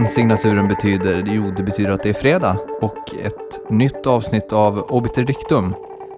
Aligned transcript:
den 0.00 0.08
signaturen 0.08 0.68
betyder? 0.68 1.24
Jo, 1.26 1.50
det 1.56 1.62
betyder 1.62 1.90
att 1.90 2.02
det 2.02 2.08
är 2.08 2.14
fredag 2.14 2.56
och 2.80 3.14
ett 3.14 3.70
nytt 3.70 4.06
avsnitt 4.06 4.52
av 4.52 4.78
Obiter 4.78 5.24
Dictum, 5.24 5.74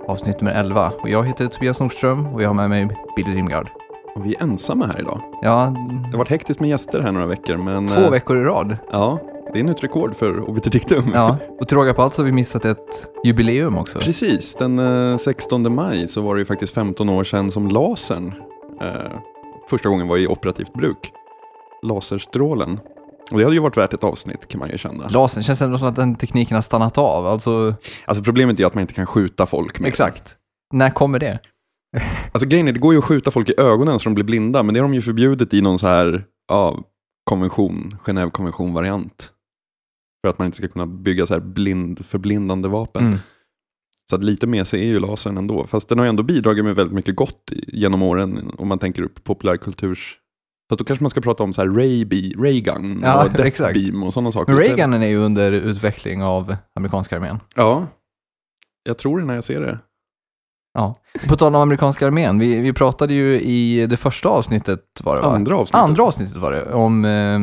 avsnitt 0.06 0.40
nummer 0.40 0.54
11. 0.54 0.92
Och 1.02 1.08
jag 1.08 1.26
heter 1.26 1.46
Tobias 1.46 1.80
Nordström 1.80 2.26
och 2.26 2.42
jag 2.42 2.48
har 2.48 2.54
med 2.54 2.70
mig 2.70 2.88
Billy 3.16 3.34
Rimgard. 3.34 3.68
Och 4.14 4.26
vi 4.26 4.34
är 4.34 4.42
ensamma 4.42 4.86
här 4.86 5.00
idag. 5.00 5.20
Ja, 5.42 5.74
Det 6.04 6.10
har 6.10 6.18
varit 6.18 6.28
hektiskt 6.28 6.60
med 6.60 6.70
gäster 6.70 7.00
här 7.00 7.12
några 7.12 7.26
veckor, 7.26 7.56
men... 7.56 7.88
två 7.88 8.00
eh, 8.00 8.10
veckor 8.10 8.36
i 8.40 8.44
rad. 8.44 8.76
Ja, 8.92 9.18
det 9.52 9.60
är 9.60 9.64
nytt 9.64 9.84
rekord 9.84 10.16
för 10.16 10.50
Obiterdictum. 10.50 11.04
Ja, 11.14 11.36
och 11.60 11.68
till 11.68 11.76
råga 11.76 11.94
på 11.94 12.02
allt 12.02 12.14
så 12.14 12.22
har 12.22 12.26
vi 12.26 12.32
missat 12.32 12.64
ett 12.64 13.08
jubileum 13.24 13.78
också. 13.78 13.98
Precis, 13.98 14.54
den 14.54 14.78
eh, 15.12 15.18
16 15.18 15.74
maj 15.74 16.08
så 16.08 16.20
var 16.20 16.34
det 16.34 16.38
ju 16.38 16.44
faktiskt 16.44 16.74
15 16.74 17.08
år 17.08 17.24
sedan 17.24 17.50
som 17.50 17.68
lasern 17.68 18.34
eh, 18.80 18.86
första 19.70 19.88
gången 19.88 20.08
var 20.08 20.16
i 20.16 20.26
operativt 20.26 20.72
bruk. 20.72 21.12
Laserstrålen. 21.82 22.80
Och 23.32 23.38
det 23.38 23.44
hade 23.44 23.56
ju 23.56 23.62
varit 23.62 23.76
värt 23.76 23.92
ett 23.94 24.04
avsnitt 24.04 24.48
kan 24.48 24.58
man 24.58 24.70
ju 24.70 24.78
känna. 24.78 25.08
Lasern 25.08 25.42
känns 25.42 25.62
ändå 25.62 25.78
som 25.78 25.88
att 25.88 25.96
den 25.96 26.14
tekniken 26.14 26.54
har 26.54 26.62
stannat 26.62 26.98
av. 26.98 27.26
Alltså, 27.26 27.74
Alltså 28.04 28.24
problemet 28.24 28.60
är 28.60 28.66
att 28.66 28.74
man 28.74 28.82
inte 28.82 28.94
kan 28.94 29.06
skjuta 29.06 29.46
folk 29.46 29.80
med 29.80 29.88
exakt. 29.88 30.36
När 30.72 30.90
kommer 30.90 31.18
det? 31.18 31.38
Alltså 32.32 32.48
grejen 32.48 32.68
är, 32.68 32.72
det 32.72 32.78
går 32.78 32.92
ju 32.92 32.98
att 32.98 33.04
skjuta 33.04 33.30
folk 33.30 33.48
i 33.50 33.54
ögonen 33.56 33.98
så 33.98 34.04
de 34.04 34.14
blir 34.14 34.24
blinda, 34.24 34.62
men 34.62 34.74
det 34.74 34.80
har 34.80 34.88
de 34.88 34.94
ju 34.94 35.02
förbjudit 35.02 35.54
i 35.54 35.60
någon 35.60 35.78
så 35.78 35.86
här, 35.86 36.24
ja, 36.48 36.78
konvention, 37.24 37.96
Genève-konvention-variant. 38.04 39.30
För 40.24 40.30
att 40.30 40.38
man 40.38 40.46
inte 40.46 40.56
ska 40.56 40.68
kunna 40.68 40.86
bygga 40.86 41.26
så 41.26 41.34
här 41.34 41.40
blind, 41.40 42.06
förblindande 42.06 42.68
vapen. 42.68 43.06
Mm. 43.06 43.18
Så 44.10 44.16
att 44.16 44.24
lite 44.24 44.46
med 44.46 44.66
sig 44.66 44.80
är 44.80 44.86
ju 44.86 45.00
lasern 45.00 45.36
ändå. 45.36 45.66
Fast 45.66 45.88
den 45.88 45.98
har 45.98 46.06
ju 46.06 46.08
ändå 46.08 46.22
bidragit 46.22 46.64
med 46.64 46.76
väldigt 46.76 46.94
mycket 46.94 47.16
gott 47.16 47.52
genom 47.52 48.02
åren, 48.02 48.52
om 48.58 48.68
man 48.68 48.78
tänker 48.78 49.02
upp 49.02 49.24
populärkulturs... 49.24 50.18
Fast 50.72 50.78
då 50.78 50.84
kanske 50.84 51.02
man 51.04 51.10
ska 51.10 51.20
prata 51.20 51.42
om 51.42 51.52
så 51.52 51.60
här 51.60 51.68
Ray, 51.68 52.04
Be- 52.04 52.42
Ray 52.42 52.60
Gun 52.60 53.00
Ja, 53.04 53.24
och 53.24 53.30
Death 53.30 53.42
exakt. 53.46 53.74
Beam 53.74 54.02
och 54.02 54.12
sådana 54.12 54.32
saker. 54.32 54.52
Men 54.52 55.02
är 55.02 55.06
ju 55.06 55.16
under 55.16 55.52
utveckling 55.52 56.22
av 56.22 56.56
amerikanska 56.76 57.16
armén. 57.16 57.40
Ja, 57.56 57.86
jag 58.82 58.98
tror 58.98 59.18
det 59.18 59.24
när 59.24 59.34
jag 59.34 59.44
ser 59.44 59.60
det. 59.60 59.78
Ja. 60.74 60.94
På 61.28 61.36
tal 61.36 61.54
om 61.54 61.62
amerikanska 61.62 62.06
armén, 62.06 62.38
vi, 62.38 62.60
vi 62.60 62.72
pratade 62.72 63.14
ju 63.14 63.40
i 63.40 63.86
det 63.86 63.96
första 63.96 64.28
avsnittet 64.28 64.84
var 65.04 65.16
det 65.16 65.22
va? 65.22 65.28
Andra 65.34 65.56
avsnittet. 65.56 65.80
Andra 65.84 66.02
avsnittet 66.02 66.36
var 66.36 66.52
det, 66.52 66.72
om 66.72 67.04
eh, 67.04 67.40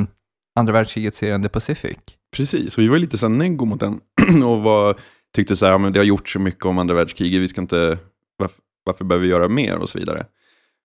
andra 0.60 0.74
världskriget-serien 0.74 1.44
The 1.44 1.50
Pacific. 1.50 1.98
Precis, 2.36 2.78
och 2.78 2.84
vi 2.84 2.88
var 2.88 2.98
lite 2.98 3.18
så 3.18 3.28
neggo 3.28 3.66
mot 3.66 3.80
den 3.80 4.00
och 4.44 4.62
var, 4.62 4.96
tyckte 5.36 5.56
så 5.56 5.66
här, 5.66 5.78
men 5.78 5.94
det 5.94 6.00
har 6.00 6.06
gjort 6.06 6.30
så 6.30 6.40
mycket 6.40 6.66
om 6.66 6.78
andra 6.78 6.96
världskriget, 6.96 7.42
vi 7.42 7.48
ska 7.48 7.62
inte, 7.62 7.98
varför, 8.38 8.58
varför 8.86 9.06
behöver 9.06 9.26
vi 9.26 9.32
göra 9.32 9.48
mer 9.48 9.78
och 9.78 9.90
så 9.90 10.00
vidare. 10.00 10.26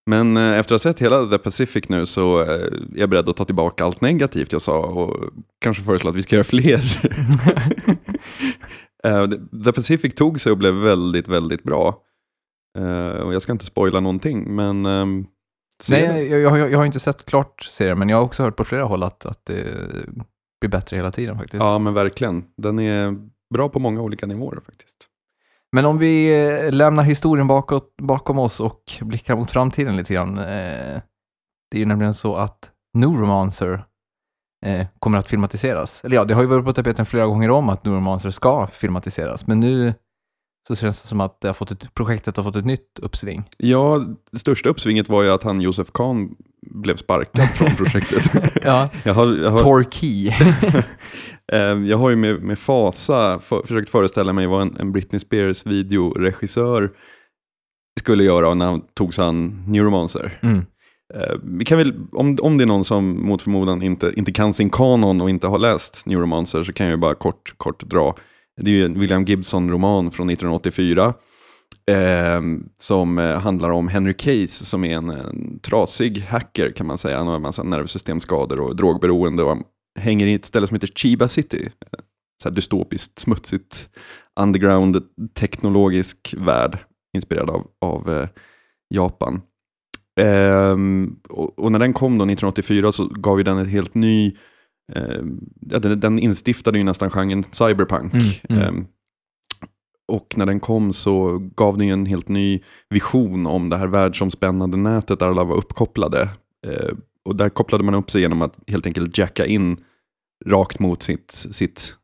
Men 0.07 0.37
eh, 0.37 0.59
efter 0.59 0.75
att 0.75 0.85
ha 0.85 0.91
sett 0.91 1.03
hela 1.03 1.27
The 1.27 1.39
Pacific 1.39 1.89
nu 1.89 2.07
så 2.07 2.43
eh, 2.43 2.49
är 2.49 2.81
jag 2.95 3.11
beredd 3.11 3.29
att 3.29 3.37
ta 3.37 3.45
tillbaka 3.45 3.85
allt 3.85 4.01
negativt 4.01 4.53
jag 4.53 4.63
sa 4.63 4.79
och 4.79 5.31
kanske 5.61 5.83
föreslå 5.83 6.11
att 6.11 6.17
vi 6.17 6.23
ska 6.23 6.37
göra 6.37 6.45
fler. 6.45 6.85
Eh, 9.05 9.29
The 9.65 9.73
Pacific 9.73 10.15
tog 10.15 10.41
sig 10.41 10.53
och 10.53 10.59
blev 10.59 10.75
väldigt, 10.75 11.29
väldigt 11.29 11.63
bra. 11.63 12.03
Och 13.23 13.35
jag 13.35 13.43
ska 13.43 13.53
inte 13.53 13.67
spoila 13.67 14.01
någonting, 14.01 14.55
men 14.57 14.87
ehm. 14.87 15.27
Nej, 15.91 16.29
jag, 16.29 16.41
jag, 16.41 16.59
jag, 16.59 16.73
jag 16.73 16.79
har 16.79 16.85
inte 16.85 17.01
sett 17.01 17.27
klart 17.27 17.63
serien, 17.63 17.99
men 17.99 18.09
jag 18.09 18.17
har 18.17 18.25
också 18.25 18.43
hört 18.43 18.57
på 18.57 18.65
flera 18.65 18.85
håll 18.85 19.03
att, 19.03 19.27
att 19.27 19.47
det 19.47 19.65
blir 20.61 20.71
bättre 20.71 20.97
hela 20.97 21.13
tiden 21.13 21.39
faktiskt. 21.39 21.63
Ja, 21.63 21.79
men 21.79 21.95
verkligen. 21.95 22.45
Den 22.57 22.79
är 22.79 23.17
bra 23.55 23.69
på 23.69 23.79
många 23.79 24.01
olika 24.01 24.27
nivåer 24.27 24.61
faktiskt. 24.67 25.09
Men 25.75 25.87
om 25.87 25.99
vi 25.99 26.45
eh, 26.45 26.73
lämnar 26.73 27.03
historien 27.03 27.47
bakåt, 27.47 27.97
bakom 28.03 28.39
oss 28.39 28.61
och 28.61 28.93
blickar 29.01 29.37
mot 29.37 29.51
framtiden 29.51 29.97
lite 29.97 30.15
grann. 30.15 30.39
Eh, 30.39 31.01
det 31.71 31.77
är 31.77 31.79
ju 31.79 31.85
nämligen 31.85 32.15
så 32.15 32.37
att 32.37 32.71
Neuromancer 32.93 33.85
eh, 34.67 34.87
kommer 34.99 35.19
att 35.19 35.29
filmatiseras. 35.29 36.05
Eller 36.05 36.17
ja, 36.17 36.25
det 36.25 36.35
har 36.35 36.43
ju 36.43 36.49
varit 36.49 36.65
på 36.65 36.73
tapeten 36.73 37.07
flera 37.07 37.27
gånger 37.27 37.51
om 37.51 37.69
att 37.69 37.85
Neuromancer 37.85 38.31
ska 38.31 38.67
filmatiseras, 38.67 39.47
men 39.47 39.61
nu 39.61 39.95
så 40.69 40.75
känns 40.75 41.03
det 41.03 41.09
som 41.09 41.21
att 41.21 41.41
det 41.41 41.49
har 41.49 41.55
fått 41.55 41.71
ett, 41.71 41.95
projektet 41.95 42.37
har 42.37 42.45
fått 42.45 42.57
ett 42.57 42.65
nytt 42.65 42.99
uppsving. 43.03 43.51
Ja, 43.57 44.05
det 44.33 44.39
största 44.39 44.69
uppsvinget 44.69 45.09
var 45.09 45.23
ju 45.23 45.31
att 45.31 45.43
han 45.43 45.61
Josef 45.61 45.93
Kahn 45.93 46.37
blev 46.71 46.97
sparkad 46.97 47.49
från 47.49 47.71
projektet. 47.77 48.25
Ja, 48.65 48.89
jag, 49.03 49.15
har, 49.15 49.37
jag, 49.37 49.51
har, 49.51 49.59
Torquay. 49.59 50.29
eh, 51.53 51.89
jag 51.89 51.97
har 51.97 52.11
ju 52.11 52.17
med, 52.17 52.43
med 52.43 52.59
fasa 52.59 53.39
för, 53.39 53.63
försökt 53.63 53.91
föreställa 53.91 54.33
mig 54.33 54.47
vad 54.47 54.63
en, 54.63 54.77
en 54.81 54.93
Britney 54.93 55.21
Spears 55.21 55.67
videoregissör 55.67 56.91
skulle 58.01 58.25
göra 58.25 58.55
när 58.55 58.67
han 58.67 58.81
tog 58.95 59.15
sig 59.15 59.25
an 59.25 59.65
Neuromancer. 59.67 60.39
Mm. 60.43 60.59
Eh, 61.15 61.35
vi 61.43 61.65
kan 61.65 61.79
väl, 61.79 61.95
om, 62.13 62.39
om 62.43 62.59
det 62.59 62.65
är 62.65 62.67
någon 62.67 62.85
som 62.85 63.27
mot 63.27 63.43
förmodan 63.43 63.83
inte, 63.83 64.13
inte 64.17 64.33
kan 64.33 64.55
sin 64.55 64.71
kanon 64.71 65.21
och 65.21 65.31
inte 65.31 65.47
har 65.47 65.59
läst 65.59 66.07
Neuromancer 66.07 66.63
så 66.63 66.73
kan 66.73 66.87
jag 66.87 66.91
ju 66.91 66.97
bara 66.97 67.15
kort, 67.15 67.55
kort 67.57 67.83
dra. 67.83 68.17
Det 68.63 68.71
är 68.71 68.75
ju 68.75 68.85
en 68.85 69.01
William 69.01 69.25
Gibson-roman 69.25 70.11
från 70.11 70.31
1984 70.31 71.15
eh, 71.91 72.41
som 72.79 73.19
eh, 73.19 73.39
handlar 73.39 73.71
om 73.71 73.89
Henry 73.89 74.15
Case 74.15 74.65
som 74.65 74.85
är 74.85 74.97
en, 74.97 75.11
en 75.11 75.59
trasig 75.59 76.19
hacker 76.21 76.73
kan 76.73 76.87
man 76.87 76.99
säga. 76.99 77.17
Han 77.17 77.27
har 77.27 77.37
en 77.37 77.43
massa 77.43 77.63
nervsystemskador 77.63 78.61
och 78.61 78.77
drogberoende 78.77 79.43
och 79.43 79.49
han 79.49 79.63
hänger 79.99 80.27
i 80.27 80.35
ett 80.35 80.45
ställe 80.45 80.67
som 80.67 80.75
heter 80.75 80.89
Chiba 80.95 81.29
City. 81.29 81.69
Eh, 81.81 81.99
Så 82.43 82.49
här 82.49 82.55
dystopiskt, 82.57 83.19
smutsigt, 83.19 83.89
underground, 84.41 85.03
teknologisk 85.35 86.35
värld 86.39 86.79
inspirerad 87.17 87.51
av, 87.51 87.67
av 87.81 88.11
eh, 88.11 88.29
Japan. 88.95 89.43
Ehm, 90.21 91.17
och, 91.29 91.59
och 91.59 91.73
när 91.73 91.79
den 91.79 91.93
kom 91.93 92.19
då 92.19 92.25
1984 92.25 92.93
så 92.93 93.07
gav 93.07 93.39
ju 93.39 93.45
den 93.45 93.59
ett 93.59 93.69
helt 93.69 93.95
ny, 93.95 94.37
ehm, 94.93 95.41
ja, 95.61 95.79
den, 95.79 96.01
den 96.01 96.19
instiftade 96.19 96.79
ju 96.79 96.85
nästan 96.85 97.11
genren 97.11 97.45
cyberpunk. 97.45 98.15
Mm, 98.15 98.63
mm. 98.63 98.87
Och 100.13 100.35
när 100.37 100.47
den 100.47 100.61
kom 100.61 100.93
så 100.93 101.39
gav 101.39 101.79
den 101.79 101.89
en 101.89 102.07
helt 102.07 102.29
ny 102.29 102.61
vision 102.89 103.47
om 103.47 103.69
det 103.69 103.77
här 103.77 103.87
världsomspännande 103.87 104.77
nätet 104.77 105.19
där 105.19 105.27
alla 105.27 105.45
var 105.45 105.57
uppkopplade. 105.57 106.29
Ehm, 106.67 107.01
och 107.25 107.37
där 107.37 107.49
kopplade 107.49 107.85
man 107.85 107.95
upp 107.95 108.11
sig 108.11 108.21
genom 108.21 108.43
att 108.43 108.55
helt 108.67 108.87
enkelt 108.87 109.19
jacka 109.19 109.47
in 109.47 109.77
rakt 110.47 110.79
mot 110.79 111.03
sitt, 111.03 111.31
sitt 111.31 111.95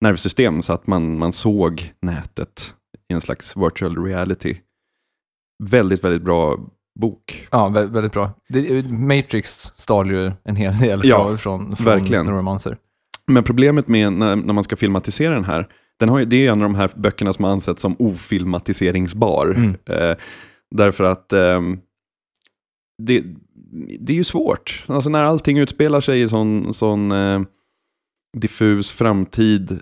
nervsystem 0.00 0.62
så 0.62 0.72
att 0.72 0.86
man, 0.86 1.18
man 1.18 1.32
såg 1.32 1.92
nätet 2.02 2.74
i 3.08 3.14
en 3.14 3.20
slags 3.20 3.56
virtual 3.56 4.04
reality. 4.04 4.56
Väldigt, 5.62 6.04
väldigt 6.04 6.22
bra 6.22 6.58
bok. 7.00 7.48
Ja, 7.50 7.68
vä- 7.68 7.92
väldigt 7.92 8.12
bra. 8.12 8.32
Matrix 8.90 9.72
stal 9.76 10.10
ju 10.10 10.32
en 10.44 10.56
hel 10.56 10.78
del 10.78 11.00
Ja, 11.04 11.36
från, 11.36 11.76
från, 11.76 11.86
verkligen. 11.86 12.26
Neuromancer. 12.26 12.76
Men 13.26 13.42
problemet 13.44 13.88
med 13.88 14.12
när, 14.12 14.36
när 14.36 14.54
man 14.54 14.64
ska 14.64 14.76
filmatisera 14.76 15.34
den 15.34 15.44
här, 15.44 15.68
den 16.00 16.08
har 16.08 16.18
ju, 16.18 16.24
det 16.24 16.46
är 16.46 16.52
en 16.52 16.62
av 16.62 16.68
de 16.68 16.74
här 16.74 16.90
böckerna 16.94 17.32
som 17.32 17.44
har 17.44 17.52
ansetts 17.52 17.82
som 17.82 17.96
ofilmatiseringsbar. 17.98 19.46
Mm. 19.56 19.76
Eh, 19.86 20.16
därför 20.70 21.04
att 21.04 21.32
ehm, 21.32 21.80
det, 23.02 23.24
det 24.00 24.12
är 24.12 24.16
ju 24.16 24.24
svårt. 24.24 24.84
Alltså 24.86 25.10
när 25.10 25.22
allting 25.22 25.58
utspelar 25.58 26.00
sig 26.00 26.22
i 26.22 26.28
sån, 26.28 26.74
sån 26.74 27.12
eh, 27.12 27.40
diffus 28.36 28.92
framtid 28.92 29.80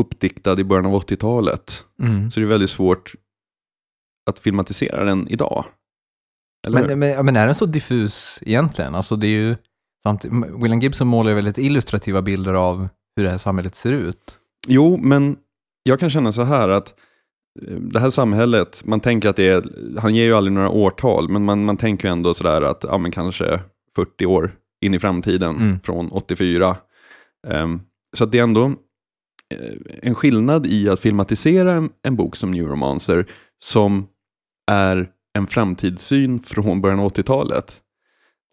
uppdiktad 0.00 0.60
i 0.60 0.64
början 0.64 0.86
av 0.86 1.02
80-talet 1.02 1.84
Mm. 2.02 2.30
så 2.30 2.40
är 2.40 2.42
det 2.42 2.48
väldigt 2.50 2.70
svårt 2.70 3.14
att 4.30 4.38
filmatisera 4.38 5.04
den 5.04 5.28
idag. 5.28 5.64
Men, 6.68 6.98
men, 6.98 7.24
men 7.26 7.36
är 7.36 7.46
den 7.46 7.54
så 7.54 7.66
diffus 7.66 8.38
egentligen? 8.42 8.94
Alltså 8.94 9.16
det 9.16 9.26
är 9.26 9.30
ju, 9.30 9.56
William 10.62 10.80
Gibson 10.80 11.06
målar 11.06 11.30
ju 11.30 11.34
väldigt 11.34 11.58
illustrativa 11.58 12.22
bilder 12.22 12.54
av 12.54 12.88
hur 13.16 13.24
det 13.24 13.30
här 13.30 13.38
samhället 13.38 13.74
ser 13.74 13.92
ut. 13.92 14.40
Jo, 14.66 14.96
men 15.02 15.36
jag 15.82 16.00
kan 16.00 16.10
känna 16.10 16.32
så 16.32 16.42
här 16.42 16.68
att 16.68 16.94
eh, 17.62 17.74
det 17.74 18.00
här 18.00 18.10
samhället, 18.10 18.82
man 18.84 19.00
tänker 19.00 19.28
att 19.28 19.36
det 19.36 19.48
är, 19.48 19.64
han 19.98 20.14
ger 20.14 20.24
ju 20.24 20.34
aldrig 20.34 20.52
några 20.52 20.70
årtal, 20.70 21.28
men 21.28 21.44
man, 21.44 21.64
man 21.64 21.76
tänker 21.76 22.08
ju 22.08 22.12
ändå 22.12 22.34
sådär 22.34 22.62
att, 22.62 22.84
ja 22.88 22.98
men 22.98 23.10
kanske 23.10 23.60
40 23.96 24.26
år 24.26 24.52
in 24.84 24.94
i 24.94 24.98
framtiden 24.98 25.56
Mm. 25.56 25.80
från 25.80 26.08
84. 26.12 26.76
Ehm, 27.46 27.80
så 28.16 28.26
det 28.26 28.38
är 28.38 28.42
ändå 28.42 28.64
eh, 29.54 29.74
en 30.02 30.14
skillnad 30.14 30.66
i 30.66 30.88
att 30.88 31.00
filmatisera 31.00 31.72
en, 31.72 31.90
en 32.02 32.16
bok 32.16 32.36
som 32.36 32.50
Neuromancer 32.50 33.26
som 33.64 34.06
är 34.70 35.08
en 35.38 35.46
framtidssyn 35.46 36.40
från 36.40 36.80
början 36.80 37.00
av 37.00 37.12
80-talet. 37.12 37.80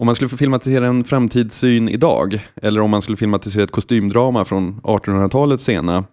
Om 0.02 0.06
man 0.06 0.16
skulle 0.16 0.30
få 0.30 0.38
filmatisera 0.38 0.88
en 0.88 1.04
framtidssyn 1.04 1.90
idag, 1.90 2.48
eller 2.56 2.82
om 2.82 2.90
man 2.90 3.02
skulle 3.02 3.18
filmatisera 3.18 3.64
ett 3.64 3.72
kostymdrama 3.72 4.46
från 4.46 4.82
1800-talets 4.82 5.64
sena, 5.64 6.06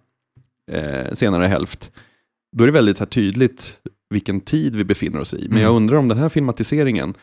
eh, 0.71 1.13
senare 1.13 1.45
hälft, 1.47 1.91
då 2.57 2.63
är 2.63 2.67
det 2.67 2.73
väldigt 2.73 2.97
så 2.97 3.05
tydligt 3.05 3.77
vilken 4.09 4.41
tid 4.41 4.75
vi 4.75 4.83
befinner 4.83 5.19
oss 5.19 5.33
i. 5.33 5.37
Men 5.37 5.51
Mm. 5.51 5.61
jag 5.63 5.75
undrar 5.75 5.97
om 5.97 6.07
den 6.07 6.17
här 6.17 6.29
filmatiseringen, 6.29 7.13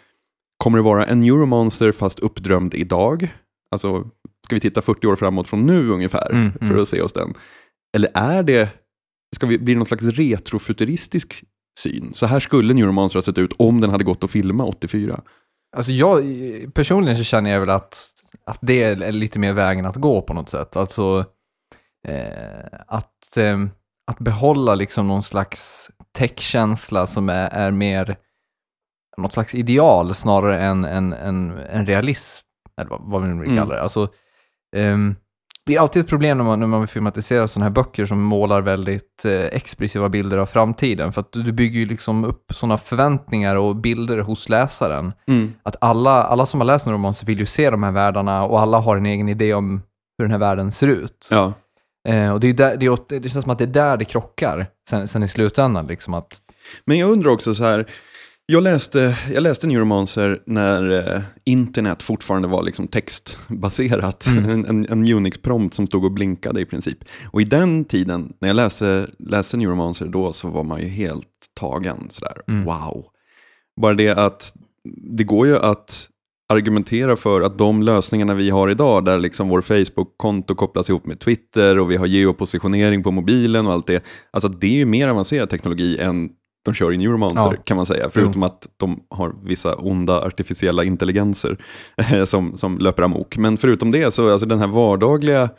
kommer 0.56 0.78
det 0.78 0.84
vara 0.84 1.06
en 1.06 1.20
Neuromancer 1.20 1.92
fast 1.92 2.18
uppdrömd 2.18 2.74
idag? 2.74 3.34
Alltså, 3.70 4.10
ska 4.44 4.54
vi 4.56 4.60
titta 4.60 4.82
40 4.82 5.06
år 5.06 5.16
framåt 5.16 5.48
från 5.48 5.66
nu 5.66 5.88
ungefär 5.88 6.30
Mm, 6.32 6.52
för 6.52 6.64
mm. 6.64 6.82
att 6.82 6.88
se 6.88 7.00
oss 7.02 7.12
den? 7.12 7.34
Eller 7.96 8.10
är 8.14 8.42
det, 8.42 8.68
ska 9.36 9.46
vi 9.46 9.58
bli 9.58 9.74
någon 9.74 9.86
slags 9.86 10.04
retrofuturistisk 10.04 11.44
syn? 11.78 12.10
Så 12.14 12.26
här 12.26 12.40
skulle 12.40 12.74
Neuromancer 12.74 13.16
ha 13.16 13.22
sett 13.22 13.38
ut 13.38 13.52
om 13.56 13.80
den 13.80 13.90
hade 13.90 14.04
gått 14.04 14.24
att 14.24 14.30
filma 14.30 14.64
84. 14.64 15.20
Alltså 15.76 15.92
jag, 15.92 16.22
personligen 16.74 17.16
så 17.16 17.24
känner 17.24 17.50
jag 17.50 17.60
väl 17.60 17.70
att 17.70 18.12
att 18.46 18.58
det 18.62 18.82
är 18.82 19.12
lite 19.12 19.38
mer 19.38 19.52
vägen 19.52 19.86
att 19.86 19.96
gå 19.96 20.22
på 20.22 20.34
något 20.34 20.48
sätt. 20.48 20.76
Alltså 20.76 21.24
eh, 22.08 22.64
att, 22.86 23.36
eh, 23.36 23.58
att 24.06 24.18
behålla 24.18 24.74
liksom 24.74 25.08
någon 25.08 25.22
slags 25.22 25.90
techkänsla 26.12 27.06
som 27.06 27.28
är, 27.28 27.48
är 27.50 27.70
mer 27.70 28.16
något 29.16 29.32
slags 29.32 29.54
ideal 29.54 30.14
snarare 30.14 30.60
än 30.60 30.84
en, 30.84 31.12
en, 31.12 31.50
en 31.58 31.86
realism, 31.86 32.46
eller 32.80 32.90
vad, 33.00 33.22
vi 33.22 33.28
nu 33.28 33.40
vill 33.40 33.50
Mm. 33.50 33.58
kalla 33.62 33.74
det. 33.74 33.82
Alltså, 33.82 34.08
ehm, 34.76 35.16
det 35.66 35.74
är 35.74 35.80
alltid 35.80 36.02
ett 36.02 36.08
problem 36.08 36.38
när 36.38 36.44
man, 36.44 36.60
när 36.60 36.66
man 36.66 36.80
vill 36.80 36.88
filmatisera 36.88 37.48
sådana 37.48 37.64
här 37.64 37.70
böcker 37.70 38.06
som 38.06 38.22
målar 38.22 38.60
väldigt 38.60 39.24
eh, 39.24 39.32
expressiva 39.32 40.08
bilder 40.08 40.38
av 40.38 40.46
framtiden, 40.46 41.12
för 41.12 41.20
att 41.20 41.32
du, 41.32 41.42
du 41.42 41.52
bygger 41.52 41.80
ju 41.80 41.86
liksom 41.86 42.24
upp 42.24 42.52
sådana 42.54 42.78
förväntningar 42.78 43.56
och 43.56 43.76
bilder 43.76 44.18
hos 44.18 44.48
läsaren. 44.48 45.12
Mm. 45.28 45.52
Att 45.62 45.76
alla, 45.80 46.24
alla 46.24 46.46
som 46.46 46.60
har 46.60 46.64
läst 46.64 46.86
en 46.86 46.92
roman 46.92 47.14
så 47.14 47.26
vill 47.26 47.38
ju 47.38 47.46
se 47.46 47.70
de 47.70 47.82
här 47.82 47.92
världarna 47.92 48.44
och 48.44 48.60
alla 48.60 48.78
har 48.78 48.96
en 48.96 49.06
egen 49.06 49.28
idé 49.28 49.54
om 49.54 49.82
hur 50.18 50.24
den 50.24 50.32
här 50.32 50.38
världen 50.38 50.72
ser 50.72 50.88
ut. 50.88 51.28
Ja. 51.30 51.52
Eh, 52.08 52.30
och 52.30 52.40
det, 52.40 52.48
är 52.48 52.54
där, 52.54 52.76
det, 52.76 52.86
är, 52.86 53.20
det 53.20 53.28
känns 53.28 53.42
som 53.42 53.52
att 53.52 53.58
det 53.58 53.64
är 53.64 53.68
där 53.68 53.96
det 53.96 54.04
krockar 54.04 54.66
sen, 54.88 55.08
sen 55.08 55.22
i 55.22 55.28
slutändan. 55.28 55.86
Liksom 55.86 56.14
att, 56.14 56.40
Men 56.84 56.98
jag 56.98 57.10
undrar 57.10 57.30
också 57.30 57.54
så 57.54 57.64
här, 57.64 57.86
jag 58.46 58.62
läste, 58.62 59.18
jag 59.32 59.42
läste 59.42 59.66
Neuromancer 59.66 60.42
när 60.46 60.90
eh, 60.90 61.22
internet 61.44 62.02
fortfarande 62.02 62.48
var 62.48 62.62
liksom 62.62 62.88
textbaserat. 62.88 64.26
Mm. 64.26 64.44
En, 64.50 64.66
en, 64.66 64.86
en 64.88 65.04
Unix-prompt 65.14 65.74
som 65.74 65.86
stod 65.86 66.04
och 66.04 66.12
blinkade 66.12 66.60
i 66.60 66.64
princip. 66.64 66.98
Och 67.32 67.40
i 67.40 67.44
den 67.44 67.84
tiden, 67.84 68.32
när 68.40 68.48
jag 68.48 68.54
läste, 68.54 69.10
läste 69.18 69.56
Neuromancer 69.56 70.06
då, 70.06 70.32
så 70.32 70.48
var 70.48 70.62
man 70.62 70.80
ju 70.80 70.88
helt 70.88 71.26
tagen. 71.54 72.06
Sådär, 72.10 72.36
Mm. 72.48 72.64
wow. 72.64 73.04
Bara 73.80 73.94
det 73.94 74.08
att 74.08 74.52
det 75.16 75.24
går 75.24 75.46
ju 75.46 75.56
att 75.56 76.08
argumentera 76.48 77.16
för 77.16 77.40
att 77.40 77.58
de 77.58 77.82
lösningarna 77.82 78.34
vi 78.34 78.50
har 78.50 78.68
idag, 78.70 79.04
där 79.04 79.18
liksom 79.18 79.48
vår 79.48 79.60
Facebook-konto 79.60 80.54
kopplas 80.54 80.88
ihop 80.88 81.06
med 81.06 81.20
Twitter 81.20 81.78
och 81.78 81.90
vi 81.90 81.96
har 81.96 82.06
geopositionering 82.06 83.02
på 83.02 83.10
mobilen 83.10 83.66
och 83.66 83.72
allt 83.72 83.86
det, 83.86 84.04
alltså 84.30 84.48
det 84.48 84.66
är 84.66 84.76
ju 84.76 84.86
mer 84.86 85.08
avancerad 85.08 85.50
teknologi 85.50 85.98
än 85.98 86.30
de 86.66 86.74
kör 86.74 86.92
i 86.92 86.96
Neuromancer 86.96 87.52
Ja. 87.56 87.62
kan 87.64 87.76
man 87.76 87.86
säga, 87.86 88.10
förutom 88.10 88.42
att 88.42 88.66
de 88.76 89.00
har 89.10 89.34
vissa 89.44 89.74
onda 89.74 90.20
artificiella 90.20 90.84
intelligenser 90.84 91.56
eh, 91.96 92.24
som, 92.24 92.56
som 92.56 92.78
löper 92.78 93.02
amok. 93.02 93.36
Men 93.36 93.56
förutom 93.56 93.90
det 93.90 94.14
så, 94.14 94.32
alltså 94.32 94.46
den 94.46 94.58
här 94.58 94.66
vardagliga, 94.66 95.50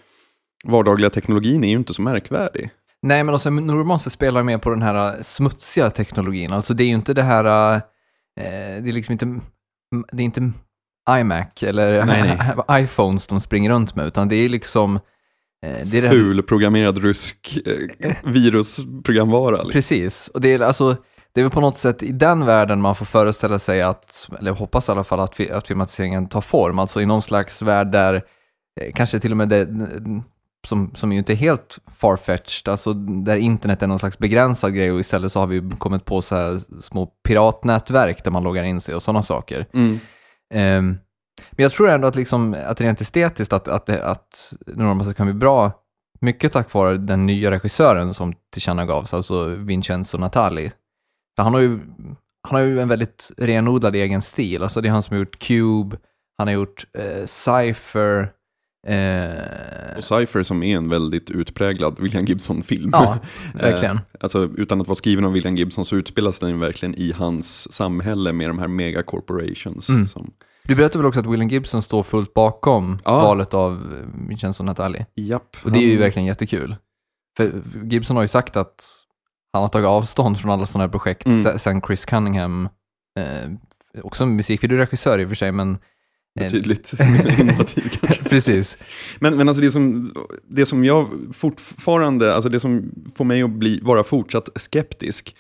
vardagliga 0.66 1.10
teknologin 1.10 1.64
är 1.64 1.70
ju 1.70 1.76
inte 1.78 1.94
så 1.94 2.02
märkvärdig. 2.02 2.70
nej, 3.02 3.24
men 3.24 3.36
också 3.36 3.50
Neuromancer 3.50 4.10
spelar 4.10 4.44
mer 4.44 4.58
på 4.58 4.70
den 4.70 4.82
här 4.82 5.16
eh, 5.16 5.22
smutsiga 5.22 5.90
teknologin. 5.90 6.54
Alltså 6.54 6.74
det 6.74 6.84
är 6.84 6.88
ju 6.88 6.94
inte 6.96 7.14
det 7.14 7.24
här, 7.24 7.76
eh, 7.76 7.82
det 8.84 8.90
är 8.90 8.94
liksom 8.94 9.12
inte, 9.14 9.26
det 10.12 10.24
är 10.24 10.26
inte 10.26 10.52
iMac 11.10 11.64
eller 11.64 12.06
Nej, 12.06 12.38
iPhones 12.84 13.28
de 13.28 13.40
springer 13.40 13.70
runt 13.70 13.96
med, 13.96 14.08
utan 14.08 14.28
det 14.28 14.36
är 14.36 14.50
liksom, 14.50 14.96
eh, 14.96 15.02
det 15.62 15.98
är 15.98 16.02
det 16.02 16.08
här 16.08 16.10
Ful 16.10 16.44
programmerad 16.44 17.04
rysk 17.04 17.60
eh, 18.00 18.16
virusprogramvara. 18.24 19.56
Liksom. 19.56 19.72
Precis, 19.72 20.28
och 20.28 20.42
det 20.42 20.54
är 20.54 20.60
alltså 20.60 20.98
det 21.38 21.42
är 21.42 21.44
väl 21.44 21.52
på 21.52 21.62
något 21.62 21.78
sätt 21.78 22.04
i 22.04 22.12
den 22.12 22.46
världen 22.46 22.82
man 22.82 22.96
får 22.96 23.06
föreställa 23.06 23.60
sig 23.60 23.82
att, 23.82 24.30
eller 24.40 24.52
hoppas 24.52 24.90
i 24.90 24.92
alla 24.92 25.04
fall 25.04 25.20
att, 25.20 25.50
att 25.52 25.68
filmatiseringen 25.68 26.28
tar 26.30 26.42
form, 26.42 26.80
alltså 26.80 27.02
i 27.02 27.06
någon 27.06 27.22
slags 27.22 27.62
värld 27.62 27.92
där 27.92 28.14
eh, 28.82 28.92
kanske 28.94 29.20
till 29.20 29.32
och 29.32 29.38
med 29.38 29.50
det, 29.50 29.68
som, 30.68 30.96
som 30.96 31.12
ju 31.12 31.18
inte 31.18 31.34
är 31.34 31.38
helt 31.38 31.80
farfetched, 31.92 32.72
alltså 32.72 32.94
där 32.94 33.38
internet 33.38 33.84
är 33.84 33.88
någon 33.88 34.00
slags 34.00 34.18
begränsad 34.18 34.76
grej 34.76 34.92
och 34.92 35.00
istället 35.00 35.32
så 35.32 35.40
har 35.40 35.48
vi 35.48 35.72
kommit 35.78 36.06
på 36.06 36.22
så 36.22 36.36
här 36.36 36.82
små 36.82 37.06
piratnätverk 37.28 38.24
där 38.24 38.32
man 38.32 38.44
loggar 38.44 38.64
in 38.64 38.82
sig 38.82 38.96
och 38.96 39.04
sådana 39.04 39.24
saker. 39.24 39.66
Mm. 39.74 40.00
Ehm, 40.54 40.98
men 41.58 41.64
jag 41.64 41.72
tror 41.72 41.90
ändå 41.90 42.08
att, 42.08 42.16
liksom, 42.16 42.56
att 42.68 42.82
rent 42.82 43.02
estetiskt 43.02 43.54
att, 43.54 43.68
att, 43.68 43.86
det, 43.86 44.06
att 44.06 44.54
Normancer 44.68 45.14
kan 45.14 45.28
bli 45.28 45.34
bra, 45.34 45.72
mycket 46.22 46.52
tack 46.52 46.74
vare 46.74 46.98
den 46.98 47.26
nya 47.26 47.52
regissören 47.52 48.14
som 48.14 48.34
tillkännagavs, 48.54 49.14
alltså 49.14 49.46
Vincenzo 49.46 50.18
Natali. 50.18 50.72
För 51.36 51.44
han 51.44 51.54
har 51.54 51.62
ju, 51.62 51.80
han 52.42 52.56
har 52.56 52.60
ju 52.60 52.80
en 52.80 52.88
väldigt 52.88 53.32
renodlad 53.38 53.96
egen 53.96 54.22
stil, 54.22 54.64
alltså 54.64 54.82
det 54.82 54.88
är 54.88 54.92
han 54.92 55.04
som 55.04 55.14
har 55.14 55.20
gjort 55.20 55.40
Cube, 55.40 55.98
han 56.38 56.48
har 56.48 56.54
gjort 56.54 56.86
eh, 56.94 57.26
Cypher, 57.26 58.32
eh, 58.88 59.98
Och 59.98 60.04
Cypher 60.04 60.44
som 60.44 60.64
är 60.64 60.78
en 60.78 60.90
väldigt 60.90 61.32
utpräglad 61.32 62.00
William 62.00 62.26
Gibson-film. 62.26 62.90
ja, 62.94 63.18
verkligen. 63.54 63.96
Eh, 63.96 64.02
alltså, 64.20 64.50
utan 64.58 64.82
att 64.82 64.88
vara 64.88 64.96
skriven 64.96 65.26
av 65.26 65.32
William 65.32 65.58
Gibson 65.58 65.86
så 65.86 65.96
utspelas 65.96 66.40
den 66.40 66.60
verkligen 66.60 66.96
i 66.96 67.12
hans 67.12 67.74
samhälle 67.74 68.34
med 68.34 68.50
de 68.50 68.60
här 68.60 68.68
megacorporations. 68.68 69.90
Mm. 69.90 70.08
Som, 70.08 70.34
Du 70.68 70.76
berättade 70.76 70.98
väl 70.98 71.06
också 71.06 71.20
att 71.20 71.26
William 71.26 71.50
Gibson 71.50 71.82
står 71.82 72.04
fullt 72.04 72.34
bakom 72.34 73.00
Ja. 73.06 73.20
valet 73.22 73.54
av 73.54 73.74
eh, 73.74 74.28
Vincenzo 74.28 74.64
Natali? 74.64 75.06
japp, 75.16 75.58
Och 75.64 75.72
det 75.72 75.80
är 75.80 75.88
ju 75.88 75.98
verkligen 75.98 76.26
jättekul. 76.26 76.76
För 77.38 77.62
Gibson 77.84 78.16
har 78.16 78.24
ju 78.24 78.28
sagt 78.28 78.58
att 78.58 78.86
han 79.54 79.62
har 79.62 79.70
tagit 79.70 79.88
avstånd 79.88 80.40
från 80.40 80.52
alla 80.52 80.66
sådana 80.66 80.84
här 80.86 80.92
projekt 80.92 81.26
Mm. 81.26 81.44
se- 81.44 81.60
sen 81.60 81.82
Chris 81.82 82.06
Cunningham, 82.06 82.70
eh, 83.20 83.52
också 84.04 84.26
musikvideoregissör 84.26 85.20
i 85.20 85.26
och 85.26 85.30
för 85.30 85.36
sig, 85.36 85.52
men 85.52 85.72
eh, 85.72 85.78
betydligt 86.44 86.94
mer 87.00 87.40
innovativ 87.42 87.90
kanske. 88.02 88.24
precis. 88.24 88.78
Men, 89.20 89.38
men 89.38 89.48
alltså 89.50 89.62
det 89.62 89.72
som, 89.72 90.14
det 90.50 90.66
som 90.66 90.86
jag 90.86 91.08
fortfarande, 91.34 92.36
alltså 92.36 92.50
det 92.50 92.60
som 92.60 92.92
får 93.16 93.26
mig 93.26 93.42
att 93.44 93.50
bli, 93.52 93.80
vara 93.84 94.04
fortsatt 94.04 94.50
skeptisk, 94.56 95.36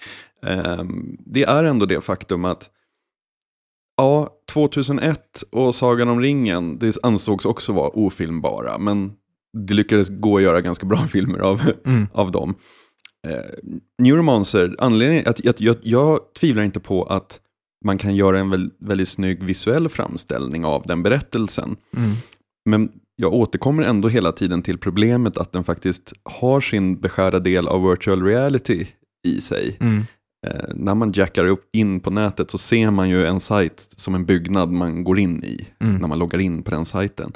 ehm, 0.45 1.17
det 1.19 1.43
är 1.43 1.63
ändå 1.63 1.85
det 1.85 2.01
faktum 2.03 2.45
att 2.45 2.69
ja, 3.97 4.29
2001 4.53 5.43
och 5.51 5.75
Sagan 5.75 6.09
om 6.09 6.21
ringen, 6.21 6.79
det 6.79 6.97
ansågs 7.03 7.45
också 7.45 7.71
vara 7.73 7.89
ofilmbara, 7.89 8.77
men 8.77 9.11
det 9.67 9.73
lyckades 9.73 10.07
gå 10.09 10.37
att 10.37 10.43
göra 10.43 10.61
ganska 10.61 10.85
bra 10.85 10.97
filmer 11.07 11.39
av, 11.39 11.61
Mm. 11.85 12.07
av 12.13 12.31
dem. 12.31 12.55
Eh, 13.27 13.71
Neuromancer, 14.01 14.75
anledningen 14.79 15.23
att 15.27 15.45
jag, 15.45 15.55
jag, 15.57 15.75
jag 15.81 16.19
tvivlar 16.39 16.63
inte 16.63 16.79
på 16.79 17.03
att 17.03 17.39
man 17.85 17.97
kan 17.97 18.15
göra 18.15 18.39
en 18.39 18.49
väl, 18.49 18.71
väldigt 18.79 19.07
snygg 19.09 19.43
visuell 19.43 19.89
framställning 19.89 20.65
av 20.65 20.83
den 20.85 21.03
berättelsen. 21.03 21.75
Mm. 21.97 22.09
Men 22.69 22.89
jag 23.15 23.33
återkommer 23.33 23.83
ändå 23.83 24.07
hela 24.07 24.31
tiden 24.31 24.61
till 24.61 24.77
problemet 24.77 25.37
att 25.37 25.51
den 25.51 25.63
faktiskt 25.63 26.13
har 26.23 26.61
sin 26.61 26.99
beskärda 26.99 27.39
del 27.39 27.67
av 27.67 27.89
virtual 27.89 28.23
reality 28.23 28.87
i 29.27 29.41
sig. 29.41 29.77
Mm. 29.79 30.03
Eh, 30.47 30.69
när 30.75 30.95
man 30.95 31.11
jackar 31.15 31.45
upp 31.45 31.69
in 31.75 31.99
på 31.99 32.09
nätet 32.09 32.51
så 32.51 32.57
ser 32.57 32.91
man 32.91 33.09
ju 33.09 33.25
en 33.25 33.39
sajt 33.39 33.87
som 33.95 34.15
en 34.15 34.25
byggnad 34.25 34.71
man 34.71 35.03
går 35.03 35.19
in 35.19 35.43
i 35.43 35.67
Mm. 35.79 35.95
när 35.95 36.07
man 36.07 36.19
loggar 36.19 36.39
in 36.39 36.63
på 36.63 36.71
den 36.71 36.85
sajten. 36.85 37.31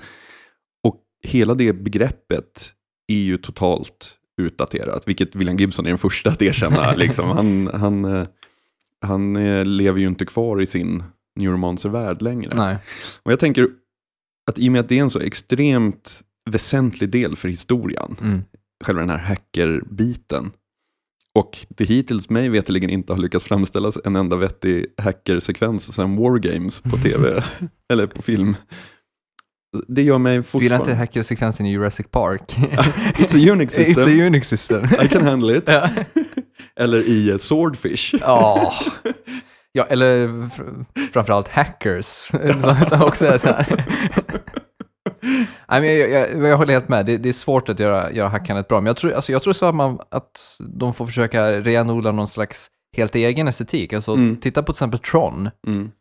Och 0.84 0.98
hela 1.24 1.54
det 1.54 1.74
begreppet 1.74 2.72
är 3.08 3.16
ju 3.20 3.38
totalt 3.38 4.18
utdaterat, 4.42 5.08
vilket 5.08 5.36
William 5.36 5.58
Gibson 5.58 5.86
är 5.86 5.90
den 5.90 5.98
första 5.98 6.30
att 6.30 6.42
erkänna. 6.42 6.96
liksom. 6.98 7.30
Han, 7.30 7.68
han, 7.74 8.06
eh, 8.06 8.28
han 9.02 9.36
eh, 9.36 9.66
lever 9.66 10.00
ju 10.00 10.08
inte 10.08 10.26
kvar 10.26 10.62
i 10.62 10.66
sin 10.66 11.04
Neuromancer-värld 11.36 12.22
längre. 12.22 12.56
Nej. 12.56 12.78
Och 13.24 13.32
jag 13.32 13.40
tänker 13.40 13.68
att 14.52 14.60
i 14.60 14.68
och 14.68 14.72
med 14.72 14.82
att 14.82 14.90
det 14.90 14.98
är 14.98 15.02
en 15.02 15.10
så 15.10 15.20
extremt 15.20 16.22
väsentlig 16.50 17.10
del 17.10 17.36
för 17.36 17.48
historien, 17.50 18.16
Mm. 18.22 18.42
själva 18.84 19.02
den 19.02 19.10
här 19.10 19.18
hackerbiten, 19.18 20.52
och 21.40 21.58
det 21.70 21.84
hittills 21.86 22.30
mig 22.30 22.50
veterligen 22.50 22.90
inte 22.90 23.14
har 23.14 23.20
lyckats 23.20 23.46
framställas 23.46 23.98
en 24.06 24.16
enda 24.16 24.36
vettig 24.36 24.86
hackersekvens 24.98 25.96
sedan 25.96 26.16
Wargames 26.18 26.82
på 26.82 26.98
tv, 26.98 27.44
eller 27.94 28.08
på 28.08 28.22
film. 28.22 28.56
Det 29.88 30.02
gör 30.02 30.18
mig 30.18 30.32
Du 30.32 30.36
gillar 30.38 30.44
fortfarande... 30.44 30.76
inte 30.92 30.96
hackersekvensen 30.96 31.66
i 31.66 31.72
Jurassic 31.72 32.06
Park? 32.12 32.42
It's 33.18 33.36
a 33.50 33.52
Unix 33.52 33.74
system, 33.74 34.04
It's 34.04 34.08
a 34.24 34.26
Unix 34.26 34.48
system. 34.48 34.84
I 35.02 35.08
can 35.08 35.24
handle 35.24 35.58
it. 35.58 35.64
ja. 35.68 35.90
Eller 36.80 37.02
i 37.04 37.30
eh, 37.30 37.38
Swordfish. 37.38 38.16
Ja. 38.22 38.74
ja, 39.72 39.86
eller 39.86 40.28
fr- 40.28 40.86
framförallt 41.14 41.48
hackers, 41.48 42.06
som, 42.62 42.76
som 42.86 43.02
också 43.02 43.26
är 43.26 43.38
så 43.38 43.48
här. 43.48 43.86
Nej, 45.68 45.82
men 45.82 45.98
jag, 45.98 46.10
jag, 46.10 46.50
jag 46.50 46.58
håller 46.58 46.74
helt 46.74 46.90
med, 46.90 47.06
det, 47.06 47.18
det 47.18 47.30
är 47.30 47.34
svårt 47.34 47.70
att 47.70 47.80
göra, 47.80 48.12
göra 48.12 48.30
hackandet 48.30 48.68
bra, 48.68 48.82
men 48.82 48.88
jag 48.88 48.98
tror, 48.98 49.14
alltså, 49.14 49.32
jag 49.32 49.44
tror 49.44 49.54
så 49.54 49.66
att, 49.66 49.76
man, 49.76 50.00
att 50.10 50.58
de 50.60 50.94
får 50.94 51.06
försöka 51.06 51.52
renodla 51.52 52.12
någon 52.12 52.28
slags 52.28 52.68
helt 52.98 53.16
egen 53.16 53.48
estetik. 53.48 53.94
Alltså, 53.94 54.14
Mm. 54.14 54.38
Titta 54.38 54.64
på 54.64 54.66
till 54.74 54.78
exempel 54.78 55.00
Tron. 55.00 55.50
Mm. 55.68 55.92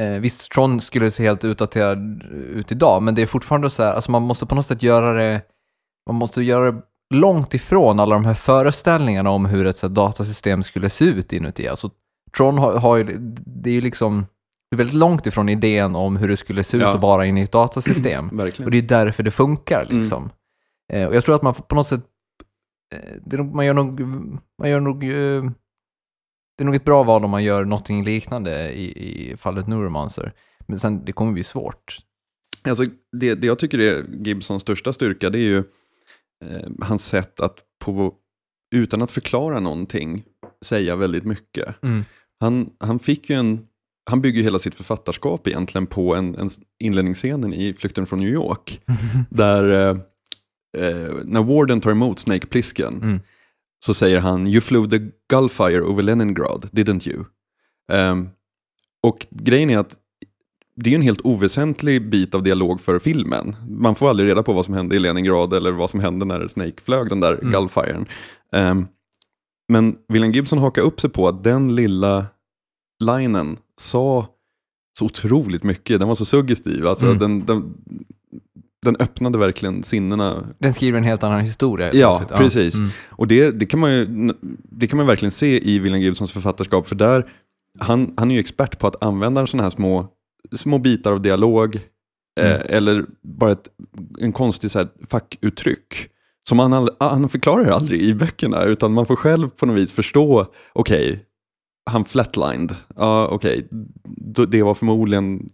Eh, 0.00 0.20
visst, 0.20 0.50
Tron 0.52 0.80
skulle 0.80 1.10
se 1.10 1.22
helt 1.22 1.44
utdaterad 1.44 2.22
ut 2.32 2.72
idag, 2.72 3.02
men 3.02 3.14
det 3.14 3.22
är 3.22 3.26
fortfarande 3.26 3.70
så 3.70 3.82
här, 3.82 3.94
alltså 3.94 4.10
man 4.10 4.22
måste 4.22 4.46
på 4.46 4.54
något 4.54 4.66
sätt 4.66 4.82
göra 4.82 5.12
det, 5.12 5.42
man 6.06 6.16
måste 6.16 6.42
göra 6.42 6.72
det 6.72 6.82
långt 7.14 7.54
ifrån 7.54 8.00
alla 8.00 8.14
de 8.14 8.24
här 8.24 8.34
föreställningarna 8.34 9.30
om 9.30 9.46
hur 9.46 9.66
ett 9.66 9.78
så 9.78 9.88
här, 9.88 9.94
datasystem 9.94 10.62
skulle 10.62 10.90
se 10.90 11.04
ut 11.04 11.32
inuti. 11.32 11.68
Alltså, 11.68 11.90
Tron 12.36 12.58
har, 12.58 12.78
har 12.78 13.04
det 13.46 13.70
är 13.70 13.74
ju 13.74 13.80
liksom, 13.80 14.26
det 14.70 14.74
är 14.74 14.76
väldigt 14.78 14.96
långt 14.96 15.26
ifrån 15.26 15.48
idén 15.48 15.94
om 15.96 16.16
hur 16.16 16.28
det 16.28 16.36
skulle 16.36 16.64
se 16.64 16.76
ut 16.76 16.82
Ja. 16.82 16.94
att 16.94 17.00
vara 17.00 17.26
inne 17.26 17.40
i 17.40 17.42
ett 17.42 17.52
datasystem. 17.52 18.40
Och 18.64 18.70
det 18.70 18.78
är 18.78 18.82
därför 18.82 19.22
det 19.22 19.30
funkar 19.30 19.86
Mm. 19.90 19.98
liksom. 20.00 20.30
Eh, 20.92 21.06
och 21.08 21.16
jag 21.16 21.24
tror 21.24 21.34
att 21.34 21.42
man 21.42 21.54
på 21.54 21.74
något 21.74 21.86
sätt, 21.86 22.04
eh, 22.94 23.38
nog, 23.38 23.54
man 23.54 23.66
gör 23.66 23.74
nog, 23.74 24.00
man 24.58 24.70
gör 24.70 24.80
nog, 24.80 25.04
eh, 25.04 25.42
det 26.58 26.62
är 26.62 26.64
nog 26.64 26.74
ett 26.74 26.84
bra 26.84 27.02
val 27.02 27.24
om 27.24 27.30
man 27.30 27.44
gör 27.44 27.64
någonting 27.64 28.04
liknande 28.04 28.72
i, 28.72 28.84
i 29.32 29.36
fallet 29.36 29.66
Neuromancer. 29.66 30.32
Men 30.66 30.78
sen, 30.78 31.04
det 31.04 31.12
kommer 31.12 31.32
bli 31.32 31.44
svårt. 31.44 31.98
Alltså, 32.68 32.84
det, 33.12 33.34
det 33.34 33.46
jag 33.46 33.58
tycker 33.58 33.78
är 33.78 34.04
Gibsons 34.24 34.62
största 34.62 34.92
styrka, 34.92 35.30
det 35.30 35.38
är 35.38 35.42
ju 35.42 35.58
eh, 36.44 36.68
hans 36.80 37.06
sätt 37.06 37.40
att 37.40 37.58
på, 37.84 38.14
utan 38.74 39.02
att 39.02 39.10
förklara 39.10 39.60
någonting 39.60 40.24
säga 40.64 40.96
väldigt 40.96 41.24
mycket. 41.24 41.82
Mm. 41.82 42.04
Han, 42.40 42.70
han 42.80 42.98
fick 42.98 43.30
ju 43.30 43.36
en, 43.36 43.67
han 44.08 44.20
bygger 44.20 44.42
hela 44.42 44.58
sitt 44.58 44.74
författarskap 44.74 45.46
egentligen 45.48 45.86
på 45.86 46.14
en, 46.14 46.34
en 46.34 46.48
inledningsscenen 46.80 47.54
i 47.54 47.74
Flykten 47.74 48.06
från 48.06 48.18
New 48.20 48.28
York. 48.32 48.80
där 49.30 49.62
eh, 49.72 49.96
eh, 50.86 51.14
när 51.24 51.42
Warden 51.42 51.80
tar 51.80 51.90
emot 51.90 52.18
Snake 52.18 52.46
Plissken 52.46 52.94
Mm. 53.02 53.20
så 53.84 53.94
säger 53.94 54.18
han 54.18 54.46
“You 54.46 54.60
flew 54.60 54.88
the 54.98 55.06
Gulfire 55.30 55.80
over 55.82 56.02
Leningrad, 56.02 56.68
didn't 56.72 57.08
you?” 57.08 57.24
Ehm, 57.92 58.28
Och 59.02 59.26
grejen 59.30 59.70
är 59.70 59.78
att 59.78 59.96
det 60.76 60.90
är 60.90 60.94
en 60.94 61.02
helt 61.02 61.20
oväsentlig 61.24 62.08
bit 62.10 62.34
av 62.34 62.42
dialog 62.42 62.80
för 62.80 62.98
filmen. 62.98 63.56
Man 63.68 63.94
får 63.94 64.08
aldrig 64.10 64.28
reda 64.28 64.42
på 64.42 64.52
vad 64.52 64.64
som 64.64 64.74
hände 64.74 64.96
i 64.96 64.98
Leningrad 64.98 65.54
eller 65.54 65.72
vad 65.72 65.90
som 65.90 66.00
hände 66.00 66.24
när 66.26 66.48
Snake 66.48 66.80
flög 66.82 67.08
den 67.08 67.20
där 67.20 67.32
Mm. 67.32 67.50
Gulfiren. 67.52 68.06
Ehm, 68.52 68.86
men 69.68 69.96
William 70.08 70.32
Gibson 70.32 70.58
hakar 70.58 70.82
upp 70.82 71.00
sig 71.00 71.10
på 71.10 71.28
att 71.28 71.44
den 71.44 71.74
lilla 71.74 72.26
linen 73.04 73.56
sa 73.78 74.26
så 74.98 75.04
otroligt 75.04 75.62
mycket. 75.62 75.98
Den 75.98 76.08
var 76.08 76.14
så 76.14 76.24
suggestiv. 76.24 76.86
Alltså, 76.86 77.06
Mm. 77.06 77.18
den, 77.18 77.46
den, 77.46 77.74
den 78.82 78.96
öppnade 78.96 79.38
verkligen 79.38 79.82
sinnena 79.82 80.46
Den 80.58 80.74
skriver 80.74 80.98
en 80.98 81.04
helt 81.04 81.22
annan 81.22 81.40
historia. 81.40 81.92
Ja, 81.94 82.16
plötsligt. 82.18 82.38
precis. 82.38 82.74
Mm. 82.74 82.88
och 83.08 83.26
det, 83.28 83.50
det, 83.50 83.66
kan 83.66 83.80
man 83.80 83.92
ju, 83.92 84.32
det 84.62 84.86
kan 84.86 84.96
man 84.96 85.06
verkligen 85.06 85.32
se 85.32 85.68
i 85.70 85.78
William 85.78 86.02
Gibsons 86.02 86.32
författarskap, 86.32 86.88
för 86.88 86.94
där, 86.96 87.30
han, 87.78 88.14
han 88.16 88.30
är 88.30 88.34
ju 88.34 88.40
expert 88.40 88.78
på 88.78 88.86
att 88.86 89.02
använda 89.04 89.46
sådana 89.46 89.62
här 89.62 89.70
små, 89.70 90.06
små 90.52 90.78
bitar 90.78 91.12
av 91.12 91.22
dialog, 91.22 91.80
Mm. 92.40 92.52
eh, 92.52 92.76
eller 92.76 93.04
bara 93.22 93.52
ett, 93.52 93.68
en 94.20 94.32
konstig 94.32 94.70
så 94.70 94.78
här, 94.78 94.88
fackuttryck. 95.10 96.08
Som 96.48 96.58
han, 96.58 96.72
all, 96.72 96.90
han 97.00 97.28
förklarar 97.28 97.70
aldrig 97.70 98.02
i 98.02 98.14
böckerna, 98.14 98.64
utan 98.64 98.92
man 98.92 99.06
får 99.06 99.16
själv 99.16 99.48
på 99.48 99.66
något 99.66 99.76
vis 99.76 99.92
förstå, 99.92 100.46
okej, 100.72 101.24
han 101.88 102.04
flatlined, 102.04 102.74
ja 102.96 103.28
okej, 103.28 103.68
då- 104.16 104.46
det 104.46 104.62
var 104.62 104.74
förmodligen, 104.74 105.48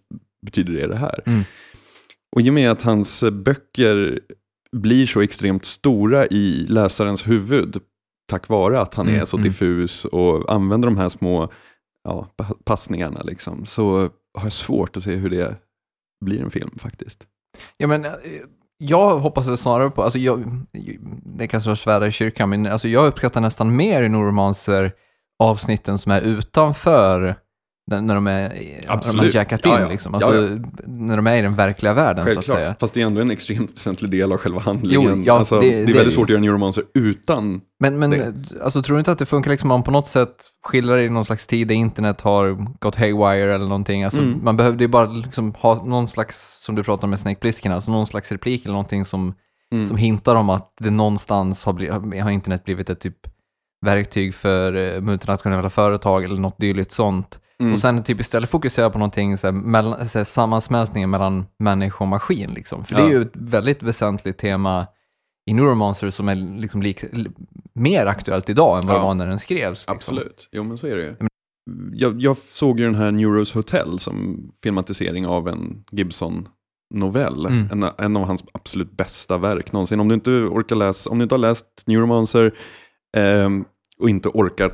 betyder 0.47 0.73
det 0.73 0.87
det 0.87 0.97
här. 0.97 1.21
Mm. 1.27 1.43
Och 2.37 2.41
i 2.41 2.51
och 2.51 2.55
med 2.55 2.71
att 2.71 2.83
hans 2.83 3.25
böcker 3.33 4.21
blir 4.73 5.07
så 5.07 5.21
extremt 5.21 5.65
stora 5.65 6.27
i 6.27 6.67
läsarens 6.69 7.29
huvud, 7.29 7.77
tack 8.29 8.49
vare 8.49 8.81
att 8.81 8.95
han 8.95 9.09
Mm, 9.09 9.21
är 9.21 9.25
så 9.25 9.37
mm. 9.37 9.49
diffus 9.49 10.05
och 10.05 10.53
använder 10.53 10.89
de 10.89 10.97
här 10.97 11.09
små 11.09 11.53
ja, 12.05 12.29
pa- 12.37 12.55
passningarna, 12.65 13.23
liksom, 13.23 13.67
så 13.67 13.99
har 14.35 14.45
jag 14.45 14.53
svårt 14.53 14.97
att 14.97 15.03
se 15.03 15.15
hur 15.15 15.31
det 15.31 15.57
blir 16.25 16.43
en 16.43 16.51
film 16.51 16.71
faktiskt. 16.79 17.27
Ja, 17.77 17.87
men 17.87 18.05
eh, 18.05 18.13
jag 18.79 19.19
hoppas 19.19 19.47
väl 19.49 19.57
snarare 19.57 19.91
på, 19.91 20.03
alltså 20.03 20.19
jag, 20.19 20.61
det 21.39 21.49
kanske 21.49 21.71
var 21.71 21.75
svära 21.75 22.07
i 22.07 22.11
kyrkan, 22.11 22.49
men 22.51 22.67
alltså 22.67 22.89
jag 22.89 23.07
uppskattar 23.07 23.41
nästan 23.41 23.77
mer 23.77 24.03
i 24.03 24.09
Noromancer 24.09 24.93
avsnitten 25.39 25.99
som 25.99 26.13
är 26.13 26.21
utanför 26.21 27.37
när 27.91 28.15
de 28.15 28.27
är, 28.27 28.49
när 28.49 28.81
de 28.83 28.89
har 28.89 28.97
Absolut. 28.97 29.35
jackat 29.35 29.67
in 29.67 29.73
Ja, 29.73 29.81
ja. 29.81 29.89
liksom. 29.89 30.15
Alltså, 30.15 30.35
Ja, 30.35 30.59
när 30.87 31.17
de 31.17 31.27
är 31.27 31.37
i 31.39 31.43
den 31.43 31.55
verkliga 31.55 31.93
världen 31.93 32.25
så 32.33 32.39
att 32.39 32.45
säga. 32.45 32.57
Självklart, 32.57 32.81
fast 32.81 32.95
det 32.95 33.03
är 33.03 33.07
ändå 33.07 33.21
en 33.21 33.31
extremt 33.31 33.73
väsentlig 33.75 34.11
del 34.11 34.33
av 34.33 34.39
själva 34.39 34.61
handlingen. 34.61 35.23
Jo, 35.27 35.35
alltså, 35.35 35.61
det- 35.61 35.71
det, 35.71 35.83
är 35.83 35.87
det- 35.87 35.93
väldigt 35.93 36.15
svårt 36.15 36.25
att 36.25 36.29
göra 36.31 36.39
en 36.39 36.43
neuromancer 36.45 36.85
utan 36.95 37.61
Men, 37.81 37.99
men 37.99 38.11
Det- 38.11 38.35
alltså, 38.63 38.83
tror 38.83 38.97
du 38.97 38.99
inte 38.99 39.13
att 39.13 39.19
det 39.19 39.27
funkar 39.27 39.51
liksom 39.51 39.71
om 39.71 39.79
man 39.79 39.83
på 39.83 39.91
något 39.91 40.07
sätt 40.07 40.35
skildrar 40.67 40.99
i 40.99 41.09
någon 41.09 41.25
slags 41.25 41.47
tid 41.47 41.69
där 41.69 41.75
internet 41.75 42.21
har 42.21 42.53
gått 42.81 42.97
haywire 42.97 43.55
eller 43.55 43.67
någonting? 43.67 44.05
Alltså, 44.05 44.21
Mm. 44.21 44.41
Man 44.45 44.57
behövde 44.57 44.85
ju 44.85 44.89
bara 44.89 45.07
liksom 45.07 45.55
ha 45.59 45.85
någon 45.85 46.09
slags, 46.09 46.59
som 46.65 46.75
du 46.75 46.83
pratar 46.83 47.05
om 47.05 47.11
med 47.11 47.19
Snake 47.19 47.41
Plissken, 47.41 47.73
alltså 47.73 47.91
någon 47.91 48.07
slags 48.07 48.33
replik 48.33 48.65
eller 48.65 48.73
någonting 48.73 49.05
som, 49.05 49.35
Mm. 49.73 49.87
som 49.87 49.97
hintar 49.97 50.35
om 50.35 50.51
att 50.51 50.73
det 50.81 50.91
någonstans 50.91 51.65
har, 51.65 51.73
bli, 51.73 52.19
har 52.21 52.31
internet 52.31 52.65
blivit 52.65 52.91
ett 52.91 53.01
typ 53.01 53.17
verktyg 53.85 54.35
för 54.35 54.75
eh, 54.75 55.01
multinationella 55.01 55.71
företag 55.71 56.25
eller 56.25 56.41
något 56.41 56.59
dylikt 56.59 56.93
sånt. 56.93 57.41
Mm. 57.61 57.73
Och 57.73 57.79
sen 57.79 58.03
typ 58.03 58.21
istället 58.21 58.51
fokusera 58.51 58.91
på 58.91 58.99
någonting, 58.99 59.39
så 59.39 59.47
här, 59.47 59.53
mellan, 59.53 60.09
så 60.09 60.19
här, 60.19 60.25
sammansmältningen 60.25 61.11
mellan 61.11 61.47
människa 61.59 62.05
och 62.05 62.09
maskin. 62.09 62.51
Liksom. 62.55 62.85
För 62.85 62.95
det 62.95 63.01
är 63.01 63.05
Ja. 63.05 63.11
ju 63.11 63.23
ett 63.23 63.33
väldigt 63.35 63.83
väsentligt 63.83 64.39
tema 64.39 64.87
i 65.51 65.55
Neuromancer 65.55 66.11
som 66.11 66.29
är 66.29 66.35
liksom 66.35 66.83
lik, 66.83 67.05
mer 67.75 68.07
aktuellt 68.07 68.49
idag 68.51 68.79
än 68.79 68.87
vad 68.87 68.97
Ja. 68.97 69.01
det 69.01 69.05
var 69.07 69.15
när 69.15 69.27
den 69.27 69.39
skrevs. 69.39 69.79
Liksom. 69.81 69.95
Absolut, 69.95 70.49
jo 70.53 70.63
men 70.65 70.79
så 70.79 70.87
är 70.87 70.97
det 70.97 71.03
ju. 71.03 71.15
Jag, 71.93 72.21
jag 72.21 72.37
såg 72.51 72.81
ju 72.81 72.87
den 72.87 72.95
här 72.95 73.11
Neuros 73.11 73.53
Hotel 73.53 73.99
som 73.99 74.47
filmatisering 74.63 75.27
av 75.27 75.49
en 75.49 75.85
Gibson-novell. 75.91 77.47
Mm. 77.47 77.69
En, 77.83 77.91
en 77.99 78.17
av 78.17 78.25
hans 78.25 78.45
absolut 78.53 78.97
bästa 78.97 79.39
verk 79.39 79.73
någonsin. 79.73 80.01
Om 80.01 80.09
du 80.09 80.15
inte 80.15 80.31
orkar 80.31 80.77
läsa, 80.77 81.11
om 81.11 81.19
du 81.19 81.23
inte 81.23 81.35
har 81.35 81.41
läst 81.41 81.67
Neuromancer 81.87 82.55
ehm, 83.17 83.65
och 84.01 84.11
inte 84.11 84.29
orkar 84.29 84.73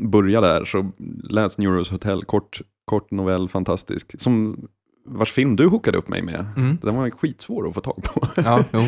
börja 0.00 0.40
där, 0.40 0.64
så 0.64 0.90
läs 1.22 1.58
Neuros 1.58 1.90
Hotel. 1.90 2.24
Kort, 2.24 2.60
kort 2.84 3.10
novell, 3.10 3.48
fantastisk. 3.48 4.20
Som 4.20 4.60
vars 5.06 5.32
film 5.32 5.56
du 5.56 5.66
hookade 5.66 5.98
upp 5.98 6.08
mig 6.08 6.22
med. 6.22 6.46
Mm. 6.56 6.78
Den 6.82 6.96
var 6.96 7.10
skitsvår 7.10 7.68
att 7.68 7.74
få 7.74 7.80
tag 7.80 8.02
på. 8.02 8.28
Ja. 8.36 8.64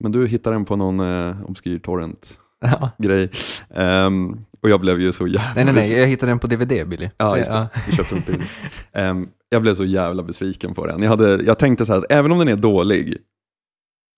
Men 0.00 0.12
du 0.12 0.26
hittade 0.26 0.56
den 0.56 0.64
på 0.64 0.76
någon 0.76 1.00
eh, 1.00 1.50
obskyr 1.50 1.78
torrent 1.78 2.38
Ja. 2.60 2.90
grej. 2.98 3.30
Ehm, 3.70 4.44
och 4.60 4.70
jag 4.70 4.80
blev 4.80 5.00
ju 5.00 5.12
så 5.12 5.26
jävla... 5.26 5.52
Nej, 5.54 5.64
nej, 5.64 5.74
nej, 5.74 5.92
jag 5.92 6.06
hittade 6.06 6.32
den 6.32 6.38
på 6.38 6.46
DVD, 6.46 6.88
Billy. 6.88 7.10
Ja, 7.16 7.38
just 7.38 7.50
det. 7.50 7.68
Vi 7.86 7.92
köpte 7.96 8.20
till. 8.20 8.42
Ehm, 8.92 9.28
jag 9.48 9.62
blev 9.62 9.74
så 9.74 9.84
jävla 9.84 10.22
besviken 10.22 10.74
på 10.74 10.86
den. 10.86 11.02
Jag, 11.02 11.10
hade, 11.10 11.42
jag 11.42 11.58
tänkte 11.58 11.86
så 11.86 11.92
här 11.92 11.98
att 11.98 12.12
även 12.12 12.32
om 12.32 12.38
den 12.38 12.48
är 12.48 12.56
dålig 12.56 13.16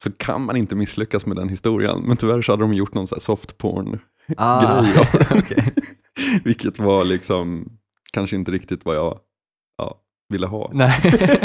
så 0.02 0.12
kan 0.12 0.42
man 0.42 0.56
inte 0.56 0.76
misslyckas 0.76 1.26
med 1.26 1.37
den 1.37 1.49
historien. 1.49 2.02
Men 2.06 2.16
tyvärr 2.16 2.42
så 2.42 2.52
hade 2.52 2.62
de 2.62 2.75
gjort 2.75 2.95
någon 2.95 3.06
så 3.06 3.14
här 3.14 3.21
soft 3.21 3.59
porn 3.59 3.99
Ah, 4.37 4.83
grej 4.83 4.95
okej. 5.30 5.75
Vilket 6.45 6.78
var 6.78 7.04
liksom 7.04 7.73
kanske 8.12 8.37
inte 8.37 8.52
riktigt 8.52 8.85
vad 8.85 8.97
jag 8.97 9.18
ja, 9.78 10.00
ville 10.28 10.47
ha. 10.47 10.71
Nej. 10.73 11.00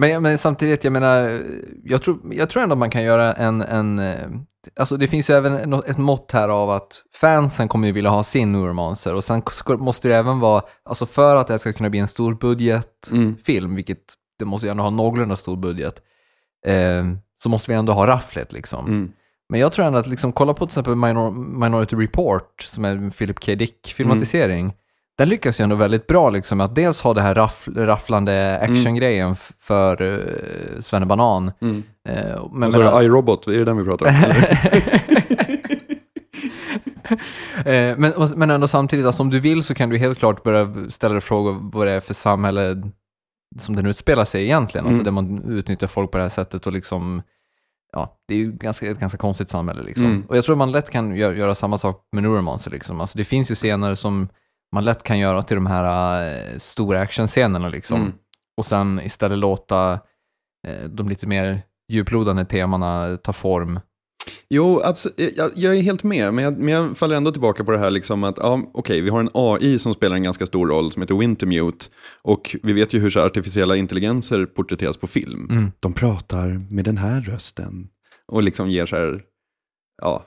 men, 0.00 0.22
men 0.22 0.38
samtidigt, 0.38 0.84
jag 0.84 0.92
menar, 0.92 1.42
jag 1.84 2.02
tror, 2.02 2.34
jag 2.34 2.50
tror 2.50 2.62
ändå 2.62 2.76
man 2.76 2.90
kan 2.90 3.02
göra 3.02 3.32
en, 3.32 3.60
en 3.62 3.98
eh, 3.98 4.28
alltså 4.76 4.96
det 4.96 5.08
finns 5.08 5.30
ju 5.30 5.34
även 5.34 5.72
ett 5.72 5.98
mått 5.98 6.32
här 6.32 6.48
av 6.48 6.70
att 6.70 7.02
fansen 7.14 7.68
kommer 7.68 7.86
ju 7.86 7.92
vilja 7.92 8.10
ha 8.10 8.22
sin 8.22 8.52
Neuromancer 8.52 9.14
och 9.14 9.24
sen 9.24 9.42
måste 9.68 10.08
det 10.08 10.16
även 10.16 10.40
vara, 10.40 10.62
alltså 10.84 11.06
för 11.06 11.36
att 11.36 11.46
det 11.46 11.58
ska 11.58 11.72
kunna 11.72 11.90
bli 11.90 11.98
en 12.00 12.08
stor 12.08 12.34
budgetfilm, 12.34 13.64
Mm. 13.64 13.74
vilket 13.74 14.04
det 14.38 14.44
måste 14.44 14.66
ju 14.66 14.70
ändå 14.70 14.82
ha 14.82 14.90
någorlunda 14.90 15.36
stor 15.36 15.56
budget, 15.56 16.00
eh, 16.66 17.04
så 17.42 17.48
måste 17.48 17.70
vi 17.70 17.76
ändå 17.76 17.92
ha 17.92 18.06
rafflet 18.06 18.52
liksom. 18.52 18.86
Mm. 18.86 19.12
Men 19.48 19.60
jag 19.60 19.72
tror 19.72 19.86
ändå 19.86 19.98
att 19.98 20.06
liksom, 20.06 20.32
kolla 20.32 20.54
på 20.54 20.66
till 20.66 20.70
exempel 20.70 20.94
Minor 20.94 21.30
Minority 21.60 21.96
Report, 21.96 22.62
som 22.62 22.84
är 22.84 22.90
en 22.90 23.10
Philip 23.10 23.46
K. 23.46 23.54
Dick-filmatisering. 23.54 24.72
Den 25.18 25.28
lyckas 25.28 25.60
ju 25.60 25.62
ändå 25.62 25.76
väldigt 25.76 26.06
bra 26.06 26.30
liksom, 26.30 26.60
att 26.60 26.74
dels 26.74 27.00
ha 27.00 27.14
det 27.14 27.22
här 27.22 27.34
raff, 27.34 27.68
rafflande 27.76 28.58
actiongrejen 28.60 29.32
f- 29.32 29.52
för 29.58 30.02
uh, 30.02 30.80
Svennebanan. 30.80 31.52
Mm. 31.60 31.76
Uh, 32.08 32.48
Men, 32.52 32.72
så 32.72 32.80
är 32.80 32.92
det 33.00 33.04
iRobot, 33.04 33.46
är 33.46 33.52
det 33.58 33.64
den 33.64 33.76
vi 33.78 33.84
pratar 33.84 34.06
om? 34.06 34.14
Eh, 37.64 37.96
men, 37.98 38.12
men 38.36 38.50
ändå 38.50 38.68
samtidigt, 38.68 39.06
alltså, 39.06 39.22
om 39.22 39.30
du 39.30 39.40
vill 39.40 39.62
så 39.64 39.74
kan 39.74 39.88
du 39.88 39.98
helt 39.98 40.18
klart 40.18 40.42
börja 40.42 40.90
ställa 40.90 41.12
dig 41.12 41.20
frågor 41.20 41.58
vad 41.72 41.86
det 41.86 41.92
är 41.92 42.00
för 42.00 42.14
samhälle 42.14 42.82
som 43.58 43.76
den 43.76 43.86
utspelar 43.86 44.24
sig 44.24 44.44
egentligen. 44.44 44.86
Alltså 44.86 45.02
Mm. 45.02 45.04
där 45.04 45.22
man 45.22 45.52
utnyttjar 45.58 45.86
folk 45.86 46.10
på 46.10 46.16
det 46.18 46.24
här 46.24 46.28
sättet 46.28 46.66
och 46.66 46.72
liksom, 46.72 47.22
ja, 47.94 48.18
det 48.28 48.34
är 48.34 48.38
ju 48.38 48.52
ganska, 48.52 48.90
ett 48.90 49.00
ganska 49.00 49.18
konstigt 49.18 49.50
samhälle 49.50 49.82
liksom. 49.82 50.06
Mm. 50.06 50.24
Och 50.28 50.36
jag 50.36 50.44
tror 50.44 50.56
man 50.56 50.72
lätt 50.72 50.90
kan 50.90 51.16
göra, 51.16 51.34
göra 51.34 51.54
samma 51.54 51.78
sak 51.78 52.08
med 52.12 52.22
Neuromancer 52.22 52.70
liksom. 52.70 53.00
Alltså 53.00 53.18
det 53.18 53.24
finns 53.24 53.50
ju 53.50 53.54
scener 53.54 53.94
som 53.94 54.28
man 54.74 54.84
lätt 54.84 55.02
kan 55.02 55.18
göra 55.18 55.42
till 55.42 55.54
de 55.54 55.66
här 55.66 56.26
eh, 56.26 56.58
stora 56.58 57.00
actionscenerna 57.00 57.68
liksom. 57.68 58.00
Mm. 58.00 58.12
Och 58.56 58.66
sen 58.66 59.00
istället 59.00 59.38
låta 59.38 59.92
eh, 60.66 60.84
de 60.88 61.08
lite 61.08 61.26
mer 61.26 61.62
djuplodande 61.88 62.44
temana 62.44 63.16
ta 63.16 63.32
form. 63.32 63.80
Jo, 64.48 64.80
absolut. 64.84 65.36
Jag, 65.36 65.50
jag 65.54 65.76
är 65.76 65.82
helt 65.82 66.02
med, 66.02 66.34
men 66.34 66.44
jag, 66.44 66.58
men 66.58 66.74
jag 66.74 66.96
faller 66.96 67.16
ändå 67.16 67.32
tillbaka 67.32 67.64
på 67.64 67.70
det 67.72 67.78
här 67.78 67.90
liksom 67.90 68.24
att, 68.24 68.38
ja, 68.38 68.70
okej, 68.74 69.00
vi 69.00 69.10
har 69.10 69.20
en 69.20 69.30
AI 69.34 69.78
som 69.78 69.94
spelar 69.94 70.16
en 70.16 70.22
ganska 70.22 70.46
stor 70.46 70.68
roll 70.68 70.92
som 70.92 71.02
heter 71.02 71.14
Wintermute. 71.14 71.86
Och 72.22 72.56
vi 72.62 72.72
vet 72.72 72.92
ju 72.92 72.98
hur 72.98 73.10
så 73.10 73.20
artificiella 73.20 73.76
intelligenser 73.76 74.46
porträtteras 74.46 74.96
på 74.96 75.06
film. 75.06 75.50
Mm. 75.50 75.72
De 75.80 75.92
pratar 75.92 76.58
med 76.70 76.84
den 76.84 76.98
här 76.98 77.20
rösten. 77.20 77.88
Och 78.26 78.42
liksom 78.42 78.70
ger 78.70 78.86
så 78.86 78.96
här, 78.96 79.20
ja, 80.02 80.26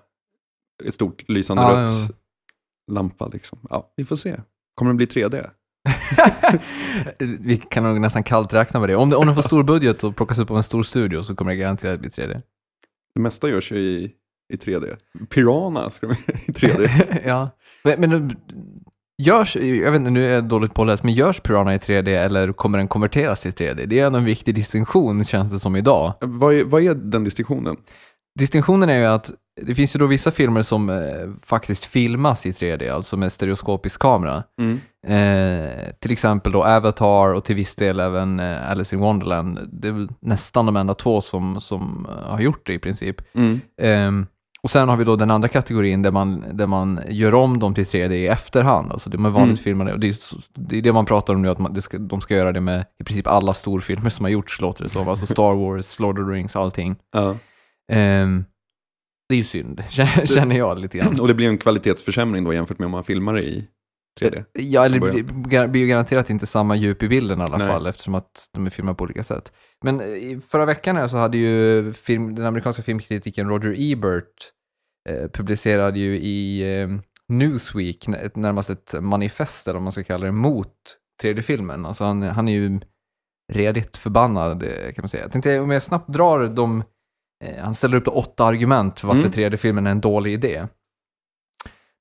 ett 0.86 0.94
stort 0.94 1.30
lysande 1.30 1.64
Ja, 1.64 1.70
rött 1.70 1.92
ja. 1.92 2.94
lampa 2.94 3.28
liksom. 3.28 3.60
Ja, 3.70 3.94
vi 3.96 4.06
får 4.06 4.16
se. 4.16 4.36
Kommer 4.76 4.90
den 4.90 4.98
bli 4.98 5.06
3D? 5.06 5.50
Vi 7.40 7.58
kan 7.58 7.84
nog 7.84 8.02
nästan 8.02 8.24
kallt 8.24 8.54
räkna 8.54 8.80
med 8.80 8.90
det. 8.90 8.96
Om, 8.96 9.14
om 9.14 9.26
den 9.26 9.36
får 9.36 9.42
stor 9.42 9.64
budget 9.64 10.04
och 10.04 10.16
plockas 10.16 10.40
upp 10.40 10.52
av 10.52 10.58
en 10.58 10.64
stor 10.64 10.84
studio 10.84 11.24
så 11.24 11.36
kommer 11.36 11.52
det 11.52 11.58
garanterat 11.58 12.00
bli 12.00 12.10
3D. 12.10 12.42
Det 13.18 13.22
mesta 13.22 13.50
görs 13.50 13.72
ju 13.72 13.78
i, 13.78 14.12
i 14.54 14.56
3D. 14.56 14.98
Piranha 15.30 15.90
ska 15.90 16.08
de 16.08 16.14
i 16.48 16.52
3D. 16.52 16.90
ja. 17.26 17.50
Men, 17.84 18.02
men 18.02 18.36
Görs, 19.22 19.56
jag 19.56 19.92
vet 19.92 20.00
inte, 20.00 20.12
nu 20.12 20.26
är 20.26 20.30
jag 20.30 20.44
dåligt 20.44 20.74
påläst, 20.74 21.04
men 21.04 21.14
görs 21.14 21.40
Piranha 21.40 21.74
i 21.74 21.78
3D 21.78 22.08
eller 22.08 22.54
kommer 22.54 22.78
den 22.78 22.88
konverteras 22.88 23.42
till 23.42 23.52
3D? 23.52 23.86
Det 23.86 24.00
är 24.00 24.08
ändå 24.08 24.20
en 24.20 24.26
viktig 24.26 24.56
distinktion 24.56 25.26
känns 25.26 25.52
det 25.52 25.60
som 25.60 25.76
idag. 25.76 26.14
Vad 26.22 26.54
är, 26.54 26.64
vad 26.64 26.84
är 26.84 26.96
den 26.96 27.24
distinktionen? 27.24 27.76
Distinktionen 28.40 28.90
är 28.90 29.00
ju 29.00 29.06
att 29.06 29.32
det 29.62 29.76
finns 29.76 29.96
ju 29.96 30.00
då 30.00 30.06
vissa 30.06 30.32
filmer 30.32 30.62
som 30.62 30.90
eh, 30.90 30.96
faktiskt 31.44 31.86
filmas 31.86 32.46
i 32.46 32.52
3D, 32.52 32.94
alltså 32.94 33.18
med 33.18 33.32
stereoskopisk 33.32 34.02
kamera. 34.02 34.44
Mm. 34.62 34.80
Eh, 35.08 35.94
till 36.00 36.12
exempel 36.12 36.52
då 36.52 36.64
Avatar 36.64 37.34
och 37.34 37.46
till 37.46 37.56
viss 37.56 37.76
del 37.76 38.00
även 38.00 38.40
eh, 38.40 38.72
Alice 38.72 38.96
in 38.96 39.02
Wonderland. 39.02 39.60
Det 39.72 39.88
är 39.88 39.92
väl 39.92 40.10
nästan 40.20 40.66
de 40.66 40.76
enda 40.76 40.94
två 40.94 41.22
som, 41.22 41.62
som 41.62 42.08
eh, 42.10 42.32
har 42.32 42.40
gjort 42.40 42.68
det 42.68 42.74
i 42.74 42.80
princip. 42.80 43.36
Mm. 43.36 43.60
Ehm, 43.82 44.26
och 44.62 44.70
sen 44.70 44.90
har 44.90 44.98
vi 44.98 45.04
då 45.04 45.16
den 45.16 45.32
andra 45.32 45.48
kategorin 45.48 46.02
där 46.02 46.12
man, 46.12 46.44
där 46.58 46.68
man 46.68 47.00
gör 47.10 47.34
om 47.34 47.60
dem 47.60 47.74
till 47.74 47.84
3D 47.84 48.12
i 48.14 48.28
efterhand. 48.28 48.92
Alltså 48.92 49.10
de 49.10 49.26
är 49.26 49.30
vanligt 49.30 49.48
Mm. 49.60 49.64
filmade. 49.64 49.94
Och 49.94 50.00
det, 50.00 50.08
är, 50.08 50.16
det 50.54 50.78
är 50.78 50.82
det 50.82 50.94
man 50.94 51.06
pratar 51.06 51.34
om 51.34 51.42
nu, 51.42 51.50
att 51.50 51.60
man, 51.60 51.74
det 51.74 51.82
ska, 51.82 51.98
de 51.98 52.22
ska 52.22 52.36
göra 52.36 52.52
det 52.52 52.62
med 52.62 52.86
i 53.00 53.04
princip 53.04 53.28
alla 53.28 53.54
storfilmer 53.54 54.10
som 54.10 54.26
har 54.26 54.30
gjorts, 54.32 54.62
låter 54.62 54.84
det 54.84 54.90
som. 54.90 55.08
Alltså 55.08 55.26
Star 55.26 55.54
Wars, 55.54 56.00
Lord 56.00 56.20
of 56.20 56.26
the 56.28 56.32
Rings, 56.32 56.56
allting. 56.56 56.96
Ja. 57.12 57.36
Det 59.30 59.36
är 59.36 59.38
ju 59.38 59.44
synd, 59.44 59.84
känner 60.26 60.58
jag 60.58 60.80
lite 60.80 60.98
grann. 60.98 61.20
Och 61.22 61.28
det 61.28 61.34
blir 61.34 61.48
en 61.48 61.58
kvalitetsförsämring 61.58 62.44
då 62.44 62.54
jämfört 62.54 62.80
med 62.80 62.86
om 62.86 62.92
man 62.92 63.04
filmar 63.04 63.34
det 63.34 63.44
i 63.44 63.68
3D. 64.22 64.46
Ja, 64.54 64.86
eller 64.86 65.00
det 65.00 65.68
blir 65.68 65.82
ju 65.82 65.88
garanterat 65.88 66.30
inte 66.30 66.46
samma 66.46 66.76
djup 66.76 67.04
i 67.04 67.08
bilden 67.08 67.40
i 67.40 67.44
alla 67.44 67.58
Nej. 67.58 67.68
fall, 67.68 67.88
eftersom 67.88 68.16
att 68.16 68.50
de 68.54 68.66
är 68.66 68.70
filmade 68.70 68.96
på 68.96 69.04
olika 69.04 69.24
sätt. 69.24 69.54
Men 69.84 70.02
eh, 70.02 70.40
förra 70.40 70.66
veckan 70.66 71.10
så 71.10 71.18
hade 71.18 71.38
ju 71.38 71.94
film, 71.94 72.36
den 72.36 72.46
amerikanska 72.46 72.84
filmkritiken 72.84 73.50
Roger 73.50 73.76
Ebert 73.78 74.52
eh, 75.10 75.30
publicerade 75.30 76.00
ju 76.00 76.18
i 76.18 76.62
eh, 76.82 76.88
Newsweek 77.28 78.08
ett, 78.08 78.36
närmast 78.36 78.70
ett 78.70 78.96
manifest, 79.02 79.68
eller 79.68 79.74
vad 79.74 79.84
man 79.84 79.92
ska 79.92 80.04
kalla 80.04 80.26
det, 80.26 80.32
mot 80.32 80.74
3D-filmen. 81.24 81.86
Alltså 81.86 82.04
han, 82.04 82.22
han 82.22 82.48
är 82.48 82.54
ju 82.54 82.80
redigt 83.54 83.98
förbannad, 83.98 84.64
eh, 84.64 84.94
kan 84.94 85.02
man 85.02 85.10
säga. 85.10 85.24
Jag 85.24 85.32
tänkte 85.32 85.60
om 85.60 85.72
jag 85.72 85.84
snabbt 85.84 86.14
drar 86.14 86.48
de, 86.48 86.80
eh, 86.80 86.86
han 87.64 87.76
ställer 87.76 87.98
upp 87.98 88.08
åtta 88.08 88.46
argument 88.46 89.00
för 89.00 89.08
varför 89.08 89.20
Mm. 89.22 89.32
3D-filmen 89.32 89.88
är 89.88 89.92
en 89.92 90.02
dålig 90.02 90.34
idé. 90.34 90.68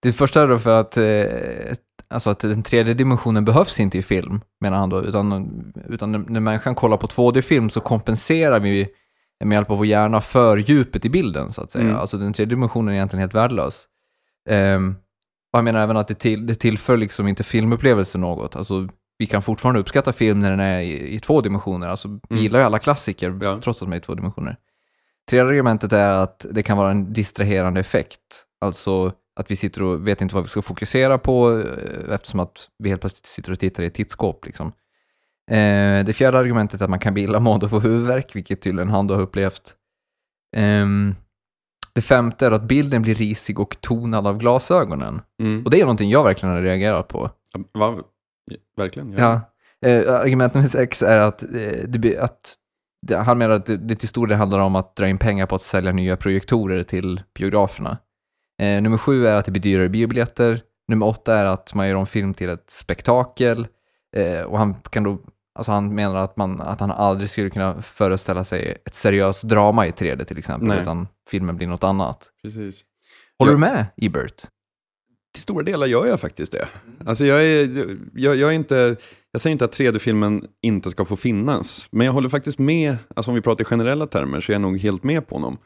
Det 0.02 0.12
första 0.12 0.42
är 0.42 0.48
då 0.48 0.58
för 0.58 0.80
att, 0.80 0.96
eh, 0.96 1.76
alltså 2.08 2.30
att 2.30 2.38
den 2.38 2.62
tredje 2.62 2.94
dimensionen 2.94 3.44
behövs 3.44 3.80
inte 3.80 3.98
i 3.98 4.02
film, 4.02 4.40
menar 4.60 4.76
han 4.78 4.88
då, 4.90 5.02
utan, 5.04 5.72
utan 5.88 6.12
när, 6.12 6.40
människan 6.40 6.74
kollar 6.74 6.96
på 6.96 7.06
2D-film 7.06 7.70
så 7.70 7.80
kompenserar 7.80 8.60
vi 8.60 8.88
med 9.44 9.56
hjälp 9.56 9.70
av 9.70 9.76
vår 9.76 9.86
hjärna 9.86 10.20
för 10.20 10.56
djupet 10.56 11.04
i 11.04 11.10
bilden, 11.10 11.52
så 11.52 11.62
att 11.62 11.70
säga. 11.72 11.84
Mm. 11.84 11.96
Alltså 11.96 12.18
den 12.18 12.32
tredje 12.32 12.50
dimensionen 12.50 12.88
är 12.88 12.96
egentligen 12.96 13.20
helt 13.20 13.34
värdelös. 13.34 13.86
Ehm, 14.48 14.96
och 15.52 15.58
han 15.58 15.64
menar 15.64 15.80
även 15.80 15.96
att 15.96 16.08
det, 16.08 16.14
till, 16.14 16.46
det 16.46 16.54
tillför 16.54 16.96
liksom 16.96 17.28
inte 17.28 17.42
filmupplevelsen 17.42 18.20
något. 18.20 18.56
Alltså, 18.56 18.88
vi 19.18 19.26
kan 19.26 19.42
fortfarande 19.42 19.80
uppskatta 19.80 20.12
film 20.12 20.40
när 20.40 20.50
den 20.50 20.60
är 20.60 20.80
i, 20.80 21.14
i 21.14 21.20
två 21.20 21.40
dimensioner. 21.40 21.88
Alltså, 21.88 22.08
vi 22.08 22.20
Mm. 22.30 22.42
gillar 22.42 22.58
ju 22.58 22.64
alla 22.64 22.78
klassiker, 22.78 23.38
Ja. 23.42 23.60
trots 23.62 23.82
att 23.82 23.88
de 23.88 23.92
är 23.92 23.96
i 23.96 24.00
två 24.00 24.14
dimensioner. 24.14 24.56
Tredje 25.30 25.46
argumentet 25.46 25.92
är 25.92 26.08
att 26.08 26.46
det 26.50 26.62
kan 26.62 26.78
vara 26.78 26.90
en 26.90 27.12
distraherande 27.12 27.80
effekt. 27.80 28.44
Alltså 28.60 29.12
att 29.36 29.50
vi 29.50 29.56
sitter 29.56 29.82
och 29.82 30.08
vet 30.08 30.20
inte 30.20 30.34
vad 30.34 30.44
vi 30.44 30.48
ska 30.48 30.62
fokusera 30.62 31.18
på 31.18 31.58
eh, 31.58 32.14
eftersom 32.14 32.40
att 32.40 32.68
vi 32.78 32.88
helt 32.88 33.00
plötsligt 33.00 33.26
sitter 33.26 33.52
och 33.52 33.58
tittar 33.58 33.82
i 33.82 33.86
ett 33.86 33.94
tittskåp. 33.94 34.46
Liksom. 34.46 34.72
Eh, 35.50 36.04
det 36.04 36.16
fjärde 36.16 36.38
argumentet 36.38 36.80
är 36.80 36.84
att 36.84 36.90
man 36.90 36.98
kan 36.98 37.14
bli 37.14 37.22
illamående 37.22 37.66
och 37.66 37.70
få 37.70 37.80
huvudvärk, 37.80 38.36
vilket 38.36 38.62
tydligen 38.62 38.90
han 38.90 39.06
då 39.06 39.14
har 39.14 39.22
upplevt. 39.22 39.74
Ehm, 40.56 41.14
det 41.92 42.00
femte 42.00 42.46
är 42.46 42.50
att 42.50 42.62
bilden 42.62 43.02
blir 43.02 43.14
risig 43.14 43.60
och 43.60 43.80
tonad 43.80 44.26
av 44.26 44.38
glasögonen. 44.38 45.20
Mm. 45.42 45.64
Och 45.64 45.70
det 45.70 45.80
är 45.80 45.84
någonting 45.84 46.10
jag 46.10 46.24
verkligen 46.24 46.54
har 46.54 46.62
reagerat 46.62 47.08
på. 47.08 47.30
Va? 47.72 48.02
Verkligen? 48.76 49.12
Ja. 49.12 49.40
Eh, 49.86 50.14
argument 50.14 50.54
nummer 50.54 50.68
sex 50.68 51.02
är 51.02 51.18
att, 51.18 51.44
det, 51.88 52.18
att 52.18 52.54
han 53.10 53.38
menar 53.38 53.54
att 53.54 53.66
det, 53.66 53.76
det 53.76 53.94
till 53.94 54.08
stor 54.08 54.26
del 54.26 54.38
handlar 54.38 54.58
om 54.58 54.76
att 54.76 54.96
dra 54.96 55.08
in 55.08 55.18
pengar 55.18 55.46
på 55.46 55.54
att 55.54 55.62
sälja 55.62 55.92
nya 55.92 56.16
projektorer 56.16 56.82
till 56.82 57.22
biograferna. 57.34 57.98
Eh, 58.62 58.82
nummer 58.82 58.98
sju 58.98 59.26
är 59.26 59.34
att 59.34 59.44
det 59.44 59.50
blir 59.50 59.62
dyrare 59.62 59.88
biobiljetter. 59.88 60.62
Nummer 60.88 61.06
åtta 61.06 61.34
är 61.36 61.44
att 61.44 61.74
man 61.74 61.88
gör 61.88 61.94
om 61.94 62.06
film 62.06 62.34
till 62.34 62.48
ett 62.48 62.70
spektakel. 62.70 63.66
Eh, 64.16 64.40
och 64.42 64.58
han 64.58 64.74
kan 64.74 65.02
då, 65.02 65.18
alltså 65.54 65.72
han 65.72 65.94
menar 65.94 66.16
att, 66.16 66.36
man, 66.36 66.60
att 66.60 66.80
han 66.80 66.90
aldrig 66.90 67.30
skulle 67.30 67.50
kunna 67.50 67.82
föreställa 67.82 68.44
sig 68.44 68.82
ett 68.86 68.94
seriöst 68.94 69.42
drama 69.42 69.86
i 69.86 69.90
3D 69.90 70.24
till 70.24 70.38
exempel, 70.38 70.68
Nej. 70.68 70.80
utan 70.80 71.08
filmen 71.30 71.56
blir 71.56 71.66
något 71.66 71.84
annat. 71.84 72.30
Precis. 72.42 72.84
Håller 73.38 73.52
Ja. 73.52 73.56
du 73.56 73.60
med, 73.60 73.86
Ebert? 73.96 74.42
Till 75.34 75.42
stora 75.42 75.62
delar 75.62 75.86
gör 75.86 76.06
jag 76.06 76.20
faktiskt 76.20 76.52
det. 76.52 76.68
Alltså 77.06 77.24
jag, 77.24 77.44
är, 77.44 77.96
jag, 78.14 78.36
jag, 78.36 78.50
är 78.50 78.54
inte, 78.54 78.96
jag 79.36 79.40
säger 79.40 79.52
inte 79.52 79.64
att 79.64 79.78
3D-filmen 79.78 80.44
inte 80.62 80.90
ska 80.90 81.04
få 81.04 81.16
finnas, 81.16 81.88
men 81.90 82.06
jag 82.06 82.12
håller 82.12 82.28
faktiskt 82.28 82.58
med, 82.58 82.96
alltså 83.16 83.30
om 83.30 83.34
vi 83.34 83.40
pratar 83.40 83.62
i 83.62 83.64
generella 83.64 84.06
termer, 84.06 84.40
så 84.40 84.52
är 84.52 84.54
jag 84.54 84.62
nog 84.62 84.78
helt 84.78 85.04
med 85.04 85.26
på 85.26 85.34
honom. 85.34 85.58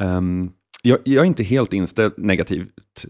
Ehm, 0.00 0.50
jag, 0.82 0.98
jag 1.04 1.22
är 1.22 1.26
inte 1.26 1.42
helt 1.42 1.72
inställd, 1.72 2.12
negativt 2.16 2.68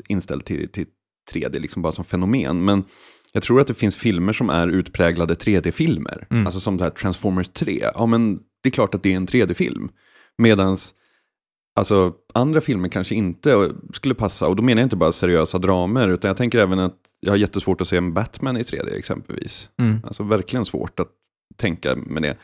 inställd 0.08 0.44
till, 0.44 0.68
till 0.68 0.86
3D, 1.32 1.58
liksom 1.58 1.82
bara 1.82 1.92
som 1.92 2.04
fenomen, 2.04 2.64
men 2.64 2.84
jag 3.32 3.42
tror 3.42 3.60
att 3.60 3.66
det 3.66 3.74
finns 3.74 3.96
filmer 3.96 4.32
som 4.32 4.50
är 4.50 4.68
utpräglade 4.68 5.34
3D-filmer. 5.34 6.26
Mm. 6.30 6.46
Alltså 6.46 6.60
som 6.60 6.76
det 6.76 6.84
här 6.84 6.90
Transformers 6.90 7.48
3. 7.48 7.90
Ja, 7.94 8.06
men 8.06 8.38
det 8.62 8.68
är 8.68 8.70
klart 8.70 8.94
att 8.94 9.02
det 9.02 9.12
är 9.12 9.16
en 9.16 9.26
3D-film. 9.26 9.88
Medans 10.38 10.94
alltså, 11.74 12.12
andra 12.34 12.60
filmer 12.60 12.88
kanske 12.88 13.14
inte 13.14 13.72
skulle 13.92 14.14
passa. 14.14 14.48
Och 14.48 14.56
då 14.56 14.62
menar 14.62 14.82
jag 14.82 14.86
inte 14.86 14.96
bara 14.96 15.12
seriösa 15.12 15.58
dramer, 15.58 16.08
utan 16.08 16.28
jag 16.28 16.36
tänker 16.36 16.58
även 16.58 16.78
att 16.78 17.03
jag 17.24 17.32
har 17.32 17.36
jättesvårt 17.36 17.80
att 17.80 17.88
se 17.88 17.96
en 17.96 18.14
Batman 18.14 18.56
i 18.56 18.62
3D 18.62 18.96
exempelvis. 18.98 19.70
Mm. 19.78 20.00
Alltså 20.04 20.22
verkligen 20.22 20.64
svårt 20.64 21.00
att 21.00 21.08
tänka 21.56 21.96
med 21.96 22.22
det. 22.22 22.36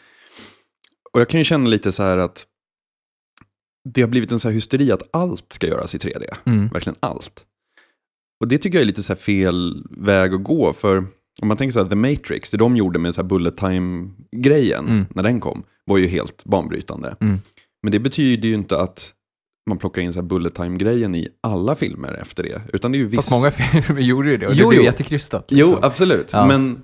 Och 1.13 1.21
jag 1.21 1.29
kan 1.29 1.41
ju 1.41 1.45
känna 1.45 1.69
lite 1.69 1.93
så 1.93 2.03
här 2.03 2.17
att 2.17 2.47
det 3.95 4.01
har 4.01 4.09
blivit 4.09 4.33
en 4.33 4.39
så 4.41 4.49
här 4.49 4.55
hysteri 4.55 4.93
att 4.93 5.03
allt 5.13 5.53
ska 5.53 5.67
göras 5.67 5.95
i 5.95 5.99
3D. 5.99 6.25
Mm. 6.45 6.69
Verkligen 6.69 6.97
allt. 7.01 7.45
Och 8.41 8.49
det 8.49 8.59
tycker 8.59 8.79
jag 8.79 8.83
är 8.83 8.87
lite 8.87 9.03
så 9.03 9.13
här 9.13 9.21
fel 9.21 9.85
väg 9.91 10.35
att 10.35 10.43
gå. 10.45 10.73
För 10.73 10.97
om 11.43 11.49
man 11.49 11.57
tänker 11.57 11.73
så 11.73 11.83
här, 11.83 11.89
The 11.91 11.97
Matrix, 11.97 12.51
det 12.51 12.57
de 12.57 12.77
gjorde 12.77 12.99
med 12.99 13.15
så 13.15 13.23
här 13.23 13.29
bullet 13.29 13.57
time-grejen, 13.57 14.89
Mm. 14.89 15.07
när 15.15 15.23
den 15.23 15.41
kom, 15.41 15.63
var 15.85 15.99
ju 15.99 16.07
helt 16.07 16.45
banbrytande. 16.45 17.17
Mm. 17.21 17.39
Men 17.83 17.93
det 17.93 17.99
betyder 18.01 18.49
ju 18.49 18.55
inte 18.55 18.81
att 18.81 19.15
man 19.71 19.79
plockar 19.79 20.03
in 20.03 20.13
så 20.13 20.19
här 20.19 20.27
bullet 20.27 20.55
time-grejen 20.55 21.15
i 21.15 21.29
alla 21.43 21.75
filmer 21.75 22.13
efter 22.23 22.43
det. 22.43 22.63
Utan 22.73 22.93
det 22.93 22.99
är 22.99 23.01
ju 23.01 23.11
Fast 23.11 23.29
vissa... 23.29 23.35
många 23.37 23.51
filmer 23.83 24.01
gjorde 24.01 24.31
ju 24.31 24.37
det 24.37 24.47
och 24.47 24.53
Jo, 24.55 24.65
det 24.65 24.69
blev 24.69 24.81
jo. 24.81 24.85
jättekrystat. 24.85 25.47
Jo, 25.49 25.67
liksom. 25.67 25.85
absolut. 25.85 26.31
Ja. 26.33 26.47
Men 26.47 26.83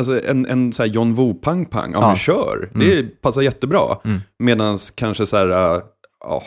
alltså, 0.00 0.24
en, 0.24 0.46
en 0.46 0.72
så 0.72 0.82
här 0.82 0.90
John 0.90 1.14
Woo 1.14 1.34
pang 1.34 1.66
pang, 1.66 1.92
ja, 1.92 2.00
Ja. 2.00 2.06
men 2.06 2.16
kör. 2.16 2.70
Det 2.74 3.02
passar 3.22 3.42
jättebra. 3.42 3.98
Mm. 4.04 4.20
Medan 4.38 4.78
kanske 4.94 5.26
så 5.26 5.36
här, 5.36 5.74
äh, 5.76 5.82
ja, 6.24 6.42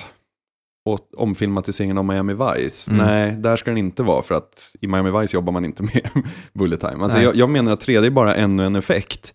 omfilmatiseringen 1.17 1.98
av 1.98 2.06
Miami 2.06 2.34
Vice, 2.34 2.91
Mm. 2.91 3.06
nej, 3.06 3.32
där 3.32 3.58
ska 3.58 3.69
den 3.72 3.78
inte 3.78 4.04
vara 4.04 4.22
för 4.22 4.36
att 4.36 4.76
i 4.82 4.88
Miami 4.88 5.19
Vice 5.22 5.36
jobbar 5.38 5.54
man 5.54 5.65
inte 5.65 5.84
med 5.93 6.10
bullet 6.54 6.80
time. 6.80 7.04
Alltså, 7.04 7.22
jag, 7.22 7.36
jag 7.36 7.50
menar 7.50 7.72
att 7.72 7.88
3D 7.88 8.06
är 8.06 8.10
bara 8.10 8.36
ännu 8.36 8.65
en 8.65 8.76
effekt. 8.76 9.34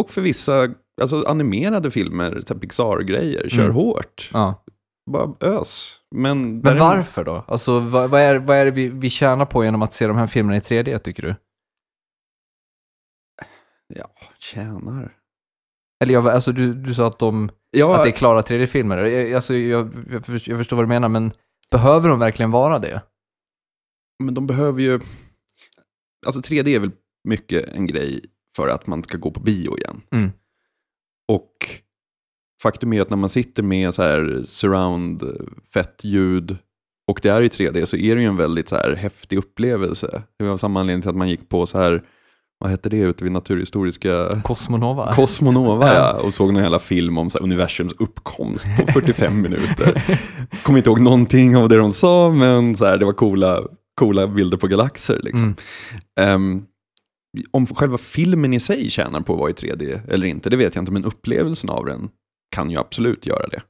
Och 0.00 0.10
för 0.10 0.20
vissa 0.20 0.68
alltså, 1.02 1.22
animerade 1.26 1.90
filmer, 1.90 2.54
Pixar-grejer, 2.60 3.48
kör 3.48 3.62
Mm. 3.62 3.74
hårt. 3.74 4.30
Ja. 4.32 4.64
Bara 5.12 5.34
ös. 5.40 6.00
Men, 6.10 6.58
Men 6.58 6.78
varför 6.78 7.24
då? 7.24 7.44
Alltså, 7.48 7.78
vad, 7.80 8.10
vad, 8.10 8.20
är, 8.20 8.38
vad 8.38 8.56
är 8.56 8.64
det 8.64 8.70
vi, 8.70 8.88
vi 8.88 9.10
tjänar 9.10 9.46
på 9.46 9.64
genom 9.64 9.82
att 9.82 9.92
se 9.92 10.06
de 10.06 10.16
här 10.16 10.26
filmerna 10.26 10.56
i 10.56 10.60
3D, 10.60 10.98
tycker 10.98 11.22
du? 11.22 11.34
Ja, 13.94 14.10
tjänar. 14.38 15.16
Eller 16.02 16.14
jag, 16.14 16.28
alltså, 16.28 16.52
du, 16.52 16.74
du 16.74 16.94
sa 16.94 17.06
att, 17.06 17.18
de, 17.18 17.50
Ja, 17.70 17.96
att 17.96 18.02
det 18.04 18.10
är 18.10 18.12
klara 18.12 18.40
3D-filmer. 18.40 18.96
Jag- 18.98 19.32
Alltså, 19.34 19.54
jag, 19.54 19.90
jag 20.10 20.58
förstår 20.58 20.76
vad 20.76 20.84
du 20.84 20.88
menar, 20.88 21.08
men 21.08 21.32
behöver 21.70 22.08
de 22.08 22.18
verkligen 22.18 22.50
vara 22.50 22.78
det? 22.78 23.02
Men 24.24 24.34
de 24.34 24.46
behöver 24.46 24.80
ju... 24.80 25.00
Alltså 26.26 26.40
3D 26.40 26.68
är 26.68 26.80
väl 26.80 26.90
mycket 27.24 27.68
en 27.68 27.86
grej 27.86 28.24
för 28.56 28.68
att 28.68 28.86
man 28.86 29.02
ska 29.04 29.18
gå 29.18 29.30
på 29.30 29.40
bio 29.40 29.78
igen. 29.78 30.02
Mm. 30.10 30.30
Och 31.28 31.52
faktum 32.62 32.92
är 32.92 33.00
att 33.00 33.10
när 33.10 33.16
man 33.16 33.30
sitter 33.30 33.62
med 33.62 33.94
så 33.94 34.02
här 34.02 34.42
surround, 34.46 35.22
fett 35.74 36.04
ljud 36.04 36.56
och 37.10 37.20
det 37.22 37.28
är 37.28 37.42
i 37.42 37.48
3D 37.48 37.84
så 37.84 37.96
är 37.96 38.16
det 38.16 38.22
ju 38.22 38.28
en 38.28 38.36
väldigt 38.36 38.68
så 38.68 38.76
här 38.76 38.96
häftig 38.96 39.38
upplevelse. 39.38 40.22
Det 40.38 40.44
var 40.44 40.56
samma 40.56 40.80
anledning 40.80 41.02
till 41.02 41.10
att 41.10 41.16
man 41.16 41.28
gick 41.28 41.48
på 41.48 41.66
så 41.66 41.78
här, 41.78 42.02
vad 42.58 42.70
hette 42.70 42.88
det 42.88 42.96
ute 42.96 43.24
vid 43.24 43.32
Naturhistoriska 43.32 44.30
Cosmonova? 44.44 45.14
Cosmonova 45.14 45.86
ja, 45.94 46.20
och 46.20 46.34
såg 46.34 46.48
en 46.48 46.56
hela 46.56 46.78
film 46.78 47.18
om 47.18 47.30
så 47.30 47.38
här, 47.38 47.44
universums 47.44 47.92
uppkomst 47.98 48.66
på 48.76 48.92
45 48.92 49.40
minuter. 49.42 50.02
Kommer 50.62 50.78
inte 50.78 50.90
ihåg 50.90 51.00
någonting 51.00 51.56
av 51.56 51.68
det 51.68 51.76
de 51.76 51.92
sa, 51.92 52.30
men 52.30 52.76
så 52.76 52.84
här, 52.84 52.98
det 52.98 53.04
var 53.04 53.12
coola, 53.12 53.62
coola 53.94 54.26
bilder 54.26 54.56
på 54.56 54.66
galaxer. 54.66 55.20
Liksom. 55.22 55.54
Mm. 56.18 56.34
Ehm, 56.34 56.64
om 57.50 57.66
själva 57.66 57.98
filmen 57.98 58.54
i 58.54 58.60
sig 58.60 58.90
tjänar 58.90 59.20
på 59.20 59.32
att 59.32 59.38
vara 59.38 59.50
i 59.50 59.52
3D 59.52 60.00
eller 60.08 60.26
inte, 60.26 60.50
det 60.50 60.56
vet 60.56 60.74
jag 60.74 60.82
inte, 60.82 60.92
men 60.92 61.04
upplevelsen 61.04 61.70
av 61.70 61.84
den 61.84 62.08
kan 62.50 62.70
ju 62.70 62.78
absolut 62.78 63.26
göra 63.26 63.46
det. 63.46 63.60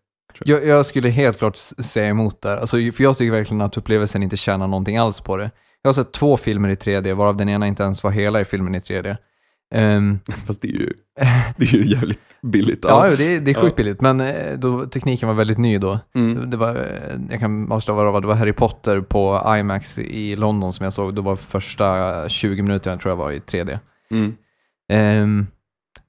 Jag, 0.45 0.66
jag 0.66 0.87
skulle 0.87 1.09
helt 1.11 1.38
klart 1.38 1.57
säga 1.57 2.09
emot 2.09 2.43
där. 2.43 2.57
Alltså, 2.57 2.77
för 2.77 3.03
jag 3.03 3.19
tycker 3.19 3.33
verkligen 3.33 3.61
att 3.61 3.77
upplevelsen 3.77 4.23
inte 4.23 4.37
tjänar 4.37 4.66
någonting 4.66 4.97
alls 4.97 5.21
på 5.21 5.37
det. 5.37 5.51
Jag 5.83 5.88
har 5.88 5.93
sett 5.93 6.12
två 6.12 6.37
filmer 6.37 6.69
i 6.69 6.75
3D, 6.75 7.14
varav 7.14 7.37
den 7.37 7.49
ena 7.49 7.66
inte 7.66 7.83
ens 7.83 8.03
var 8.03 8.11
hela 8.11 8.40
i 8.40 8.45
filmen 8.45 8.75
i 8.75 8.79
3D. 8.79 9.16
Ehm, 9.75 10.19
Fast 10.47 10.62
det 10.62 10.69
är 10.69 10.73
ju, 10.73 10.93
det 11.57 11.64
är 11.64 11.75
ju 11.75 11.87
jävligt 11.95 12.19
billigt. 12.43 12.79
ja, 12.83 13.11
det, 13.19 13.38
det 13.40 13.51
är 13.51 13.55
sjukt 13.55 13.73
Ja. 13.73 13.77
billigt, 13.77 14.01
men 14.01 14.21
eh, 14.21 14.59
då, 14.59 14.87
tekniken 14.87 15.29
var 15.29 15.35
väldigt 15.35 15.59
ny 15.59 15.79
då. 15.79 15.99
Mm. 16.14 16.51
Det 16.51 16.57
var, 16.57 16.77
eh, 16.77 17.21
jag 17.31 17.40
kan 17.40 17.73
avslöja 17.73 17.97
vad 17.97 18.07
det 18.07 18.11
var, 18.11 18.21
det 18.21 18.27
var 18.27 18.35
Harry 18.35 18.53
Potter 18.53 19.01
på 19.01 19.55
IMAX 19.59 19.99
i 19.99 20.37
London 20.37 20.73
som 20.73 20.85
jag 20.85 20.93
såg. 20.93 21.14
Det 21.14 21.21
var 21.21 21.37
första 21.37 22.29
20 22.29 22.62
minuterna 22.62 22.97
tror 22.97 23.11
jag 23.11 23.16
var 23.16 23.33
i 23.33 23.38
3D. 23.38 23.79
Mm. 24.11 24.37
Ehm, 24.93 25.47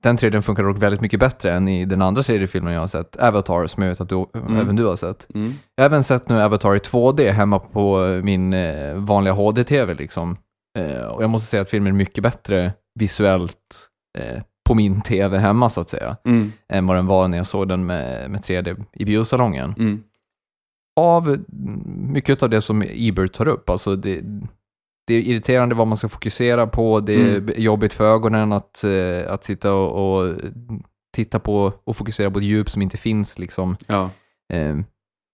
den 0.04 0.18
3D 0.18 0.42
funkar 0.42 0.64
dock 0.64 0.78
väldigt 0.78 1.02
mycket 1.02 1.20
bättre 1.20 1.54
än 1.54 1.68
i 1.68 1.86
den 1.86 2.02
andra 2.02 2.22
3D-filmen 2.22 2.74
jag 2.74 2.80
har 2.80 2.88
sett, 2.88 3.18
Avatar, 3.18 3.68
som 3.68 3.84
jag 3.84 3.90
vet 3.90 4.02
att 4.02 4.10
du, 4.10 4.26
även 4.34 4.76
du 4.76 4.86
har 4.86 4.96
sett. 4.96 5.28
Mm. 5.36 5.54
Jag 5.76 5.84
har 5.84 5.86
även 5.86 6.04
sett 6.04 6.30
nu 6.30 6.42
Avatar 6.44 6.76
i 6.76 6.80
2D 6.80 7.32
hemma 7.32 7.60
på 7.60 8.00
min 8.24 8.54
eh, 8.54 8.96
vanliga 8.96 9.34
HD-TV 9.34 9.94
liksom. 9.94 10.38
Eh, 10.80 11.02
och 11.02 11.24
jag 11.24 11.30
måste 11.30 11.48
säga 11.48 11.62
att 11.62 11.70
filmen 11.70 11.94
är 11.94 11.98
mycket 11.98 12.24
bättre 12.24 12.74
visuellt 13.00 13.88
eh, 14.18 14.42
på 14.70 14.76
min 14.76 15.02
TV 15.02 15.38
hemma 15.38 15.70
så 15.70 15.82
att 15.82 15.90
säga, 15.90 16.18
Mm. 16.26 16.52
än 16.74 16.88
vad 16.88 16.96
den 16.98 17.08
var 17.08 17.28
när 17.28 17.38
jag 17.38 17.48
såg 17.48 17.68
den 17.68 17.86
med, 17.86 18.32
med 18.32 18.42
3D 18.42 18.84
i 18.94 19.06
biosalongen. 19.06 19.76
Mm. 19.80 20.04
Av 21.00 21.28
mm, 21.28 21.44
mycket 22.14 22.44
av 22.44 22.50
det 22.50 22.62
som 22.62 22.84
Ebert 22.88 23.34
tar 23.34 23.48
upp, 23.48 23.70
alltså 23.70 23.96
det, 23.96 24.22
det 25.12 25.18
är 25.18 25.22
irriterande 25.22 25.76
vad 25.76 25.88
man 25.88 25.98
ska 25.98 26.10
fokusera 26.10 26.68
på, 26.68 27.00
det 27.00 27.14
är 27.14 27.36
Mm. 27.38 27.54
jobbigt 27.58 27.94
för 27.94 28.14
ögonen 28.14 28.52
att, 28.54 28.84
eh, 28.84 29.32
att 29.34 29.44
sitta 29.44 29.74
och, 29.74 30.20
och 30.22 30.36
titta 31.16 31.40
på 31.40 31.74
och 31.84 31.98
fokusera 31.98 32.32
på 32.32 32.40
ett 32.40 32.46
djup 32.46 32.70
som 32.70 32.82
inte 32.82 32.98
finns 32.98 33.40
liksom. 33.40 33.78
Ja. 33.88 34.10
Eh, 34.54 34.76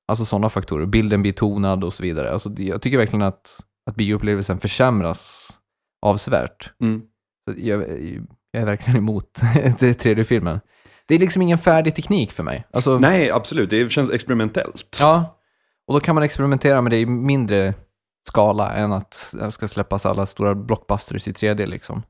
alltså 0.08 0.26
sådana 0.26 0.50
faktorer. 0.50 0.86
Bilden 0.86 1.22
blir 1.22 1.32
tonad 1.32 1.84
och 1.84 1.94
så 1.94 2.04
vidare. 2.04 2.32
Alltså, 2.32 2.50
jag 2.58 2.82
tycker 2.82 2.98
verkligen 2.98 3.24
att, 3.24 3.60
att 3.90 3.96
bioupplevelsen 3.96 4.60
försämras 4.60 5.50
avsevärt. 6.02 6.72
Mm. 6.82 7.02
Jag, 7.58 7.82
jag 8.52 8.62
är 8.62 8.66
verkligen 8.66 8.98
emot 8.98 9.42
det 9.80 10.06
3D-filmen. 10.06 10.60
Det 11.08 11.16
är 11.16 11.20
liksom 11.20 11.42
ingen 11.42 11.58
färdig 11.58 11.96
teknik 11.96 12.32
för 12.32 12.44
mig. 12.44 12.66
Alltså, 12.72 13.00
Nej, 13.00 13.32
absolut. 13.32 13.70
Det 13.70 13.92
känns 13.92 14.12
experimentellt. 14.12 14.98
Ja, 15.00 15.38
och 15.88 15.94
då 15.94 16.00
kan 16.00 16.16
man 16.16 16.24
experimentera 16.24 16.82
med 16.82 16.92
det 16.92 16.98
i 16.98 17.06
mindre 17.06 17.74
skala 18.28 18.72
än 18.74 18.92
att 18.92 19.34
det 19.40 19.52
ska 19.52 19.68
släppas 19.68 20.06
alla 20.06 20.26
stora 20.26 20.56
blockbusters 20.56 21.28
i 21.28 21.32
3D 21.32 21.66
liksom. 21.66 22.04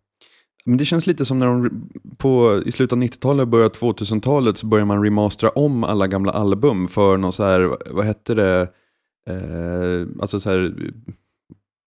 Men 0.65 0.77
det 0.77 0.85
känns 0.85 1.07
lite 1.07 1.25
som 1.25 1.39
när 1.39 1.45
de 1.45 1.89
på, 2.17 2.61
i 2.65 2.71
slutet 2.71 2.93
av 2.93 2.99
90-talet 3.03 3.41
och 3.41 3.47
början 3.47 3.65
av 3.65 3.73
2000-talet 3.75 4.57
så 4.57 4.67
börjar 4.67 4.85
man 4.85 5.03
remastera 5.03 5.49
om 5.49 5.83
alla 5.83 6.07
gamla 6.07 6.31
album 6.31 6.87
för 6.87 7.17
någon 7.17 7.33
så 7.33 7.43
här, 7.43 7.77
vad 7.89 8.05
hette 8.05 8.33
det, 8.33 8.61
eh, 9.29 10.21
alltså 10.21 10.39
så 10.39 10.49
här, 10.51 10.73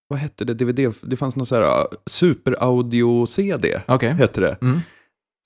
vad 0.08 0.18
hette 0.18 0.44
det, 0.44 0.54
DVD, 0.54 0.94
det 1.02 1.16
fanns 1.16 1.36
någon 1.36 1.46
så 1.46 1.54
här 1.54 1.62
ah, 1.62 1.86
super-audio-CD, 2.06 3.80
Okej. 3.88 4.12
hette 4.12 4.40
det, 4.40 4.56
Mm. 4.62 4.80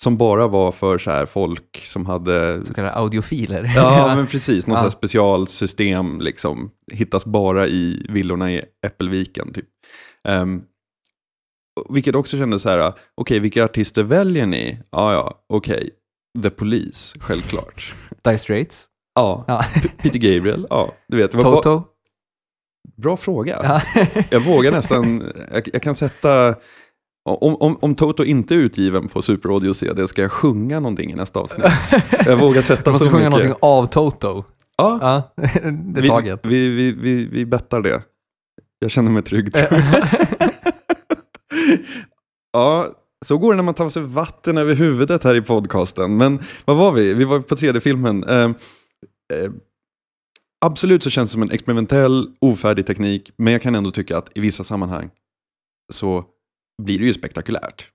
Som 0.04 0.16
bara 0.16 0.48
var 0.48 0.72
för 0.72 0.98
så 0.98 1.10
här 1.10 1.26
folk 1.26 1.82
som 1.86 2.06
hade 2.06 2.64
Så 2.66 2.74
kallade 2.74 2.94
audiofiler. 2.94 3.72
Ja, 3.76 4.12
men 4.16 4.26
precis. 4.26 4.66
Något 4.66 4.78
Ja. 4.82 4.90
specialsystem 4.90 6.20
liksom. 6.20 6.70
Hittas 6.92 7.24
bara 7.24 7.66
i 7.66 8.06
villorna 8.08 8.52
i 8.52 8.62
Äppelviken. 8.86 9.52
Typ. 9.52 9.66
Och 11.80 11.96
vilket 11.96 12.14
också 12.14 12.36
kändes 12.36 12.62
så 12.62 12.68
här, 12.68 12.92
okej, 13.14 13.38
vilka 13.40 13.64
artister 13.64 14.02
väljer 14.02 14.46
ni? 14.46 14.78
Ja, 14.90 15.12
ja, 15.12 15.44
okej. 15.48 15.90
The 16.42 16.50
Police, 16.50 17.18
självklart. 17.20 17.94
Dire 18.24 18.38
Straits. 18.38 18.86
Ja, 19.14 19.44
Ja. 19.48 19.64
Peter 20.02 20.18
Gabriel, 20.18 20.66
ja, 20.70 20.94
du 21.08 21.16
vet. 21.16 21.30
Toto. 21.30 21.82
bra 22.96 23.16
fråga. 23.16 23.58
Ja. 23.94 24.04
Jag 24.30 24.40
vågar 24.40 24.70
nästan, 24.72 25.22
jag, 25.52 25.68
jag 25.72 25.82
kan 25.82 25.94
sätta, 25.94 26.54
om, 27.24 27.56
om, 27.56 27.78
om 27.80 27.94
Toto 27.94 28.24
inte 28.24 28.54
är 28.54 28.58
utgiven 28.58 29.08
på 29.08 29.22
Super 29.22 29.48
Audio 29.48 29.72
CD 29.74 30.08
ska 30.08 30.22
jag 30.22 30.32
sjunga 30.32 30.80
någonting 30.80 31.10
i 31.12 31.14
nästa 31.14 31.40
avsnitt. 31.40 31.66
Jag 32.26 32.36
vågar 32.36 32.62
sätta 32.62 32.82
Du 32.82 32.90
måste 32.90 33.04
så 33.04 33.10
sjunga 33.10 33.30
mycket. 33.30 33.30
någonting 33.30 33.54
av 33.60 33.86
Toto. 33.86 34.44
Ja, 34.76 34.98
Ja, 35.00 35.32
det 35.36 35.98
är 35.98 36.02
vi, 36.02 36.08
taget. 36.08 36.46
Vi, 36.46 36.68
vi, 36.68 36.92
vi, 36.92 37.26
vi 37.26 37.46
bettar 37.46 37.80
det. 37.80 38.02
Jag 38.78 38.90
känner 38.90 39.10
mig 39.10 39.22
trygg. 39.22 39.52
ja, 42.52 42.90
så 43.26 43.38
går 43.38 43.52
det 43.52 43.56
när 43.56 43.62
man 43.62 43.74
tar 43.74 43.88
sig 43.88 44.02
vatten 44.02 44.58
över 44.58 44.74
huvudet 44.74 45.24
här 45.24 45.34
i 45.34 45.42
podcasten. 45.42 46.16
Men 46.16 46.38
vad 46.64 46.76
var 46.76 46.92
vi? 46.92 47.14
Vi 47.14 47.24
var 47.24 47.40
på 47.40 47.54
3D-filmen. 47.54 48.24
Eh, 48.24 48.44
eh, 48.44 49.52
absolut 50.64 51.02
så 51.02 51.10
känns 51.10 51.30
det 51.30 51.32
som 51.32 51.42
en 51.42 51.50
experimentell, 51.50 52.26
ofärdig 52.40 52.86
teknik. 52.86 53.30
Men 53.36 53.52
jag 53.52 53.62
kan 53.62 53.74
ändå 53.74 53.90
tycka 53.90 54.18
att 54.18 54.30
i 54.34 54.40
vissa 54.40 54.64
sammanhang 54.64 55.10
så 55.92 56.24
blir 56.82 56.98
det 56.98 57.04
ju 57.04 57.14
spektakulärt. 57.14 57.90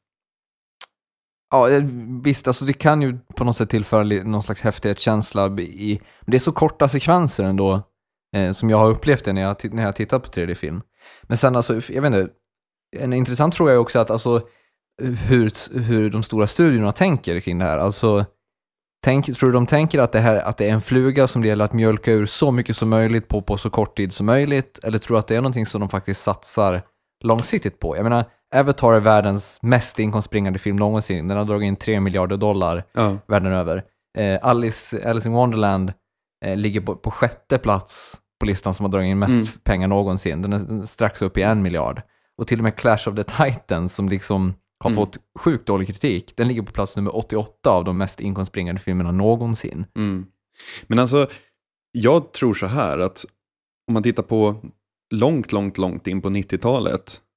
Ja, 1.52 1.70
eh, 1.70 1.84
visst, 2.24 2.48
alltså 2.48 2.65
det 2.65 2.74
kan 2.74 3.02
ju 3.02 3.18
på 3.36 3.44
något 3.44 3.58
sätt 3.58 3.70
tillföra 3.70 4.04
någon 4.04 4.44
slags 4.44 4.62
häftighetskänsla 4.62 5.60
i, 5.60 6.00
men 6.22 6.32
det 6.32 6.38
är 6.38 6.39
så 6.39 6.52
korta 6.52 6.88
sekvenser 6.88 7.44
ändå, 7.44 7.82
eh, 8.36 8.52
som 8.52 8.70
jag 8.70 8.78
har 8.78 8.89
upplevt 8.89 9.26
det 9.26 9.34
när 9.34 9.42
jag, 9.42 9.74
när 9.74 9.84
jag 9.84 9.96
tittat 9.96 10.24
på 10.24 10.30
3D-film. 10.30 10.82
Men 11.24 11.38
sen 11.38 11.56
alltså, 11.56 11.74
jag 11.74 12.02
vet 12.02 12.13
inte, 12.13 12.30
en 12.98 13.13
intressant 13.13 13.56
fråga 13.56 13.74
är 13.74 13.78
också 13.78 14.00
att 14.00 14.12
alltså 14.12 14.42
hur, 15.02 15.80
hur 15.80 16.10
de 16.10 16.24
stora 16.24 16.48
studiorna 16.48 16.92
tänker 16.92 17.39
kring 17.39 17.60
det 17.60 17.65
här. 17.65 17.78
Alltså, 17.78 18.26
tänk, 19.04 19.26
tror 19.26 19.50
du 19.50 19.54
de 19.54 19.68
tänker 19.68 20.00
att 20.00 20.12
det, 20.12 20.20
här, 20.20 20.36
att 20.36 20.58
det 20.58 20.70
är 20.70 20.74
en 20.74 20.82
fluga 20.82 21.28
som 21.28 21.42
det 21.42 21.48
gäller 21.48 21.65
att 21.65 21.74
mjölka 21.74 22.12
ur 22.12 22.26
så 22.26 22.52
mycket 22.52 22.78
som 22.78 22.89
möjligt 22.89 23.28
på, 23.28 23.42
på 23.42 23.58
så 23.58 23.70
kort 23.70 23.98
tid 23.98 24.13
som 24.13 24.26
möjligt? 24.26 24.80
Eller 24.84 24.98
tror 24.98 25.15
du 25.15 25.20
att 25.20 25.28
det 25.28 25.36
är 25.36 25.42
någonting 25.42 25.65
som 25.65 25.82
de 25.82 25.89
faktiskt 25.89 26.24
satsar 26.24 26.82
långsiktigt 27.24 27.80
på? 27.80 27.98
Jag 27.98 28.04
menar, 28.04 28.26
Avatar 28.56 28.94
är 28.94 29.00
världens 29.00 29.60
mest 29.62 30.00
inkomstbringande 30.00 30.60
film 30.60 30.76
någonsin. 30.76 31.28
Den 31.28 31.38
har 31.38 31.46
dragit 31.46 31.68
in 31.68 31.76
3 31.76 32.00
miljarder 32.00 32.38
dollar 32.38 32.84
Ja. 32.94 33.18
världen 33.28 33.54
över. 33.54 33.84
Eh, 34.18 34.40
Alice, 34.42 35.10
Alice 35.10 35.30
in 35.30 35.34
Wonderland 35.36 35.94
eh, 36.46 36.56
ligger 36.58 36.82
på, 36.82 36.96
på 36.96 37.12
sjätte 37.12 37.58
plats 37.58 38.18
på 38.40 38.46
listan 38.46 38.74
som 38.74 38.84
har 38.84 38.92
dragit 38.92 39.08
in 39.10 39.20
mest 39.20 39.32
Mm. 39.34 39.46
pengar 39.64 39.88
någonsin. 39.88 40.42
Den 40.42 40.54
är 40.54 40.86
strax 40.86 41.22
upp 41.22 41.38
i 41.38 41.42
en 41.42 41.62
miljard. 41.62 42.02
Och 42.38 42.48
till 42.48 42.60
och 42.60 42.64
med 42.64 42.76
Clash 42.76 43.08
of 43.10 43.16
the 43.16 43.24
Titans 43.24 43.96
som 43.96 44.10
liksom 44.10 44.54
har 44.84 44.90
Mm. 44.90 44.96
fått 45.06 45.18
sjukt 45.40 45.66
dålig 45.68 45.88
kritik, 45.88 46.34
den 46.38 46.48
ligger 46.48 46.62
på 46.62 46.72
plats 46.72 46.96
nummer 46.96 47.16
88 47.16 47.70
av 47.70 47.84
de 47.84 47.98
mest 47.98 48.20
inkomstbringande 48.20 48.82
filmerna 48.82 49.12
någonsin. 49.12 49.86
Mm. 49.96 50.26
Men 50.88 51.00
alltså, 51.00 51.28
jag 51.92 52.32
tror 52.34 52.54
så 52.54 52.66
här 52.68 53.00
att 53.00 53.26
om 53.88 53.94
man 53.94 54.04
tittar 54.04 54.24
på 54.24 54.56
långt, 55.14 55.52
långt, 55.52 55.78
långt 55.78 56.08
in 56.08 56.22
på 56.22 56.30
90-talet, 56.30 57.22
ja, 57.22 57.29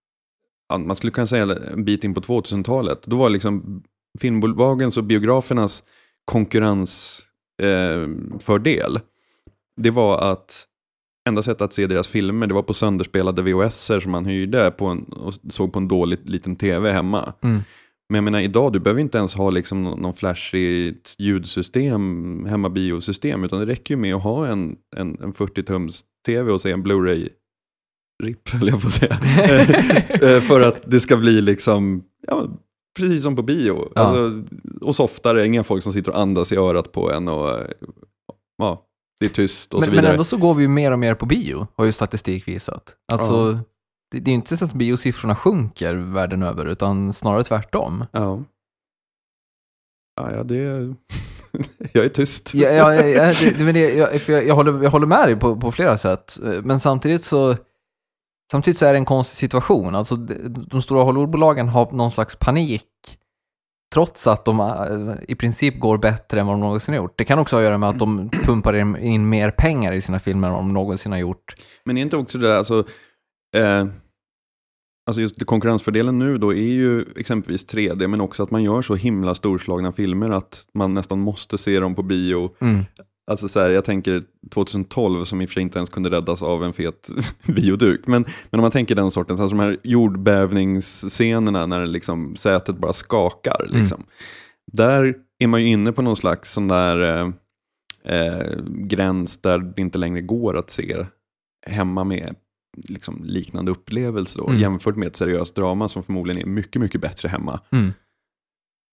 man 0.79 0.97
skulle 0.97 1.13
kunna 1.13 1.27
säga 1.27 1.57
en 1.73 1.85
bit 1.85 2.05
in 2.05 2.15
på 2.15 2.21
2000-talet, 2.21 3.03
då 3.05 3.17
var 3.17 3.31
liksom 3.31 3.83
filmbolagens 4.21 4.97
och 4.97 5.05
biografernas 5.05 5.83
konkurrensfördel, 6.25 8.33
eh, 8.33 8.39
fördel, 8.39 9.01
det 9.77 9.91
var 9.91 10.33
att 10.33 10.67
enda 11.29 11.43
sättet 11.43 11.63
att 11.63 11.73
se 11.73 11.87
deras 11.87 12.09
filmer, 12.09 12.47
det 12.47 12.55
var 12.55 12.63
på 12.63 12.75
sönderspelade 12.75 13.43
VHS-er 13.43 14.01
som 14.01 14.13
man 14.13 14.27
hyrde 14.27 14.71
på 14.71 14.87
en, 14.87 15.05
och 15.05 15.35
såg 15.51 15.73
på 15.73 15.79
en 15.79 15.89
dålig 15.89 16.19
liten 16.25 16.57
tv 16.57 16.93
hemma. 16.93 17.33
Mm. 17.43 17.61
Men 18.09 18.17
jag 18.17 18.25
menar 18.25 18.41
idag, 18.41 18.73
du 18.73 18.81
behöver 18.81 19.01
inte 19.01 19.19
ens 19.19 19.35
ha 19.35 19.51
liksom 19.51 19.83
nå- 19.83 19.97
någon 19.97 20.15
flashigt 20.15 21.15
ljudsystem, 21.19 22.47
hemma 22.47 22.71
biosystem, 22.71 23.45
utan 23.45 23.61
det 23.61 23.67
räcker 23.67 23.95
ju 23.95 24.01
med 24.01 24.15
att 24.15 24.23
ha 24.23 24.47
en, 24.47 24.77
en, 24.97 25.19
en 25.23 25.33
40-tums 25.33 26.03
tv 26.27 26.53
och 26.53 26.61
se 26.61 26.71
en 26.71 26.87
Blu-ray 26.87 27.29
RIP, 28.23 28.49
höll 28.49 28.69
jag 28.69 28.81
på 28.81 28.87
att 28.87 28.93
säga. 28.93 29.19
Eh, 30.37 30.41
För 30.43 30.61
att 30.61 30.83
det 30.91 31.01
ska 31.01 31.17
bli 31.17 31.41
liksom, 31.41 32.05
ja, 32.27 32.47
precis 32.99 33.23
som 33.23 33.37
på 33.37 33.43
bio. 33.43 33.93
Ja. 33.95 34.01
Alltså, 34.03 34.43
och 34.81 34.97
softare, 34.97 35.47
inga 35.47 35.65
folk 35.65 35.83
som 35.83 35.93
sitter 35.93 36.13
och 36.13 36.19
andas 36.21 36.53
i 36.53 36.57
örat 36.57 36.93
på 36.93 37.13
en 37.13 37.29
och 37.29 37.61
ja, 38.59 38.83
det 39.21 39.27
är 39.27 39.31
tyst 39.31 39.75
och 39.75 39.81
så 39.85 39.87
Men, 39.91 39.95
men 39.95 40.03
vidare. 40.03 40.13
ändå 40.13 40.25
så 40.25 40.37
går 40.37 40.55
vi 40.55 40.63
ju 40.63 40.69
mer 40.69 40.93
och 40.93 40.99
mer 40.99 41.15
på 41.15 41.27
bio, 41.27 41.67
har 41.77 41.85
ju 41.85 41.93
statistik 41.93 42.49
visat. 42.49 42.95
Alltså, 43.13 43.33
Ja. 43.35 43.59
det, 44.11 44.19
det 44.21 44.29
är 44.31 44.33
ju 44.33 44.37
inte 44.37 44.57
så 44.57 44.65
att 44.65 44.73
biosiffrorna 44.73 45.37
sjunker 45.37 45.95
världen 45.95 46.43
över, 46.43 46.67
utan 46.67 47.13
snarare 47.13 47.45
tvärtom. 47.45 48.05
Ja. 48.13 48.43
Ja, 50.17 50.33
ja, 50.33 50.43
det... 50.43 50.55
jag 51.93 52.05
är 52.05 52.09
tyst. 52.09 52.55
Ja, 52.55 52.69
ja, 52.71 52.95
ja, 52.95 53.25
det, 53.41 53.59
det, 53.59 53.65
men 53.65 53.75
det, 53.75 53.95
jag, 53.95 54.21
jag, 54.29 54.47
jag, 54.47 54.55
håller, 54.55 54.83
jag 54.83 54.91
håller 54.91 55.07
med 55.07 55.29
dig 55.29 55.37
på, 55.37 55.57
på 55.57 55.73
flera 55.73 55.99
sätt, 55.99 56.39
Eh, 56.45 56.63
men 56.63 56.81
samtidigt 56.81 57.25
så, 57.25 57.57
samtidigt 58.53 58.79
så 58.79 58.87
är 58.87 58.93
det 58.93 58.99
en 58.99 59.05
konstig 59.05 59.39
situation. 59.39 59.95
Alltså, 59.95 60.17
de, 60.17 60.83
stora 60.83 61.03
Hollywoodbolagen 61.03 61.69
har 61.69 61.93
någon 61.93 62.11
slags 62.11 62.37
panik, 62.37 63.19
trots 63.95 64.27
att 64.27 64.45
de 64.45 64.61
eh, 64.61 65.31
i 65.31 65.35
princip 65.35 65.81
går 65.81 65.99
bättre 65.99 66.41
än 66.41 66.47
vad 66.47 66.55
de 66.55 66.61
någonsin 66.61 66.95
har 66.95 67.03
gjort. 67.03 67.19
Det 67.19 67.25
kan 67.25 67.39
också 67.39 67.57
ha 67.57 67.61
att 67.61 67.65
göra 67.65 67.79
med 67.79 67.89
att 67.89 67.99
de 67.99 68.31
pumpar 68.45 68.99
in, 68.99 69.29
mer 69.29 69.51
pengar 69.51 69.93
i 69.93 70.01
sina 70.01 70.19
filmer 70.19 70.49
än 70.49 70.55
vad 70.55 70.63
de 70.63 70.73
någonsin 70.73 71.13
har 71.13 71.19
gjort. 71.19 71.55
Men 71.85 71.99
är 71.99 72.03
inte 72.03 72.17
också 72.17 72.39
det 72.39 72.49
där, 72.49 72.57
alltså, 72.57 72.79
eh, 73.57 73.87
alltså 75.07 75.21
just 75.23 75.47
konkurrensfördelen 75.47 76.19
nu 76.19 76.39
då 76.39 76.55
är 76.55 76.73
ju 76.73 77.05
exempelvis 77.17 77.67
3D, 77.67 78.07
men 78.07 78.21
också 78.21 78.43
att 78.43 78.51
man 78.51 78.63
gör 78.63 78.83
så 78.83 78.95
himla 78.95 79.35
storslagna 79.35 79.93
filmer 79.93 80.31
att 80.31 80.67
man 80.75 80.95
nästan 80.95 81.21
måste 81.21 81.59
se 81.59 81.81
dem 81.81 81.95
på 81.95 82.03
bio. 82.03 82.55
Mm. 82.61 82.85
Alltså 83.31 83.49
så 83.49 83.61
här, 83.61 83.71
jag 83.71 83.85
tänker 83.85 84.23
2012 84.51 85.25
som 85.25 85.41
i 85.41 85.45
och 85.45 85.49
för 85.49 85.55
sig 85.55 85.63
inte 85.63 85.79
ens 85.79 85.89
kunde 85.91 86.11
räddas 86.11 86.43
av 86.43 86.65
en 86.65 86.73
fet 86.73 87.11
bioduk. 87.47 88.07
Men, 88.07 88.23
men 88.51 88.59
om 88.59 88.63
man 88.63 88.71
tänker 88.71 88.95
den 88.95 89.11
sortens, 89.11 89.41
alltså 89.41 89.57
de 89.57 89.63
här 89.63 89.77
jordbävningsscenerna 89.83 91.67
när 91.67 91.87
liksom 91.87 92.37
sätet 92.37 92.77
bara 92.77 92.93
skakar. 92.93 93.67
Mm. 93.69 93.81
Liksom. 93.81 94.05
Där 94.73 95.15
är 95.39 95.47
man 95.47 95.63
ju 95.63 95.69
inne 95.69 95.93
på 95.93 96.03
någon 96.03 96.17
slags 96.17 96.53
sån 96.53 96.69
där 96.69 97.01
eh, 97.01 97.29
eh, 98.17 98.59
gräns 98.69 99.39
där 99.39 99.59
det 99.59 99.83
inte 99.83 99.99
längre 99.99 100.21
går 100.21 100.59
att 100.59 100.71
se 100.71 101.07
hemma 101.67 102.05
med 102.05 102.35
liksom, 102.89 103.23
liknande 103.25 103.71
upplevelse 103.73 104.39
då, 104.39 104.49
Mm. 104.49 104.61
jämfört 104.61 104.97
med 104.97 105.09
ett 105.09 105.17
seriöst 105.17 105.55
drama 105.55 105.89
som 105.89 106.03
förmodligen 106.03 106.43
är 106.43 106.47
mycket, 106.47 106.83
mycket 106.83 107.01
bättre 107.01 107.29
hemma. 107.29 107.61
Mm. 107.73 107.93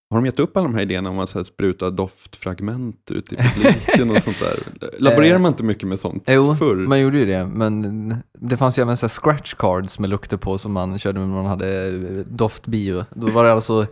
Har 0.10 0.18
de 0.18 0.26
gett 0.26 0.40
upp 0.40 0.58
alla 0.58 0.68
de 0.68 0.76
här 0.76 0.82
idéerna 0.82 1.10
om 1.10 1.20
att 1.20 1.30
så 1.30 1.44
spruta 1.44 1.90
doftfragment 1.90 3.12
ut 3.12 3.34
i 3.34 3.36
publiken 3.36 4.12
och 4.16 4.24
sånt 4.24 4.40
där? 4.40 4.60
Laborerar 5.00 5.40
man 5.40 5.52
inte 5.52 5.64
mycket 5.64 5.88
med 5.88 6.00
sånt 6.00 6.24
Jo, 6.28 6.56
förr? 6.56 6.76
man 6.76 7.00
gjorde 7.00 7.18
ju 7.18 7.26
det, 7.26 7.46
men 7.46 8.16
det 8.40 8.58
fanns 8.58 8.78
ju 8.80 8.82
även 8.82 8.98
så 8.98 9.10
scratch 9.10 9.54
cards 9.54 10.00
med 10.00 10.10
lukter 10.10 10.38
på 10.38 10.58
som 10.58 10.72
man 10.74 11.00
körde 11.00 11.20
när 11.20 11.28
man 11.28 11.46
hade 11.46 11.88
eh, 11.88 12.26
doftbio. 12.26 13.06
Då 13.16 13.28
var 13.28 13.44
det 13.44 13.54
alltså, 13.54 13.86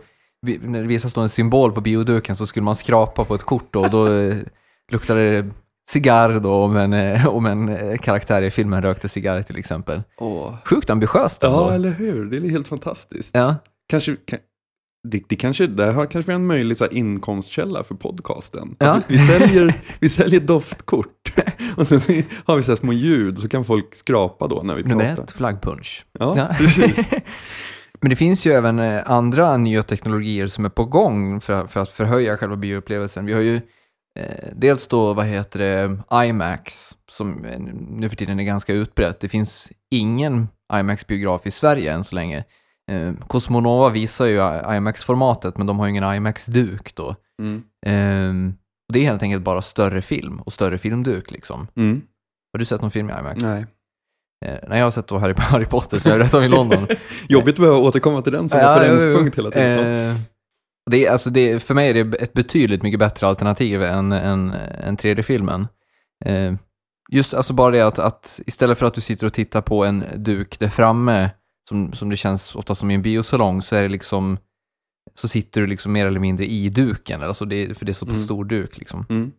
när 0.60 0.80
det 0.80 0.86
visades 0.88 1.14
då 1.14 1.20
en 1.20 1.28
symbol 1.28 1.72
på 1.72 1.80
bioduken 1.80 2.36
så 2.36 2.46
skulle 2.46 2.64
man 2.64 2.76
skrapa 2.76 3.24
på 3.24 3.34
ett 3.34 3.42
kort 3.44 3.68
då, 3.70 3.80
och 3.80 3.90
då 3.90 4.06
eh, 4.18 4.36
luktade 4.92 5.30
det 5.42 5.50
cigarr 5.90 6.40
då 6.40 6.52
om 6.52 6.76
en, 6.76 6.92
eh, 6.92 7.26
om 7.26 7.46
en 7.46 7.68
eh, 7.68 7.96
karaktär 7.98 8.42
i 8.42 8.50
filmen 8.50 8.82
rökte 8.82 9.08
cigarr 9.08 9.42
till 9.42 9.58
exempel. 9.58 10.02
Åh. 10.18 10.54
Sjukt 10.64 10.90
ambitiöst 10.90 11.42
ändå. 11.42 11.56
Ja, 11.56 11.74
eller 11.74 11.90
hur? 11.90 12.24
Det 12.24 12.36
är 12.36 12.50
helt 12.50 12.68
fantastiskt. 12.68 13.30
Ja. 13.34 13.54
Kanske, 13.88 14.16
kan, 14.16 14.38
det, 15.08 15.22
det 15.28 15.36
kanske, 15.36 15.66
där 15.66 15.92
har 15.92 16.06
kanske 16.06 16.30
vi 16.30 16.34
en 16.34 16.46
möjlig 16.46 16.76
så 16.76 16.84
här, 16.84 16.94
inkomstkälla 16.94 17.84
för 17.84 17.94
podcasten. 17.94 18.76
Ja. 18.78 19.00
Vi, 19.08 19.18
säljer, 19.18 19.80
vi 20.00 20.08
säljer 20.08 20.40
doftkort 20.40 21.32
och 21.76 21.86
sen 21.86 22.00
har 22.44 22.56
vi 22.56 22.62
så 22.62 22.76
små 22.76 22.92
ljud 22.92 23.38
så 23.38 23.48
kan 23.48 23.64
folk 23.64 23.94
skrapa 23.94 24.46
då 24.48 24.62
när 24.64 24.74
vi 24.74 24.82
Nummer 24.82 25.08
pratar. 25.08 25.22
ett, 25.22 25.30
flaggpunch. 25.30 26.04
Ja, 26.18 26.34
Ja. 26.36 26.48
precis. 26.58 27.08
Men 28.00 28.10
det 28.10 28.16
finns 28.16 28.46
ju 28.46 28.52
även 28.52 28.78
eh, 28.78 29.02
andra 29.10 29.56
nya 29.56 29.82
teknologier 29.82 30.46
som 30.46 30.64
är 30.64 30.68
på 30.68 30.84
gång 30.84 31.40
för, 31.40 31.66
för 31.66 31.80
att 31.80 31.88
förhöja 31.90 32.36
själva 32.36 32.56
bioupplevelsen. 32.56 33.26
Vi 33.26 33.32
har 33.32 33.40
ju 33.40 33.56
eh, 34.18 34.48
dels 34.56 34.86
då, 34.88 35.14
vad 35.14 35.26
heter 35.26 35.58
det, 35.58 35.98
IMAX, 36.26 36.90
som 37.10 37.44
eh, 37.44 37.58
nu 37.90 38.08
för 38.08 38.16
tiden 38.16 38.40
är 38.40 38.44
ganska 38.44 38.72
utbrett. 38.72 39.20
Det 39.20 39.28
finns 39.28 39.72
ingen 39.90 40.48
IMAX-biograf 40.72 41.46
i 41.46 41.50
Sverige 41.50 41.92
än 41.92 42.04
så 42.04 42.14
länge. 42.14 42.44
Eh, 42.88 43.12
Cosmonova 43.26 43.88
visar 43.88 44.26
ju 44.26 44.38
IMAX-formatet, 44.76 45.58
men 45.58 45.66
de 45.66 45.78
har 45.78 45.86
ju 45.86 45.90
ingen 45.90 46.14
IMAX-duk 46.14 46.94
då. 46.94 47.16
Mm. 47.42 47.62
Eh, 47.86 48.54
och 48.88 48.92
det 48.92 48.98
är 48.98 49.04
helt 49.04 49.22
enkelt 49.22 49.42
bara 49.42 49.62
större 49.62 50.02
film 50.02 50.40
och 50.40 50.52
större 50.52 50.78
filmduk 50.78 51.30
liksom. 51.30 51.66
Mm. 51.76 52.02
Har 52.52 52.58
du 52.58 52.64
sett 52.64 52.80
någon 52.80 52.90
film 52.90 53.10
i 53.10 53.12
IMAX? 53.12 53.42
Nej. 53.42 53.66
Eh, 54.46 54.68
när 54.68 54.78
jag 54.78 54.86
har 54.86 54.90
sett 54.90 55.06
då 55.08 55.18
Harry, 55.18 55.34
Harry 55.38 55.64
Potter, 55.64 55.98
så 55.98 56.08
jag 56.08 56.16
är 56.16 56.20
rätt 56.20 56.30
som 56.30 56.42
i 56.42 56.48
London. 56.48 56.86
Jobbigt 57.28 57.54
att 57.54 57.60
behöva 57.60 57.78
återkomma 57.78 58.22
till 58.22 58.32
den 58.32 58.48
som 58.48 58.60
Ja, 58.60 58.80
referenspunkt 58.80 59.38
hela 59.38 59.50
tiden. 59.50 60.10
Eh, 60.10 60.16
det 60.90 61.06
är, 61.06 61.10
alltså 61.10 61.30
det, 61.30 61.62
för 61.62 61.74
mig 61.74 61.90
är 61.90 62.04
det 62.04 62.16
ett 62.16 62.32
betydligt 62.32 62.82
mycket 62.82 63.00
bättre 63.00 63.26
alternativ 63.26 63.82
än, 63.82 64.12
än, 64.12 64.50
än 64.52 64.96
3D-filmen. 64.96 65.68
Eh, 66.24 66.54
just 67.10 67.34
alltså 67.34 67.52
bara 67.52 67.70
det 67.70 67.80
att, 67.80 67.98
att 67.98 68.40
istället 68.46 68.78
för 68.78 68.86
att 68.86 68.94
du 68.94 69.00
sitter 69.00 69.26
och 69.26 69.32
tittar 69.32 69.60
på 69.60 69.84
en 69.84 70.04
duk 70.16 70.58
där 70.58 70.68
framme, 70.68 71.30
som, 71.68 71.92
som 71.92 72.10
det 72.10 72.16
känns 72.16 72.54
ofta 72.54 72.74
som 72.74 72.90
i 72.90 72.94
en 72.94 73.02
biosalong, 73.02 73.62
så 73.62 73.76
är 73.76 73.82
det 73.82 73.88
liksom 73.88 74.38
så 75.14 75.28
sitter 75.28 75.60
du 75.60 75.66
liksom 75.66 75.92
mer 75.92 76.06
eller 76.06 76.20
mindre 76.20 76.46
i 76.46 76.68
duken, 76.68 77.22
alltså 77.22 77.44
det, 77.44 77.78
för 77.78 77.86
det 77.86 77.92
är 77.92 77.94
så 77.94 78.06
pass 78.06 78.14
Mm. 78.14 78.24
stor 78.24 78.44
duk. 78.44 78.78
Liksom. 78.78 79.06
Mm. 79.08 79.32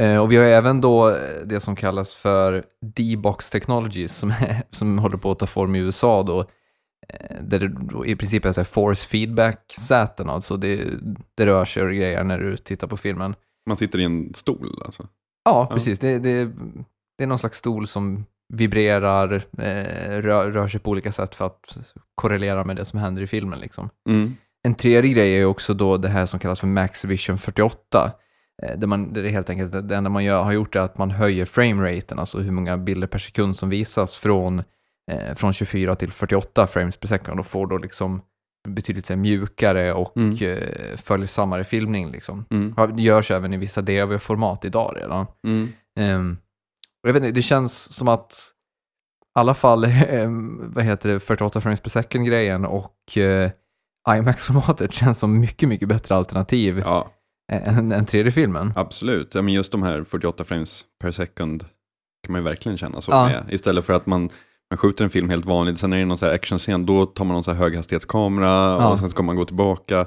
Eh, 0.00 0.18
och 0.18 0.32
vi 0.32 0.36
har 0.36 0.44
även 0.44 0.80
då 0.80 1.10
eh, 1.10 1.46
det 1.46 1.60
som 1.60 1.76
kallas 1.76 2.14
för 2.14 2.64
D-box 2.96 3.50
technologies 3.50 4.16
som, 4.16 4.30
är, 4.30 4.62
som 4.70 4.98
håller 4.98 5.16
på 5.16 5.30
att 5.30 5.38
ta 5.38 5.46
form 5.46 5.74
i 5.74 5.78
USA 5.78 6.22
då, 6.22 6.40
eh, 7.08 7.36
där 7.42 7.58
det 7.58 8.10
i 8.10 8.16
princip 8.16 8.44
är 8.44 8.52
så 8.52 8.64
force 8.64 9.06
feedback-säten, 9.06 10.28
alltså 10.30 10.56
det, 10.56 10.90
det 11.34 11.46
rör 11.46 11.64
sig 11.64 11.82
och 11.82 11.88
grejer 11.88 12.24
när 12.24 12.38
du 12.38 12.56
tittar 12.56 12.86
på 12.86 12.96
filmen. 12.96 13.34
Man 13.66 13.76
sitter 13.76 13.98
i 13.98 14.04
en 14.04 14.34
stol 14.34 14.82
alltså. 14.84 15.02
Ja, 15.44 15.66
Ja. 15.70 15.74
precis. 15.74 15.98
Det, 15.98 16.18
det, 16.18 16.44
det 17.18 17.24
är 17.24 17.26
någon 17.26 17.38
slags 17.38 17.58
stol 17.58 17.86
som 17.86 18.24
vibrerar, 18.54 19.32
eh, 19.58 20.20
rör, 20.22 20.50
rör 20.50 20.68
sig 20.68 20.80
på 20.80 20.90
olika 20.90 21.12
sätt 21.12 21.34
för 21.34 21.46
att 21.46 21.78
korrelera 22.14 22.64
med 22.64 22.76
det 22.76 22.84
som 22.84 22.98
händer 22.98 23.22
i 23.22 23.26
filmen. 23.26 23.58
Liksom. 23.58 23.88
Mm. 24.08 24.36
En 24.66 24.74
tredje 24.74 25.10
grej 25.12 25.38
är 25.38 25.44
också 25.44 25.74
då 25.74 25.96
det 25.96 26.08
här 26.08 26.26
som 26.26 26.38
kallas 26.40 26.60
för 26.60 26.66
Max 26.66 27.04
Vision 27.04 27.38
48. 27.38 28.12
eh, 28.62 28.78
Där, 28.78 28.86
man, 28.86 29.12
där 29.12 29.22
det 29.22 29.28
är 29.28 29.32
helt 29.32 29.50
enkelt 29.50 29.88
det 29.88 29.96
enda 29.96 30.10
man 30.10 30.24
gör, 30.24 30.42
har 30.42 30.52
gjort 30.52 30.76
är 30.76 30.80
att 30.80 30.98
man 30.98 31.10
höjer 31.10 31.44
frameraten, 31.44 32.18
alltså 32.18 32.38
hur 32.38 32.50
många 32.52 32.76
bilder 32.78 33.06
per 33.06 33.18
sekund 33.18 33.56
som 33.56 33.68
visas 33.68 34.18
från, 34.18 34.58
eh, 35.12 35.34
från 35.34 35.52
24 35.52 35.94
till 35.96 36.12
48 36.12 36.66
frames 36.66 36.96
per 36.96 37.08
second 37.08 37.40
och 37.40 37.46
får 37.46 37.66
då 37.66 37.78
liksom 37.78 38.22
betydligt 38.68 39.08
här, 39.08 39.16
mjukare 39.16 39.92
och 39.92 40.16
Mm. 40.16 40.36
eh, 40.40 40.96
följsammare 40.96 41.64
filmning. 41.64 42.10
Liksom. 42.10 42.44
Mm. 42.50 42.98
Görs 42.98 43.30
även 43.30 43.54
i 43.54 43.56
vissa 43.56 43.82
DAV-format 43.82 44.64
idag 44.64 44.94
redan. 44.96 45.26
Mm. 45.46 45.68
Ehm, 46.00 46.36
och 47.04 47.08
jag 47.08 47.12
vet 47.14 47.22
inte, 47.22 47.32
det 47.34 47.42
känns 47.42 47.92
som 47.92 48.08
att 48.08 48.32
i 49.36 49.40
alla 49.40 49.54
fall, 49.54 49.84
ehm, 50.08 50.72
vad 50.74 50.84
heter 50.84 51.08
det, 51.08 51.20
48 51.20 51.60
frames 51.60 51.80
per 51.80 51.90
second-grejen 51.90 52.64
och 52.64 53.18
eh, 53.18 53.50
IMAX-formatet 54.16 54.92
känns 54.92 55.18
som 55.18 55.40
mycket, 55.40 55.68
mycket 55.68 55.88
bättre 55.88 56.14
alternativ 56.14 56.78
Ja, 56.78 57.08
än, 57.52 57.92
än 57.92 58.06
3D-filmen. 58.06 58.72
absolut. 58.76 59.34
Ja, 59.34 59.42
men 59.42 59.54
just 59.54 59.72
de 59.72 59.82
här 59.82 60.04
48 60.04 60.44
frames 60.44 60.84
per 61.00 61.10
second 61.10 61.64
kan 62.26 62.32
man 62.32 62.40
ju 62.40 62.44
verkligen 62.44 62.78
känna 62.78 63.00
så 63.00 63.12
Ja. 63.12 63.26
med. 63.28 63.44
Istället 63.50 63.84
för 63.84 63.92
att 63.92 64.06
man, 64.06 64.30
man 64.70 64.78
skjuter 64.78 65.04
en 65.04 65.10
film 65.10 65.28
helt 65.28 65.44
vanligt, 65.44 65.78
sen 65.78 65.92
är 65.92 65.98
det 65.98 66.04
någon 66.04 66.18
så 66.18 66.26
här 66.26 66.32
actionscen, 66.32 66.86
då 66.86 67.06
tar 67.06 67.24
man 67.24 67.34
någon 67.34 67.44
så 67.44 67.52
här 67.52 67.58
höghastighetskamera 67.58 68.46
Ja. 68.48 68.90
och 68.90 68.98
sen 68.98 69.10
ska 69.10 69.22
man 69.22 69.36
gå 69.36 69.44
tillbaka. 69.44 70.06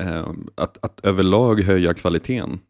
Eh, 0.00 0.28
att, 0.54 0.78
att 0.84 1.00
överlag 1.02 1.60
höja 1.62 1.94
kvaliteten 1.94 2.60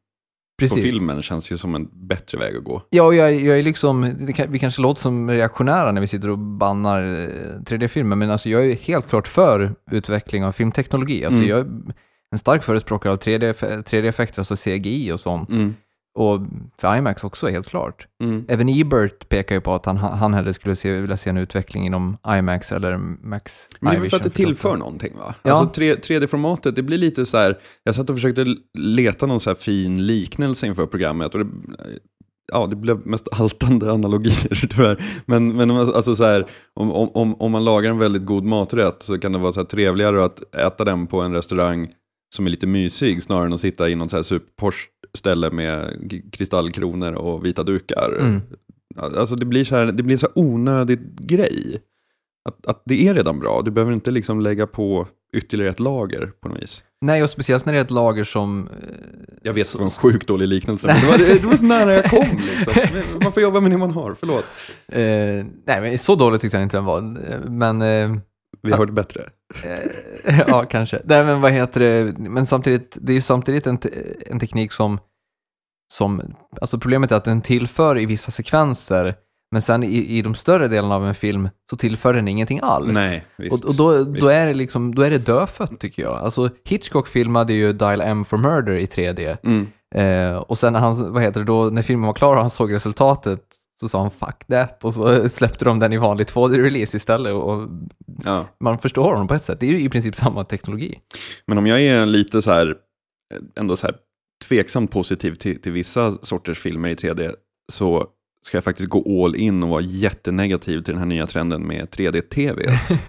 på 0.68 0.75
Precis. 0.75 0.94
filmen 0.98 1.22
känns 1.22 1.53
ju 1.53 1.59
som 1.59 1.75
en 1.75 1.88
bättre 1.92 2.38
väg 2.38 2.57
att 2.57 2.64
gå. 2.64 2.83
Ja, 2.90 3.03
och 3.03 3.14
jag, 3.14 3.35
jag 3.35 3.59
är 3.59 3.62
liksom, 3.62 4.14
vi 4.48 4.59
kanske 4.59 4.83
låter 4.83 5.01
som 5.01 5.31
reaktionära 5.31 5.92
när 5.92 6.01
vi 6.01 6.07
sitter 6.07 6.31
och 6.31 6.38
bannar 6.38 7.03
eh, 7.03 7.61
3D-filmer, 7.61 8.16
men 8.16 8.31
alltså 8.31 8.48
jag 8.48 8.66
är 8.70 8.75
helt 8.75 9.09
klart 9.09 9.29
för 9.29 9.75
utveckling 9.90 10.44
av 10.44 10.53
filmteknologi. 10.53 11.25
Alltså 11.25 11.38
Mm. 11.42 11.51
jag 11.51 11.59
är 11.61 11.66
en 12.33 12.38
stark 12.38 12.62
förespråkare 12.64 13.12
av 13.12 13.18
3D, 13.18 13.53
3D-effekter, 13.83 14.38
alltså 14.40 14.57
CGI 14.57 15.12
och 15.12 15.20
sånt. 15.20 15.48
Mm. 15.51 15.75
Och 16.14 16.40
för 16.79 16.96
IMAX 16.96 17.25
också, 17.25 17.48
helt 17.48 17.68
klart. 17.68 18.07
Mm. 18.22 18.44
Även 18.48 18.68
Ebert 18.68 19.29
pekar 19.29 19.55
ju 19.55 19.61
på 19.61 19.75
att 19.75 19.87
han, 19.87 19.96
han 19.96 20.35
hellre 20.35 20.53
skulle 20.55 20.77
se, 20.77 21.01
vilja 21.01 21.16
se 21.16 21.31
en 21.31 21.37
utveckling 21.37 21.87
inom 21.87 22.16
IMAX 22.38 22.72
eller 22.72 22.96
Max 23.22 23.68
Men 23.81 23.90
det 23.90 23.96
är 23.96 24.01
väl 24.01 24.11
för 24.11 24.16
att 24.16 24.22
det 24.22 24.31
tillför 24.31 24.55
48. 24.55 24.79
någonting 24.79 25.16
va? 25.18 25.35
Ja. 25.42 25.51
Alltså 25.51 25.66
3, 25.75 25.94
3D-formatet, 25.94 26.77
det 26.77 26.83
blir 26.83 26.98
lite 26.98 27.27
så 27.27 27.37
här, 27.37 27.59
jag 27.85 27.94
satt 27.94 28.11
och 28.11 28.16
försökte 28.16 28.46
leta 28.79 29.27
någon 29.27 29.40
så 29.40 29.51
här 29.51 29.55
fin 29.55 30.07
liknelse 30.07 30.66
inför 30.66 30.87
programmet 30.87 31.35
och 31.35 31.44
det, 31.44 31.51
ja, 32.53 32.66
det 32.66 32.77
blev 32.77 33.07
mest 33.07 33.29
haltande 33.35 33.92
analogier 33.92 34.68
tyvärr. 34.77 35.05
Men, 35.27 35.57
men 35.57 35.70
alltså 35.70 36.16
så 36.16 36.25
här, 36.25 36.51
om, 36.75 36.92
om- 36.92 37.35
om, 37.40 37.53
man 37.53 37.64
lagar 37.64 37.90
en 37.90 37.98
väldigt 37.98 38.25
god 38.27 38.44
maträtt 38.44 38.96
så 39.03 39.18
kan 39.18 39.33
det 39.33 39.38
vara 39.38 39.53
så 39.53 39.64
trevligare 39.64 40.25
att 40.25 40.55
äta 40.55 40.85
den 40.85 41.07
på 41.07 41.20
en 41.20 41.33
restaurang 41.35 41.88
som 42.35 42.47
är 42.47 42.51
lite 42.51 42.66
mysig 42.66 43.23
snarare 43.23 43.47
än 43.47 43.53
att 43.53 43.61
sitta 43.61 43.90
i 43.90 43.95
någon 43.95 44.09
så 44.09 44.16
här 44.16 44.23
superposh 44.23 44.87
ställe 45.14 45.51
med 45.51 45.90
kristallkronor 46.33 47.12
och 47.12 47.45
vita 47.45 47.62
dukar. 47.62 48.16
Mm. 48.21 48.40
Alltså 48.97 49.37
det 49.37 49.47
blir 49.47 49.64
så 49.64 49.77
här, 49.77 49.85
det 49.87 50.03
blir 50.03 50.16
så 50.16 50.27
här 50.27 50.38
onödig 50.38 51.01
grej. 51.27 51.83
Att, 52.49 52.66
att 52.66 52.83
det 52.85 53.09
är 53.09 53.14
redan 53.14 53.38
bra, 53.38 53.62
du 53.64 53.71
behöver 53.71 53.92
inte 53.92 54.11
liksom 54.11 54.40
lägga 54.40 54.66
på 54.66 55.09
ytterligare 55.37 55.71
ett 55.71 55.81
lager 55.81 56.27
på 56.42 56.49
något 56.49 56.62
vis. 56.62 56.85
Nej, 57.01 57.23
och 57.23 57.31
speciellt 57.31 57.66
när 57.66 57.73
det 57.73 57.79
är 57.79 57.85
ett 57.85 57.90
lager 57.90 58.25
som... 58.25 58.68
eh, 58.68 58.88
Jag 59.42 59.53
vet 59.55 59.73
det 59.73 59.79
var 59.79 59.85
en 59.85 59.90
sjukt 59.90 60.29
dålig 60.29 60.49
liknelse, 60.49 60.87
men 60.87 61.01
det 61.01 61.07
var, 61.07 61.18
det, 61.40 61.47
var 61.47 61.57
så 61.57 61.64
nära 61.64 61.95
jag 61.95 62.05
kom. 62.11 62.40
Liksom. 62.57 62.73
Man 63.23 63.33
får 63.33 63.42
jobba 63.42 63.61
med 63.61 63.71
det 63.71 63.79
man 63.79 63.90
har, 63.90 64.16
förlåt. 64.21 64.45
Eh, 64.88 65.47
nej, 65.66 65.81
men 65.81 65.99
så 65.99 66.14
dåligt 66.14 66.40
tyckte 66.40 66.57
jag 66.57 66.62
inte 66.64 66.77
den 66.77 66.85
var. 66.85 66.99
Eh, 66.99 67.40
Men... 67.51 67.83
Eh, 67.83 68.16
Vi 68.62 68.70
har 68.70 68.79
hört 68.79 68.90
bättre. 68.90 69.31
Eh, 69.64 70.40
ja, 70.46 70.64
kanske. 70.64 71.01
Nej, 71.05 71.25
men 71.25 71.40
vad 71.40 71.53
heter 71.53 71.81
det? 71.81 72.18
Men 72.18 72.46
samtidigt, 72.46 72.98
det 73.01 73.12
är 73.12 73.14
ju 73.14 73.20
samtidigt 73.20 73.66
en, 73.66 73.79
en 74.27 74.40
teknik 74.40 74.72
som, 74.72 74.98
som, 75.92 76.35
alltså 76.61 76.79
problemet 76.79 77.12
är 77.12 77.16
att 77.16 77.25
den 77.25 77.42
tillför 77.42 77.98
i 77.98 78.07
vissa 78.07 78.31
sekvenser, 78.31 79.14
men 79.51 79.62
sen 79.62 79.85
i, 79.85 80.18
i 80.18 80.22
de 80.22 80.35
större 80.35 80.68
delarna 80.68 80.94
av 80.94 81.07
en 81.07 81.14
film 81.14 81.48
så 81.70 81.77
tillför 81.77 82.14
den 82.14 82.29
ingenting 82.29 82.61
alls. 82.62 82.92
Nej, 82.92 83.25
visst. 83.37 83.64
Och, 83.64 83.70
och 83.70 83.77
då, 83.77 84.05
då, 84.05 84.11
visst. 84.11 84.31
är 84.31 84.46
det 84.46 84.55
liksom, 84.55 84.94
då 84.94 85.03
är 85.03 85.11
det 85.11 85.18
dödfött 85.18 85.81
tycker 85.81 86.03
jag. 86.03 86.18
Alltså 86.18 86.51
Hitchcock 86.64 87.09
filmade 87.09 87.53
ju 87.53 87.72
Dial 87.72 88.01
M 88.01 88.25
for 88.25 88.37
Murder 88.37 88.72
i 88.72 88.85
3D. 88.85 89.37
Mm. 89.42 89.66
Eh, 89.94 90.37
och 90.37 90.59
sen 90.59 90.72
när, 90.72 90.81
han, 90.81 91.12
vad 91.12 91.22
heter 91.22 91.40
det 91.40 91.46
då, 91.46 91.64
när 91.64 91.83
filmen 91.83 92.07
var 92.07 92.14
klar 92.14 92.35
och 92.35 92.40
han 92.40 92.51
såg 92.51 92.72
resultatet 92.72 93.40
så 93.83 93.88
sa 93.88 94.01
han 94.01 94.11
fuck 94.11 94.47
that 94.51 94.85
och 94.85 94.95
så 94.95 95.29
släppte 95.29 95.64
de 95.64 95.79
den 95.79 95.92
i 95.92 95.97
vanlig 95.99 96.27
2D-release 96.27 96.97
istället. 96.97 97.33
Och 97.33 97.68
Ja. 98.25 98.49
man 98.61 98.79
förstår 98.79 99.05
honom 99.05 99.29
på 99.29 99.35
ett 99.35 99.42
sätt. 99.45 99.61
Det 99.61 99.66
är 99.66 99.71
ju 99.71 99.81
i 99.81 99.88
princip 99.88 100.14
samma 100.16 100.45
teknologi. 100.45 100.99
Men 101.47 101.59
om 101.59 101.66
jag 101.66 101.83
är 101.83 102.07
lite 102.07 102.42
så 102.42 102.51
här, 102.53 102.75
ändå 103.57 103.77
så 103.77 103.87
här 103.87 103.97
tveksamt 104.49 104.90
positiv 104.90 105.35
till, 105.35 105.62
till 105.62 105.73
vissa 105.73 106.12
sorters 106.23 106.59
filmer 106.59 106.88
i 106.88 106.95
3D 106.95 107.35
så 107.73 108.07
ska 108.47 108.57
jag 108.57 108.64
faktiskt 108.64 108.88
gå 108.88 109.25
all 109.25 109.37
in 109.37 109.62
och 109.62 109.68
vara 109.68 109.81
jättenegativ 109.81 110.83
till 110.83 110.95
den 110.95 110.99
här 110.99 111.07
nya 111.09 111.27
trenden 111.27 111.66
med 111.66 111.88
3D-TVs. 111.88 112.99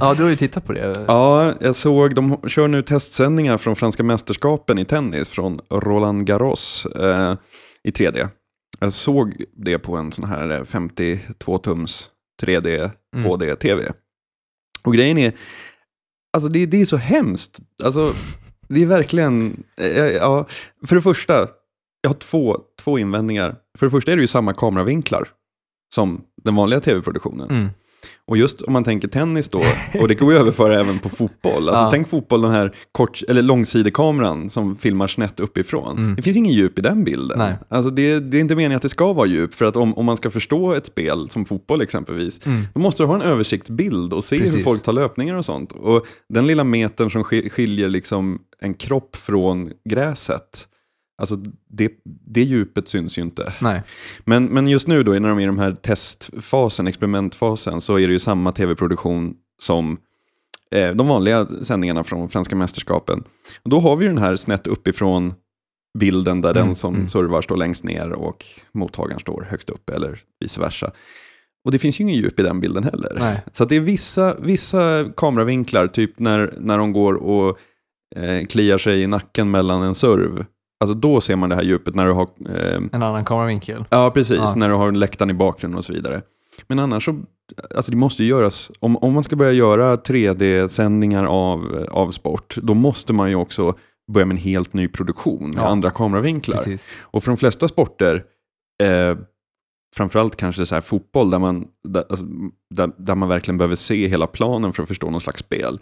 Ja, 0.00 0.14
du 0.14 0.22
har 0.22 0.30
ju 0.30 0.36
tittat 0.36 0.64
på 0.66 0.72
det. 0.72 1.04
ja, 1.08 1.54
jag 1.60 1.76
såg, 1.76 2.14
de 2.14 2.36
kör 2.48 2.68
nu 2.68 2.82
testsändningar 2.82 3.58
från 3.58 3.76
franska 3.76 4.02
mästerskapen 4.02 4.78
i 4.78 4.84
tennis 4.84 5.28
från 5.28 5.60
Roland 5.70 6.26
Garros 6.26 6.86
eh, 6.86 7.34
i 7.84 7.90
3D. 7.90 8.28
Jag 8.80 8.92
såg 8.92 9.44
det 9.56 9.78
på 9.78 9.96
en 9.96 10.12
sån 10.12 10.24
här 10.24 10.50
eh, 10.50 10.60
52-tums 10.62 12.08
3D 12.42 12.90
Mm. 13.16 13.26
HD-TV. 13.26 13.92
Och 14.82 14.94
grejen 14.94 15.18
är, 15.18 15.32
alltså 16.32 16.48
det, 16.48 16.66
det 16.66 16.80
är 16.80 16.86
så 16.86 16.96
hemskt. 16.96 17.60
Alltså, 17.84 18.12
det 18.68 18.82
är 18.82 18.86
verkligen, 18.86 19.62
eh, 19.80 20.06
ja, 20.06 20.46
för 20.86 20.96
det 20.96 21.02
första, 21.02 21.48
jag 22.00 22.10
har 22.10 22.14
två, 22.14 22.58
två 22.78 22.98
invändningar. 22.98 23.56
För 23.78 23.86
det 23.86 23.90
första 23.90 24.12
är 24.12 24.16
det 24.16 24.22
ju 24.22 24.26
samma 24.26 24.52
kameravinklar 24.52 25.28
som 25.94 26.24
den 26.42 26.54
vanliga 26.54 26.80
tv-produktionen. 26.80 27.50
Mm. 27.50 27.68
Och 28.26 28.36
just 28.36 28.62
om 28.62 28.72
man 28.72 28.84
tänker 28.84 29.08
tennis 29.08 29.48
då, 29.48 29.62
och 30.00 30.08
det 30.08 30.14
går 30.14 30.32
ju 30.32 30.36
att 30.38 30.42
överföra 30.42 30.80
även 30.80 30.98
på 30.98 31.08
fotboll. 31.08 31.68
Alltså 31.68 31.84
Ja. 31.84 31.90
tänk 31.90 32.08
fotboll, 32.08 32.42
den 32.42 32.50
här 32.50 32.74
kort, 32.92 33.22
eller 33.28 33.42
långsidekameran 33.42 34.50
som 34.50 34.76
filmar 34.76 35.06
snett 35.08 35.40
uppifrån. 35.40 35.98
Mm. 35.98 36.14
Det 36.16 36.22
finns 36.22 36.36
ingen 36.36 36.52
djup 36.52 36.78
i 36.78 36.82
den 36.82 37.04
bilden. 37.04 37.38
Nej. 37.38 37.54
Alltså 37.68 37.90
det, 37.90 38.20
det 38.20 38.36
är 38.36 38.40
inte 38.40 38.56
meningen 38.56 38.76
att 38.76 38.82
det 38.82 38.88
ska 38.88 39.12
vara 39.12 39.26
djup, 39.26 39.54
för 39.54 39.64
att 39.64 39.76
om, 39.76 39.94
om 39.98 40.04
man 40.06 40.16
ska 40.16 40.30
förstå 40.30 40.72
ett 40.72 40.86
spel, 40.86 41.28
som 41.30 41.44
fotboll 41.44 41.80
exempelvis, 41.82 42.46
Mm. 42.46 42.62
då 42.74 42.80
måste 42.80 43.02
du 43.02 43.06
ha 43.06 43.14
en 43.14 43.22
översiktsbild 43.22 44.12
och 44.12 44.24
se 44.24 44.36
hur 44.36 44.42
Precis. 44.44 44.64
folk 44.64 44.82
tar 44.82 44.92
löpningar 44.92 45.34
och 45.34 45.44
sånt. 45.44 45.72
Och 45.72 46.06
den 46.28 46.46
lilla 46.46 46.64
metern 46.64 47.10
som 47.10 47.22
sk- 47.22 47.48
skiljer 47.48 47.88
liksom 47.88 48.38
en 48.60 48.74
kropp 48.74 49.16
från 49.16 49.70
gräset, 49.88 50.66
alltså 51.20 51.36
det, 51.68 51.92
det 52.04 52.42
djupet 52.42 52.88
syns 52.88 53.18
ju 53.18 53.22
inte. 53.22 53.52
Nej. 53.60 53.82
Men, 54.24 54.44
men 54.44 54.68
just 54.68 54.86
nu 54.86 55.02
då, 55.02 55.12
när 55.12 55.28
de 55.28 55.38
är 55.38 55.42
i 55.42 55.46
de 55.46 55.58
här 55.58 55.72
testfasen, 55.72 56.86
experimentfasen, 56.86 57.80
så 57.80 57.98
är 57.98 58.06
det 58.06 58.12
ju 58.12 58.18
samma 58.18 58.52
tv-produktion 58.52 59.34
som 59.62 59.98
eh, 60.70 60.90
de 60.90 61.08
vanliga 61.08 61.46
sändningarna 61.46 62.04
från 62.04 62.28
franska 62.28 62.56
mästerskapen. 62.56 63.24
Och 63.62 63.70
då 63.70 63.80
har 63.80 63.96
vi 63.96 64.04
ju 64.04 64.08
den 64.08 64.22
här 64.22 64.36
snett 64.36 64.66
uppifrån 64.66 65.34
bilden 65.98 66.40
där 66.40 66.50
Mm, 66.50 66.66
den 66.66 66.74
som 66.74 66.94
mm. 66.94 67.06
servar 67.06 67.42
står 67.42 67.56
längst 67.56 67.84
ner 67.84 68.12
och 68.12 68.44
mottagaren 68.72 69.20
står 69.20 69.46
högst 69.50 69.70
upp 69.70 69.90
eller 69.90 70.20
vice 70.40 70.60
versa. 70.60 70.92
Och 71.64 71.72
det 71.72 71.78
finns 71.78 72.00
ju 72.00 72.02
ingen 72.02 72.16
djup 72.16 72.40
i 72.40 72.42
den 72.42 72.60
bilden 72.60 72.84
heller. 72.84 73.16
Nej. 73.18 73.42
Så 73.52 73.64
det 73.64 73.76
är 73.76 73.80
vissa, 73.80 74.36
vissa 74.40 75.04
kameravinklar, 75.16 75.86
typ 75.86 76.18
när, 76.18 76.54
när 76.60 76.78
de 76.78 76.92
går 76.92 77.14
och 77.14 77.58
eh, 78.16 78.46
kliar 78.46 78.78
sig 78.78 79.02
i 79.02 79.06
nacken 79.06 79.50
mellan 79.50 79.82
en 79.82 79.94
serv. 79.94 80.44
Alltså 80.80 80.94
då 80.94 81.20
ser 81.20 81.36
man 81.36 81.48
det 81.48 81.54
här 81.54 81.62
djupet 81.62 81.94
när 81.94 82.06
du 82.06 82.12
har 82.12 82.28
eh, 82.48 82.74
En 82.92 83.02
annan 83.02 83.24
kameravinkel. 83.24 83.84
Ja, 83.90 84.10
precis. 84.10 84.36
Ja. 84.36 84.54
När 84.56 84.68
du 84.68 84.74
har 84.74 84.92
läktaren 84.92 85.30
i 85.30 85.34
bakgrunden 85.34 85.78
och 85.78 85.84
så 85.84 85.92
vidare. 85.92 86.22
Men 86.66 86.78
annars 86.78 87.04
så, 87.04 87.20
alltså 87.74 87.90
det 87.90 87.96
måste 87.96 88.22
ju 88.22 88.28
göras, 88.28 88.70
om, 88.80 88.96
om 88.96 89.12
man 89.12 89.24
ska 89.24 89.36
börja 89.36 89.52
göra 89.52 89.96
3D-sändningar 89.96 91.24
av, 91.24 91.88
av 91.90 92.10
sport, 92.10 92.56
då 92.62 92.74
måste 92.74 93.12
man 93.12 93.28
ju 93.30 93.36
också 93.36 93.74
börja 94.12 94.24
med 94.26 94.34
en 94.34 94.42
helt 94.42 94.72
ny 94.74 94.88
produktion 94.88 95.50
med 95.50 95.58
Ja. 95.58 95.66
andra 95.68 95.90
kameravinklar. 95.90 96.56
Precis. 96.56 96.88
Och 97.00 97.24
för 97.24 97.30
de 97.30 97.36
flesta 97.36 97.68
sporter, 97.68 98.24
eh, 98.82 99.16
framförallt 99.96 100.36
kanske 100.36 100.66
så 100.66 100.74
här 100.74 100.82
fotboll, 100.82 101.30
där 101.30 101.38
man, 101.38 101.66
där, 101.88 102.04
alltså, 102.10 102.24
där, 102.74 102.90
där 102.96 103.14
man 103.14 103.28
verkligen 103.28 103.58
behöver 103.58 103.76
se 103.76 104.06
hela 104.08 104.26
planen 104.26 104.72
för 104.72 104.82
att 104.82 104.88
förstå 104.88 105.10
någon 105.10 105.20
slags 105.20 105.40
spel, 105.40 105.80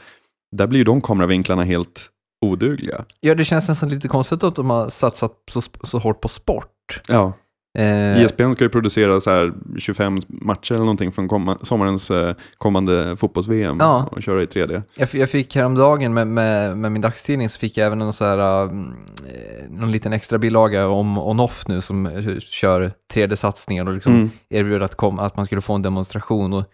där 0.56 0.66
blir 0.66 0.78
ju 0.80 0.84
de 0.84 1.00
kameravinklarna 1.00 1.64
helt 1.64 2.10
odugliga. 2.40 3.04
Ja, 3.20 3.34
det 3.34 3.44
känns 3.44 3.68
nästan 3.68 3.88
lite 3.88 4.08
konstigt 4.08 4.44
att 4.44 4.56
de 4.56 4.70
har 4.70 4.88
satsat 4.88 5.32
så, 5.50 5.60
så 5.82 5.98
hårt 5.98 6.20
på 6.20 6.28
sport. 6.28 7.00
Ja. 7.08 7.32
Eh, 7.78 8.22
ISBN 8.24 8.52
ska 8.52 8.64
ju 8.64 8.68
producera 8.70 9.20
så 9.20 9.30
här 9.30 9.52
25 9.78 10.18
matcher 10.28 10.72
eller 10.74 10.84
någonting 10.84 11.12
från 11.12 11.28
komma, 11.28 11.58
sommarens 11.62 12.10
eh, 12.10 12.34
kommande 12.58 13.16
fotbolls-VM 13.16 13.76
Ja. 13.80 14.08
och 14.10 14.22
köra 14.22 14.42
i 14.42 14.46
3D. 14.46 14.82
Jag, 14.94 15.08
jag 15.12 15.30
fick 15.30 15.56
häromdagen 15.56 16.14
med, 16.14 16.26
med, 16.26 16.76
med 16.78 16.92
min 16.92 17.02
dagstidning 17.02 17.48
så 17.48 17.58
fick 17.58 17.76
jag 17.76 17.86
även 17.86 18.02
en 18.02 18.12
så 18.12 18.24
här, 18.24 18.62
mm, 18.62 18.94
eh, 19.26 19.70
någon 19.70 19.92
liten 19.92 20.12
extra 20.12 20.38
bilaga 20.38 20.88
om 20.88 21.18
On-Off 21.18 21.68
nu 21.68 21.80
som 21.80 22.06
eh, 22.06 22.38
kör 22.38 22.92
3D-satsningar 23.14 23.86
och 23.86 23.94
liksom 23.94 24.14
Mm. 24.14 24.30
erbjöd 24.48 24.82
att, 24.82 24.94
kom, 24.94 25.18
att 25.18 25.36
man 25.36 25.46
skulle 25.46 25.60
få 25.60 25.74
en 25.74 25.82
demonstration. 25.82 26.52
Och 26.52 26.64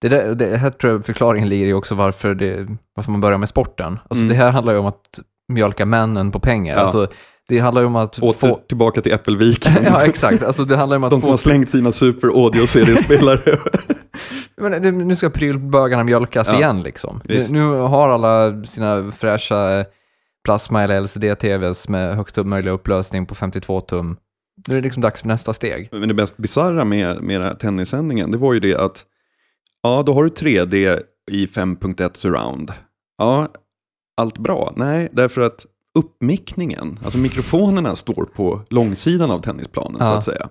det, 0.00 0.08
där, 0.08 0.34
det 0.34 0.56
här 0.56 0.70
tror 0.70 0.92
jag 0.92 1.04
förklaringen 1.04 1.48
ligger 1.48 1.66
i 1.66 1.72
också 1.72 1.94
varför, 1.94 2.34
det, 2.34 2.66
varför 2.94 3.10
man 3.12 3.20
börjar 3.20 3.38
med 3.38 3.48
sporten. 3.48 3.98
Alltså 4.02 4.14
Mm. 4.24 4.28
det 4.28 4.34
här 4.34 4.50
handlar 4.50 4.72
ju 4.72 4.78
om 4.78 4.86
att 4.86 5.18
mjölka 5.52 5.86
männen 5.86 6.32
på 6.32 6.40
pengar. 6.40 6.74
Ja. 6.74 6.80
Alltså, 6.80 7.06
det 7.48 7.58
handlar 7.58 7.82
ju 7.82 7.86
om 7.86 7.96
att 7.96 8.18
Åter 8.18 8.48
få... 8.48 8.54
tillbaka 8.68 9.00
till 9.00 9.12
Äppelviken. 9.12 9.72
ja, 9.84 10.04
exakt. 10.04 10.42
Alltså 10.42 10.64
det 10.64 10.76
handlar 10.76 10.96
om 10.96 11.04
att 11.04 11.10
De 11.10 11.14
som 11.20 11.22
få... 11.22 11.28
har 11.30 11.36
slängt 11.36 11.70
sina 11.70 11.92
super 11.92 12.28
audio 12.28 12.66
CD-spelare. 12.66 13.58
Men 14.56 14.98
nu 15.08 15.16
ska 15.16 15.30
prylbögarna 15.30 16.04
mjölkas 16.04 16.48
Ja, 16.48 16.56
igen 16.58 16.82
liksom. 16.82 17.20
Nu, 17.24 17.34
visst. 17.36 17.50
nu 17.50 17.60
har 17.70 18.08
alla 18.08 18.64
sina 18.64 19.10
fräscha 19.10 19.78
eh, 19.78 19.86
plasma 20.44 20.82
eller 20.82 21.00
LCD-TVs 21.00 21.88
med 21.90 22.16
högsta 22.16 22.42
möjliga 22.44 22.72
upplösning 22.74 23.26
på 23.26 23.34
52 23.34 23.80
tum. 23.80 24.16
Nu 24.68 24.74
är 24.74 24.80
det 24.80 24.84
liksom 24.84 25.00
dags 25.02 25.20
för 25.20 25.28
nästa 25.28 25.52
steg. 25.52 25.88
Men 25.92 26.08
det 26.08 26.14
mest 26.14 26.36
bisarra 26.36 26.84
med, 26.84 27.22
med 27.22 27.40
den 27.40 27.48
här 27.48 27.54
tennissändningen, 27.54 28.30
det 28.30 28.38
var 28.38 28.52
ju 28.52 28.60
det 28.60 28.74
att 28.74 29.04
ja, 29.86 30.02
då 30.02 30.12
har 30.12 30.24
du 30.24 30.30
3D 30.30 31.02
i 31.30 31.46
5.1 31.46 32.10
surround. 32.14 32.72
Ja, 33.18 33.48
allt 34.20 34.38
bra? 34.38 34.72
Nej, 34.76 35.08
därför 35.12 35.40
att 35.40 35.66
uppmickningen, 35.98 36.98
alltså 37.04 37.18
mikrofonerna 37.18 37.96
står 37.96 38.24
på 38.24 38.62
långsidan 38.70 39.30
av 39.30 39.40
tennisplanen 39.40 40.00
så 40.00 40.06
Ja. 40.12 40.16
att 40.16 40.24
säga. 40.24 40.48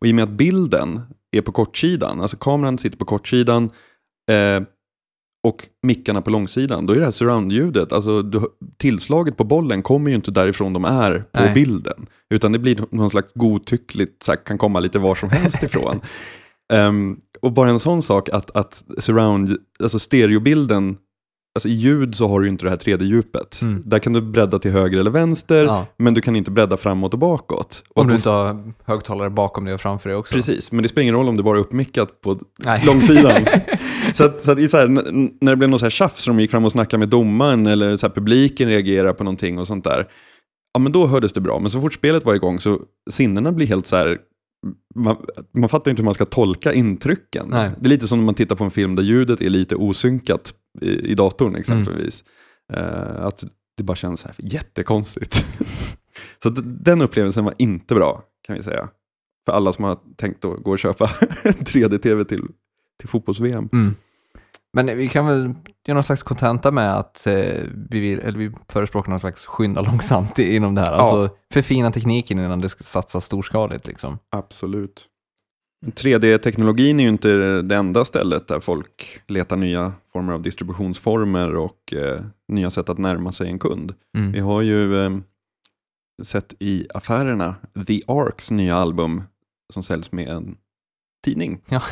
Och 0.00 0.06
i 0.06 0.10
och 0.10 0.14
med 0.14 0.22
att 0.22 0.30
bilden 0.30 1.00
är 1.36 1.40
på 1.40 1.52
kortsidan, 1.52 2.20
alltså 2.20 2.36
kameran 2.36 2.78
sitter 2.78 2.98
på 2.98 3.04
kortsidan 3.04 3.70
eh, 4.30 4.62
och 5.48 5.66
mickarna 5.82 6.22
på 6.22 6.30
långsidan, 6.30 6.86
då 6.86 6.92
är 6.92 6.98
det 6.98 7.04
här 7.04 7.12
surround-ljudet, 7.12 7.92
alltså 7.92 8.22
du, 8.22 8.40
tillslaget 8.76 9.36
på 9.36 9.44
bollen 9.44 9.82
kommer 9.82 10.10
ju 10.10 10.16
inte 10.16 10.30
därifrån 10.30 10.72
de 10.72 10.84
är 10.84 11.24
på 11.32 11.40
Nej. 11.40 11.54
bilden, 11.54 12.06
utan 12.34 12.52
det 12.52 12.58
blir 12.58 12.84
någon 12.90 13.10
slags 13.10 13.32
godtyckligt, 13.34 14.22
så 14.22 14.32
här, 14.32 14.44
kan 14.44 14.58
komma 14.58 14.80
lite 14.80 14.98
var 14.98 15.14
som 15.14 15.30
helst 15.30 15.62
ifrån. 15.62 16.00
Ehm, 16.70 17.16
och 17.42 17.52
bara 17.52 17.70
en 17.70 17.80
sån 17.80 18.02
sak 18.02 18.28
att, 18.28 18.56
att 18.56 18.84
surround, 18.98 19.56
alltså 19.82 19.98
stereobilden, 19.98 20.96
alltså 21.54 21.68
i 21.68 21.72
ljud 21.72 22.14
så 22.14 22.28
har 22.28 22.40
du 22.40 22.46
ju 22.46 22.50
inte 22.52 22.64
det 22.66 22.70
här 22.70 22.76
3D-djupet. 22.76 23.62
Mm. 23.62 23.82
Där 23.86 23.98
kan 23.98 24.12
du 24.12 24.20
bredda 24.20 24.58
till 24.58 24.70
höger 24.70 24.98
eller 24.98 25.10
vänster, 25.10 25.64
Ja. 25.64 25.86
men 25.96 26.14
du 26.14 26.20
kan 26.20 26.36
inte 26.36 26.50
bredda 26.50 26.76
framåt 26.76 27.12
och 27.12 27.18
bakåt. 27.18 27.82
Och 27.94 28.02
Om 28.02 28.08
du 28.08 28.14
inte 28.14 28.30
har 28.30 28.72
högtalare 28.84 29.30
bakom 29.30 29.64
dig 29.64 29.74
och 29.74 29.80
framför 29.80 30.08
dig 30.08 30.16
också. 30.18 30.34
Precis, 30.34 30.72
men 30.72 30.82
det 30.82 30.88
spelar 30.88 31.02
ingen 31.02 31.14
roll 31.14 31.28
om 31.28 31.36
det 31.36 31.42
bara 31.42 31.58
är 31.58 31.60
uppmickat 31.60 32.20
på 32.20 32.38
Nej. 32.64 32.82
långsidan. 32.86 33.42
så 34.14 34.24
att, 34.24 34.42
så 34.42 34.52
att 34.52 34.70
så 34.70 34.76
här, 34.76 34.86
när 35.40 35.52
det 35.52 35.56
blev 35.56 35.70
något 35.70 35.80
så 35.80 35.86
här 35.86 35.90
tjafs, 35.90 36.22
som 36.22 36.36
de 36.36 36.42
gick 36.42 36.50
fram 36.50 36.64
och 36.64 36.72
snackade 36.72 36.98
med 36.98 37.08
domaren, 37.08 37.66
eller 37.66 37.96
så 37.96 38.06
här, 38.06 38.14
publiken 38.14 38.68
reagerade 38.68 39.12
på 39.14 39.24
någonting 39.24 39.58
och 39.58 39.66
sånt 39.66 39.84
där, 39.84 40.06
ja 40.74 40.80
men 40.80 40.92
då 40.92 41.06
hördes 41.06 41.32
det 41.32 41.40
bra. 41.40 41.58
Men 41.58 41.70
så 41.70 41.80
fort 41.80 41.94
spelet 41.94 42.24
var 42.24 42.34
igång 42.34 42.60
så 42.60 42.80
sinnena 43.10 43.52
blir 43.52 43.66
helt 43.66 43.86
så 43.86 43.96
här, 43.96 44.18
man, 44.94 45.16
man 45.52 45.68
fattar 45.68 45.90
inte 45.90 46.00
hur 46.00 46.04
man 46.04 46.14
ska 46.14 46.24
tolka 46.24 46.72
intrycken. 46.72 47.46
Nej. 47.50 47.70
Det 47.80 47.86
är 47.86 47.88
lite 47.88 48.08
som 48.08 48.18
när 48.18 48.26
man 48.26 48.34
tittar 48.34 48.56
på 48.56 48.64
en 48.64 48.70
film 48.70 48.96
där 48.96 49.02
ljudet 49.02 49.40
är 49.40 49.50
lite 49.50 49.76
osynkat 49.76 50.54
i, 50.80 50.90
i 50.90 51.14
datorn 51.14 51.54
exempelvis. 51.54 52.24
Eh, 52.72 53.24
att 53.24 53.44
det 53.76 53.82
bara 53.82 53.96
känns 53.96 54.20
så 54.20 54.28
här 54.28 54.36
jättekonstigt. 54.38 55.44
så 56.42 56.50
den 56.64 57.02
upplevelsen 57.02 57.44
var 57.44 57.54
inte 57.58 57.94
bra, 57.94 58.22
kan 58.42 58.56
vi 58.56 58.62
säga. 58.62 58.88
För 59.46 59.52
alla 59.52 59.72
som 59.72 59.84
har 59.84 59.98
tänkt 60.16 60.44
att 60.44 60.62
gå 60.62 60.70
och 60.70 60.78
köpa 60.78 61.06
3D-TV 61.44 62.24
till, 62.24 62.42
till 62.98 63.08
fotbolls-VM. 63.08 63.68
Mm. 63.72 63.94
Men 64.72 64.86
vi 64.86 65.08
kan 65.08 65.26
väl 65.26 65.54
göra 65.86 65.94
någon 65.94 66.04
slags 66.04 66.22
kontenta 66.22 66.70
med 66.70 66.98
att 66.98 67.26
eh, 67.26 67.34
vi, 67.90 68.00
vill, 68.00 68.18
eller 68.18 68.38
vi 68.38 68.52
förespråkar 68.68 69.10
någon 69.10 69.20
slags 69.20 69.46
skynda 69.46 69.80
långsamt 69.80 70.38
inom 70.38 70.74
det 70.74 70.80
här. 70.80 70.92
Alltså 70.92 71.36
förfina 71.52 71.92
tekniken 71.92 72.38
innan 72.38 72.58
det 72.58 72.68
ska 72.68 72.84
satsas 72.84 73.24
storskaligt 73.24 73.86
liksom. 73.86 74.18
Absolut. 74.30 75.06
3D-teknologin 75.86 77.00
är 77.00 77.04
ju 77.04 77.08
inte 77.08 77.62
det 77.62 77.76
enda 77.76 78.04
stället 78.04 78.48
där 78.48 78.60
folk 78.60 79.20
letar 79.26 79.56
nya 79.56 79.92
former 80.12 80.32
av 80.32 80.42
distributionsformer 80.42 81.56
och 81.56 81.92
eh, 81.92 82.20
nya 82.48 82.70
sätt 82.70 82.88
att 82.88 82.98
närma 82.98 83.32
sig 83.32 83.48
en 83.48 83.58
kund. 83.58 83.94
Mm. 84.16 84.32
Vi 84.32 84.40
har 84.40 84.62
ju 84.62 85.04
eh, 85.04 85.10
sett 86.22 86.54
i 86.58 86.86
affärerna 86.94 87.54
The 87.86 88.00
Arks 88.06 88.50
nya 88.50 88.76
album 88.76 89.22
som 89.72 89.82
säljs 89.82 90.12
med 90.12 90.28
en 90.28 90.56
tidning. 91.24 91.60
Ja. 91.68 91.82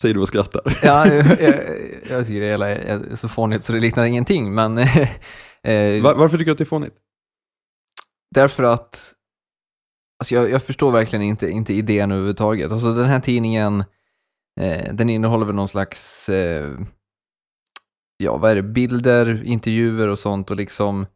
Säger 0.00 0.14
du 0.14 0.20
och 0.20 0.28
skrattar. 0.28 0.62
Ja, 0.82 1.06
jag, 1.06 1.40
jag, 1.40 1.54
jag 2.10 2.26
tycker 2.26 2.40
det 2.40 2.46
hela 2.46 2.68
är 2.70 3.16
så 3.16 3.28
fånigt 3.28 3.64
så 3.64 3.72
det 3.72 3.80
liknar 3.80 4.04
ingenting, 4.04 4.54
men 4.54 4.78
eh, 5.62 6.02
Var, 6.02 6.14
varför 6.14 6.38
tycker 6.38 6.44
du 6.46 6.52
att 6.52 6.58
det 6.58 6.64
är 6.64 6.66
fånigt? 6.66 6.94
därför 8.34 8.62
att 8.62 9.14
alltså 10.18 10.34
jag, 10.34 10.50
jag 10.50 10.62
förstår 10.62 10.90
verkligen 10.90 11.22
inte, 11.22 11.48
inte 11.50 11.74
idén 11.74 12.10
överhuvudtaget. 12.10 12.72
Alltså 12.72 12.94
den 12.94 13.06
här 13.08 13.20
tidningen, 13.20 13.84
eh, 14.60 14.94
den 14.94 15.10
innehåller 15.10 15.46
väl 15.46 15.54
någon 15.54 15.68
slags, 15.68 16.28
eh, 16.28 16.78
ja 18.16 18.36
vad 18.36 18.50
är 18.50 18.54
det, 18.54 18.62
bilder, 18.62 19.44
intervjuer 19.44 20.08
och 20.08 20.18
sånt 20.18 20.50
och 20.50 20.56
liksom 20.56 21.06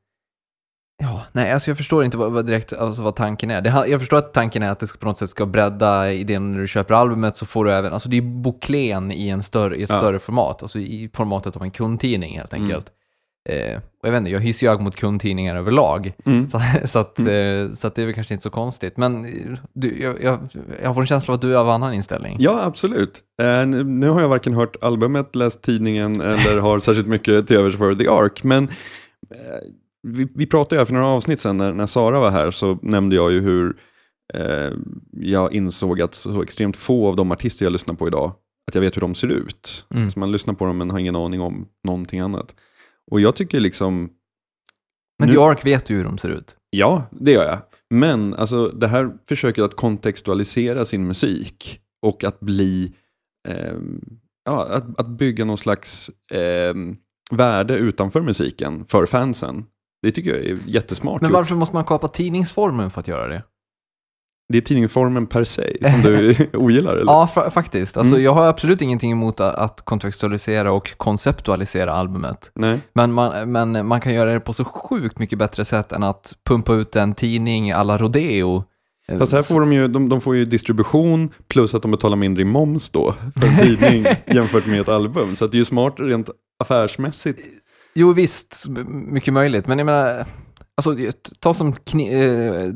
Ja, 1.02 1.22
nej, 1.32 1.52
alltså 1.52 1.70
jag 1.70 1.76
förstår 1.76 2.04
inte 2.04 2.16
vad, 2.16 2.32
vad 2.32 2.46
direkt 2.46 2.72
alltså 2.72 3.02
vad 3.02 3.16
tanken 3.16 3.50
är. 3.50 3.60
Det, 3.60 3.84
jag 3.88 4.00
förstår 4.00 4.16
att 4.16 4.32
tanken 4.34 4.62
är 4.62 4.68
att 4.70 4.78
det 4.78 4.86
ska 4.86 4.98
på 4.98 5.06
något 5.06 5.18
sätt 5.18 5.30
ska 5.30 5.46
bredda 5.46 6.12
idén 6.12 6.52
när 6.52 6.60
du 6.60 6.68
köper 6.68 6.94
albumet 6.94 7.36
så 7.36 7.46
får 7.46 7.64
du 7.64 7.72
även, 7.72 7.92
alltså 7.92 8.08
det 8.08 8.16
är 8.16 8.22
boklén 8.22 9.12
i, 9.12 9.28
en 9.28 9.42
större, 9.42 9.76
i 9.76 9.82
ett 9.82 9.90
Ja. 9.90 9.96
större 9.98 10.18
format, 10.18 10.62
alltså 10.62 10.78
i 10.78 11.10
formatet 11.14 11.56
av 11.56 11.62
en 11.62 11.70
kundtidning 11.70 12.38
helt 12.38 12.52
Mm. 12.54 12.64
enkelt. 12.64 12.86
Eh, 13.48 13.76
och 13.76 14.08
jag 14.08 14.10
vet 14.12 14.18
inte, 14.18 14.30
jag 14.30 14.40
hyser 14.40 14.66
ju 14.66 14.72
ög 14.72 14.80
mot 14.80 14.96
kundtidningar 14.96 15.56
överlag, 15.56 16.12
Mm. 16.24 16.48
så, 16.48 16.60
så, 16.84 16.98
att, 16.98 17.18
eh, 17.18 17.24
så 17.76 17.86
att 17.86 17.94
det 17.94 18.02
är 18.02 18.06
väl 18.06 18.14
kanske 18.14 18.34
inte 18.34 18.42
så 18.42 18.50
konstigt. 18.50 18.96
Men 18.96 19.22
du, 19.72 20.02
jag, 20.02 20.22
jag, 20.22 20.38
jag 20.82 20.94
får 20.94 21.00
en 21.00 21.06
känsla 21.06 21.32
av 21.32 21.36
att 21.36 21.40
du 21.42 21.52
är 21.52 21.56
av 21.56 21.68
annan 21.70 21.94
inställning. 21.94 22.36
Ja, 22.40 22.62
absolut. 22.64 23.22
Eh, 23.42 23.66
nu- 23.66 23.84
nu 23.84 24.08
har 24.08 24.20
jag 24.20 24.28
varken 24.28 24.54
hört 24.54 24.76
albumet, 24.82 25.36
läst 25.36 25.62
tidningen 25.62 26.20
eller 26.20 26.58
har 26.60 26.80
särskilt 26.80 27.08
mycket 27.08 27.46
till 27.46 27.56
övers 27.56 27.76
för 27.76 27.94
The 27.94 28.08
Ark. 28.08 28.44
Men 28.44 28.64
eh, 29.30 29.38
vi, 30.04 30.28
vi 30.34 30.46
pratade 30.46 30.80
ju 30.80 30.86
för 30.86 30.94
några 30.94 31.06
avsnitt 31.06 31.40
sedan 31.40 31.56
när, 31.56 31.72
när 31.72 31.86
Sara 31.86 32.20
var 32.20 32.30
här 32.30 32.50
så 32.50 32.78
nämnde 32.82 33.16
jag 33.16 33.32
ju 33.32 33.40
hur 33.40 33.76
eh, 34.34 34.72
jag 35.12 35.52
insåg 35.52 36.00
att 36.00 36.14
så 36.14 36.42
extremt 36.42 36.76
få 36.76 37.08
av 37.08 37.16
de 37.16 37.32
artister 37.32 37.64
jag 37.66 37.72
lyssnar 37.72 37.94
på 37.94 38.06
idag, 38.06 38.32
att 38.68 38.74
jag 38.74 38.82
vet 38.82 38.96
hur 38.96 39.00
de 39.00 39.14
ser 39.14 39.28
ut. 39.28 39.86
Mm. 39.94 40.10
Så 40.10 40.18
man 40.18 40.32
lyssnar 40.32 40.54
på 40.54 40.64
dem 40.66 40.78
men 40.78 40.90
har 40.90 40.98
ingen 40.98 41.16
aning 41.16 41.40
om 41.40 41.66
någonting 41.84 42.20
annat. 42.20 42.54
Och 43.10 43.20
jag 43.20 43.36
tycker 43.36 43.60
liksom, 43.60 44.10
Men 45.18 45.28
Nu- 45.28 45.40
Ark 45.40 45.66
vet 45.66 45.90
ju 45.90 45.96
hur 45.96 46.04
de 46.04 46.18
ser 46.18 46.28
ut. 46.28 46.56
Ja, 46.70 47.02
det 47.10 47.32
gör 47.32 47.44
jag. 47.44 47.58
Men 47.90 48.34
alltså, 48.34 48.68
det 48.68 48.86
här 48.86 49.12
försöker 49.28 49.62
att 49.62 49.76
kontextualisera 49.76 50.84
sin 50.84 51.06
musik 51.06 51.80
och 52.02 52.24
att 52.24 52.40
bli, 52.40 52.92
ehm, 53.48 54.00
ja, 54.44 54.66
att, 54.70 55.00
att 55.00 55.08
bygga 55.08 55.44
någon 55.44 55.58
slags 55.58 56.10
ehm, 56.32 56.96
värde 57.30 57.76
utanför 57.76 58.20
musiken 58.20 58.84
för 58.88 59.06
fansen. 59.06 59.64
Det 60.04 60.10
tycker 60.12 60.30
jag 60.34 60.44
är 60.44 60.58
jättesmart 60.66 61.20
Men 61.20 61.30
gjort. 61.30 61.36
varför 61.36 61.54
måste 61.54 61.74
man 61.74 61.84
kapa 61.84 62.08
tidningsformen 62.08 62.90
för 62.90 63.00
att 63.00 63.08
göra 63.08 63.28
det? 63.28 63.42
Det 64.48 64.58
är 64.58 64.62
tidningsformen 64.62 65.26
per 65.26 65.44
se 65.44 65.90
som 65.90 66.02
du 66.02 66.36
ogillar, 66.52 66.92
eller? 66.96 67.12
Ja, 67.12 67.28
fa- 67.34 67.50
faktiskt. 67.50 67.96
Alltså, 67.96 68.14
Mm. 68.14 68.24
Jag 68.24 68.32
har 68.34 68.46
absolut 68.46 68.82
ingenting 68.82 69.12
emot 69.12 69.40
att 69.40 69.80
kontextualisera 69.84 70.72
och 70.72 70.96
konceptualisera 70.96 71.92
albumet. 71.92 72.50
Nej. 72.54 72.80
Men 72.92 73.12
man, 73.12 73.52
men 73.52 73.86
man 73.86 74.00
kan 74.00 74.14
göra 74.14 74.32
det 74.32 74.40
på 74.40 74.52
så 74.52 74.64
sjukt 74.64 75.18
mycket 75.18 75.38
bättre 75.38 75.64
sätt 75.64 75.92
än 75.92 76.02
att 76.02 76.32
pumpa 76.46 76.74
ut 76.74 76.96
en 76.96 77.14
tidning 77.14 77.72
alla 77.72 77.98
Rodeo. 77.98 78.64
Eh, 79.08 79.18
Fast 79.18 79.32
här 79.32 79.42
får 79.42 79.60
de 79.60 79.72
ju, 79.72 79.88
de, 79.88 80.08
de 80.08 80.20
får 80.20 80.36
ju 80.36 80.44
distribution 80.44 81.30
plus 81.48 81.74
att 81.74 81.82
de 81.82 81.90
betalar 81.90 82.16
mindre 82.16 82.42
i 82.42 82.44
moms 82.44 82.90
då 82.90 83.14
för 83.40 83.46
en 83.46 83.56
tidning 83.56 84.04
jämfört 84.36 84.66
med 84.66 84.80
ett 84.80 84.88
album. 84.88 85.36
Så 85.36 85.46
det 85.46 85.56
är 85.56 85.58
ju 85.58 85.64
smart 85.64 85.94
rent 85.98 86.30
affärsmässigt. 86.58 87.40
Jo 87.94 88.12
visst, 88.12 88.64
mycket 88.86 89.34
möjligt. 89.34 89.66
Men 89.66 89.78
jag 89.78 89.86
menar, 89.86 90.24
alltså, 90.76 90.96
ta 91.40 91.54
som 91.54 91.68
eh, 91.68 92.70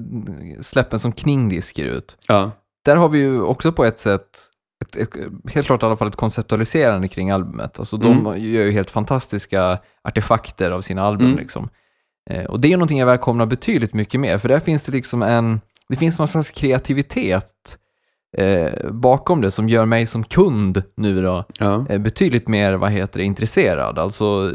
släppen 0.62 0.99
som 0.99 1.12
Kningdisk 1.12 1.77
ser 1.77 1.85
ut. 1.85 2.16
Ja. 2.29 2.51
Där 2.85 2.97
har 2.97 3.09
vi 3.09 3.19
ju 3.19 3.43
också 3.43 3.73
på 3.73 3.85
ett 3.85 3.99
sätt, 3.99 4.29
ett, 4.85 4.97
ett, 4.97 5.11
helt 5.51 5.66
klart 5.66 5.83
i 5.83 5.87
alla 5.87 5.97
fall 5.97 6.09
ett 6.09 6.16
konceptualiserande 6.16 7.09
kring 7.09 7.31
albumet. 7.31 7.79
Alltså 7.79 7.97
de 7.97 8.12
Mm. 8.19 8.25
gör 8.27 8.64
ju 8.64 8.71
helt 8.71 8.91
fantastiska 8.91 9.79
artefakter 10.05 10.71
av 10.71 10.81
sina 10.81 11.03
album 11.03 11.27
Mm. 11.27 11.39
liksom. 11.39 11.69
Eh, 12.31 12.45
och 12.45 12.61
det 12.61 12.69
är 12.69 12.71
ju 12.71 12.77
någonting 12.77 12.99
jag 12.99 13.07
välkomnar 13.07 13.47
betydligt 13.47 13.95
mycket 13.95 14.21
mer, 14.21 14.39
för 14.39 14.49
där 14.49 14.61
finns 14.61 14.85
det 14.85 14.93
liksom 14.93 15.23
en, 15.23 15.61
det 15.89 15.97
finns 15.97 16.19
någon 16.19 16.29
slags 16.29 16.51
kreativitet 16.51 17.79
eh, 18.37 18.91
bakom 18.91 19.41
det 19.41 19.51
som 19.51 19.68
gör 19.68 19.85
mig 19.87 20.07
som 20.07 20.24
kund 20.24 20.83
nu 20.97 21.22
då 21.22 21.45
Ja. 21.59 21.87
eh, 21.89 21.99
betydligt 22.01 22.49
mer, 22.49 22.72
vad 22.74 22.91
heter 22.91 23.18
det, 23.18 23.24
intresserad. 23.24 23.99
Alltså, 23.99 24.53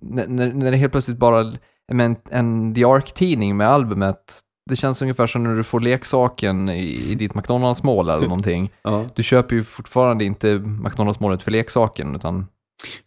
när, 0.00 0.26
när 0.52 0.70
det 0.70 0.76
helt 0.76 0.92
plötsligt 0.92 1.18
bara 1.18 1.52
en, 1.92 2.16
en 2.30 2.74
The 2.74 2.84
Ark-tidning 2.84 3.56
med 3.56 3.68
albumet, 3.68 4.40
det 4.70 4.76
känns 4.76 5.02
ungefär 5.02 5.26
som 5.26 5.42
när 5.44 5.56
du 5.56 5.64
får 5.64 5.80
leksaken 5.80 6.68
i, 6.68 7.10
i 7.10 7.14
ditt 7.14 7.34
McDonalds-mål 7.34 8.08
eller 8.08 8.22
någonting. 8.28 8.70
ja. 8.82 9.04
Du 9.14 9.22
köper 9.22 9.56
ju 9.56 9.64
fortfarande 9.64 10.24
inte 10.24 10.58
McDonalds-målet 10.58 11.42
för 11.42 11.50
leksaken, 11.50 12.14
utan 12.14 12.46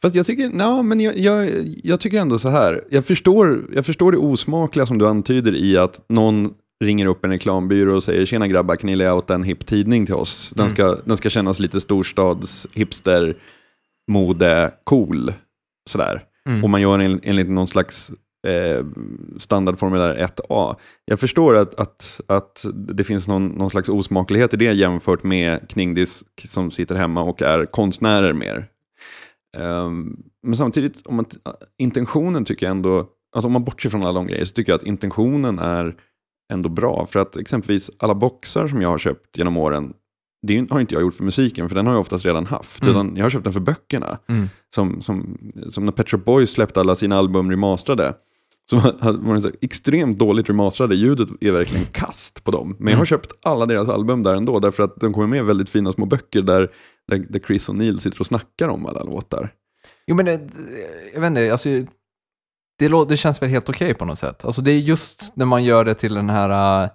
Fast 0.01 0.15
jag 0.15 0.25
tycker, 0.25 0.49
no, 0.49 0.81
men 0.83 0.99
jag, 0.99 1.17
jag, 1.17 1.49
jag 1.83 1.99
tycker 1.99 2.19
ändå 2.19 2.39
så 2.39 2.49
här. 2.49 2.81
Jag 2.89 3.05
förstår, 3.05 3.65
jag 3.73 3.85
förstår 3.85 4.11
det 4.11 4.17
osmakliga 4.17 4.85
som 4.85 4.97
du 4.97 5.07
antyder 5.07 5.55
i 5.55 5.77
att 5.77 6.01
någon 6.09 6.53
ringer 6.83 7.05
upp 7.05 7.25
en 7.25 7.31
reklambyrå 7.31 7.95
och 7.95 8.03
säger 8.03 8.25
tjena 8.25 8.47
grabbar, 8.47 8.75
kan 8.75 8.89
ni 8.89 8.95
lägga 8.95 9.21
en 9.27 9.43
hipp 9.43 9.65
tidning 9.65 10.05
till 10.05 10.15
oss? 10.15 10.49
Den, 10.55 10.65
Mm. 10.65 10.69
ska, 10.69 10.95
den 11.05 11.17
ska 11.17 11.29
kännas 11.29 11.59
lite 11.59 11.81
storstads, 11.81 12.67
hipster, 12.73 13.37
mode, 14.11 14.71
cool. 14.83 15.33
Sådär. 15.89 16.23
Mm. 16.49 16.63
Och 16.63 16.69
man 16.69 16.81
gör 16.81 16.99
en, 16.99 17.19
enligt 17.23 17.49
någon 17.49 17.67
slags 17.67 18.11
eh, 18.47 18.85
standardformulär 19.39 20.15
1A. 20.15 20.75
Jag 21.05 21.19
förstår 21.19 21.55
att, 21.55 21.75
att, 21.79 22.21
att 22.27 22.65
det 22.73 23.03
finns 23.03 23.27
någon, 23.27 23.47
någon 23.47 23.69
slags 23.69 23.89
osmaklighet 23.89 24.53
i 24.53 24.57
det 24.57 24.73
jämfört 24.73 25.23
med 25.23 25.69
Kningdisk 25.69 26.25
som 26.45 26.71
sitter 26.71 26.95
hemma 26.95 27.21
och 27.23 27.41
är 27.41 27.65
konstnärer 27.65 28.33
mer. 28.33 28.67
Ehm, 29.57 30.17
men 30.43 30.57
samtidigt, 30.57 31.07
om 31.07 31.15
man, 31.15 31.25
intentionen 31.77 32.45
tycker 32.45 32.65
jag 32.65 32.71
ändå, 32.71 33.07
alltså 33.35 33.45
om 33.47 33.53
man 33.53 33.63
bortser 33.63 33.89
från 33.89 34.01
alla 34.03 34.13
de 34.13 34.27
grejer, 34.27 34.45
så 34.45 34.53
tycker 34.53 34.71
jag 34.71 34.79
att 34.79 34.87
intentionen 34.87 35.59
är 35.59 35.95
ändå 36.53 36.69
bra. 36.69 37.05
För 37.05 37.19
att 37.19 37.37
exempelvis 37.37 37.91
alla 37.99 38.15
boxar 38.15 38.67
som 38.67 38.81
jag 38.81 38.89
har 38.89 38.97
köpt 38.97 39.37
genom 39.37 39.57
åren, 39.57 39.93
det 40.47 40.71
har 40.71 40.79
inte 40.79 40.93
jag 40.95 41.01
gjort 41.01 41.15
för 41.15 41.23
musiken, 41.23 41.69
för 41.69 41.75
den 41.75 41.87
har 41.87 41.93
jag 41.93 42.01
oftast 42.01 42.25
redan 42.25 42.45
haft. 42.45 42.81
Mm. 42.81 42.91
Utan 42.93 43.15
jag 43.15 43.25
har 43.25 43.29
köpt 43.29 43.43
den 43.43 43.53
för 43.53 43.59
böckerna. 43.59 44.17
Mm. 44.29 44.47
Som, 44.75 45.01
som, 45.01 45.37
som 45.69 45.85
när 45.85 45.91
Pet 45.91 46.09
Shop 46.09 46.17
Boys 46.17 46.49
släppte 46.51 46.79
alla 46.79 46.95
sina 46.95 47.17
album 47.17 47.51
remasterade. 47.51 48.13
Så 48.69 48.77
var 48.77 49.35
det 49.35 49.41
så 49.41 49.51
extremt 49.61 50.19
dåligt 50.19 50.49
remasterade, 50.49 50.95
ljudet 50.95 51.29
är 51.41 51.51
verkligen 51.51 51.85
kast 51.85 52.43
på 52.43 52.51
dem. 52.51 52.75
Men 52.79 52.87
jag 52.87 52.97
har 52.97 52.97
Mm. 52.97 53.05
köpt 53.05 53.31
alla 53.43 53.65
deras 53.65 53.89
album 53.89 54.23
där 54.23 54.35
ändå, 54.35 54.59
därför 54.59 54.83
att 54.83 54.95
de 54.99 55.13
kommer 55.13 55.27
med 55.27 55.45
väldigt 55.45 55.69
fina 55.69 55.91
små 55.91 56.05
böcker 56.05 56.41
där, 56.41 56.71
där, 57.07 57.25
där 57.29 57.39
Chris 57.39 57.69
och 57.69 57.75
Neil 57.75 57.99
sitter 57.99 58.19
och 58.19 58.25
snackar 58.25 58.67
om 58.67 58.85
alla 58.85 59.03
låtar. 59.03 59.49
Jo 60.07 60.15
men 60.15 60.25
det, 60.25 60.41
jag 61.13 61.21
vet 61.21 61.27
inte, 61.27 61.51
alltså, 61.51 61.69
det, 62.79 63.05
det 63.09 63.17
känns 63.17 63.41
väl 63.41 63.49
helt 63.49 63.69
okej 63.69 63.93
på 63.93 64.05
något 64.05 64.19
sätt. 64.19 64.45
Alltså 64.45 64.61
det 64.61 64.71
är 64.71 64.77
just 64.77 65.31
när 65.35 65.45
man 65.45 65.63
gör 65.63 65.85
det 65.85 65.93
till 65.93 66.13
den 66.13 66.29
här 66.29 66.83
eh, 66.83 66.89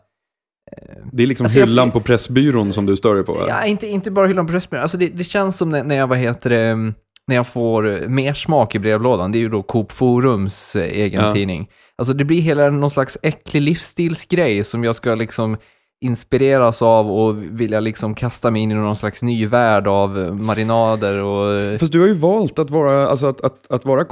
Det 1.12 1.22
är 1.22 1.26
liksom 1.26 1.45
Alltså, 1.45 1.59
jag- 1.59 1.66
hyllan 1.66 1.91
på 1.91 2.01
Pressbyrån 2.01 2.72
som 2.72 2.87
du 2.87 2.97
stör 2.97 3.14
dig 3.14 3.24
på. 3.24 3.37
Ja, 3.49 3.64
inte, 3.64 3.87
inte 3.87 4.11
bara 4.11 4.26
hyllan 4.26 4.47
på 4.47 4.53
Pressbyrån. 4.53 4.83
Alltså 4.83 4.97
det, 4.97 5.09
det 5.09 5.24
känns 5.24 5.57
som 5.57 5.70
när, 5.70 5.85
när 5.85 5.97
jag, 5.97 6.07
vad 6.07 6.18
heter 6.18 6.51
det, 6.51 6.61
mm, 6.64 6.95
när 7.26 7.37
jag 7.37 7.47
får 7.47 8.09
mer 8.09 8.35
smak 8.35 8.74
i 8.74 8.78
brevlådan. 8.78 9.33
Det 9.33 9.39
är 9.39 9.41
ju 9.41 9.49
då 9.49 9.62
Coop 9.62 9.93
Forums 9.93 10.76
eh, 10.76 10.83
egen 10.83 11.24
Ja. 11.24 11.33
tidning. 11.33 11.68
Alltså 11.99 12.14
det 12.14 12.24
blir 12.24 12.41
hela 12.41 12.70
någon 12.70 12.91
slags 12.91 13.18
äcklig 13.22 13.61
livsstilsgrej 13.62 14.64
som 14.64 14.85
jag 14.85 14.97
ska 14.97 15.14
liksom 15.14 15.57
inspireras 16.05 16.83
av 16.83 17.11
och 17.12 17.43
vilja 17.43 17.80
liksom 17.80 18.14
kasta 18.14 18.51
mig 18.51 18.62
in 18.62 18.70
i 18.70 18.74
någon 18.74 18.97
slags 18.97 19.22
ny 19.22 19.47
värld 19.47 19.87
av 19.87 20.11
marinader 20.41 21.16
och... 21.16 21.80
Fast 21.80 21.93
du 21.93 22.01
har 22.01 22.07
ju 22.07 22.14
valt 22.14 22.59
att 22.59 22.70
vara, 22.70 23.09
alltså 23.09 23.26
att, 23.26 23.41
att, 23.41 23.70
att 23.70 23.85
vara 23.85 24.05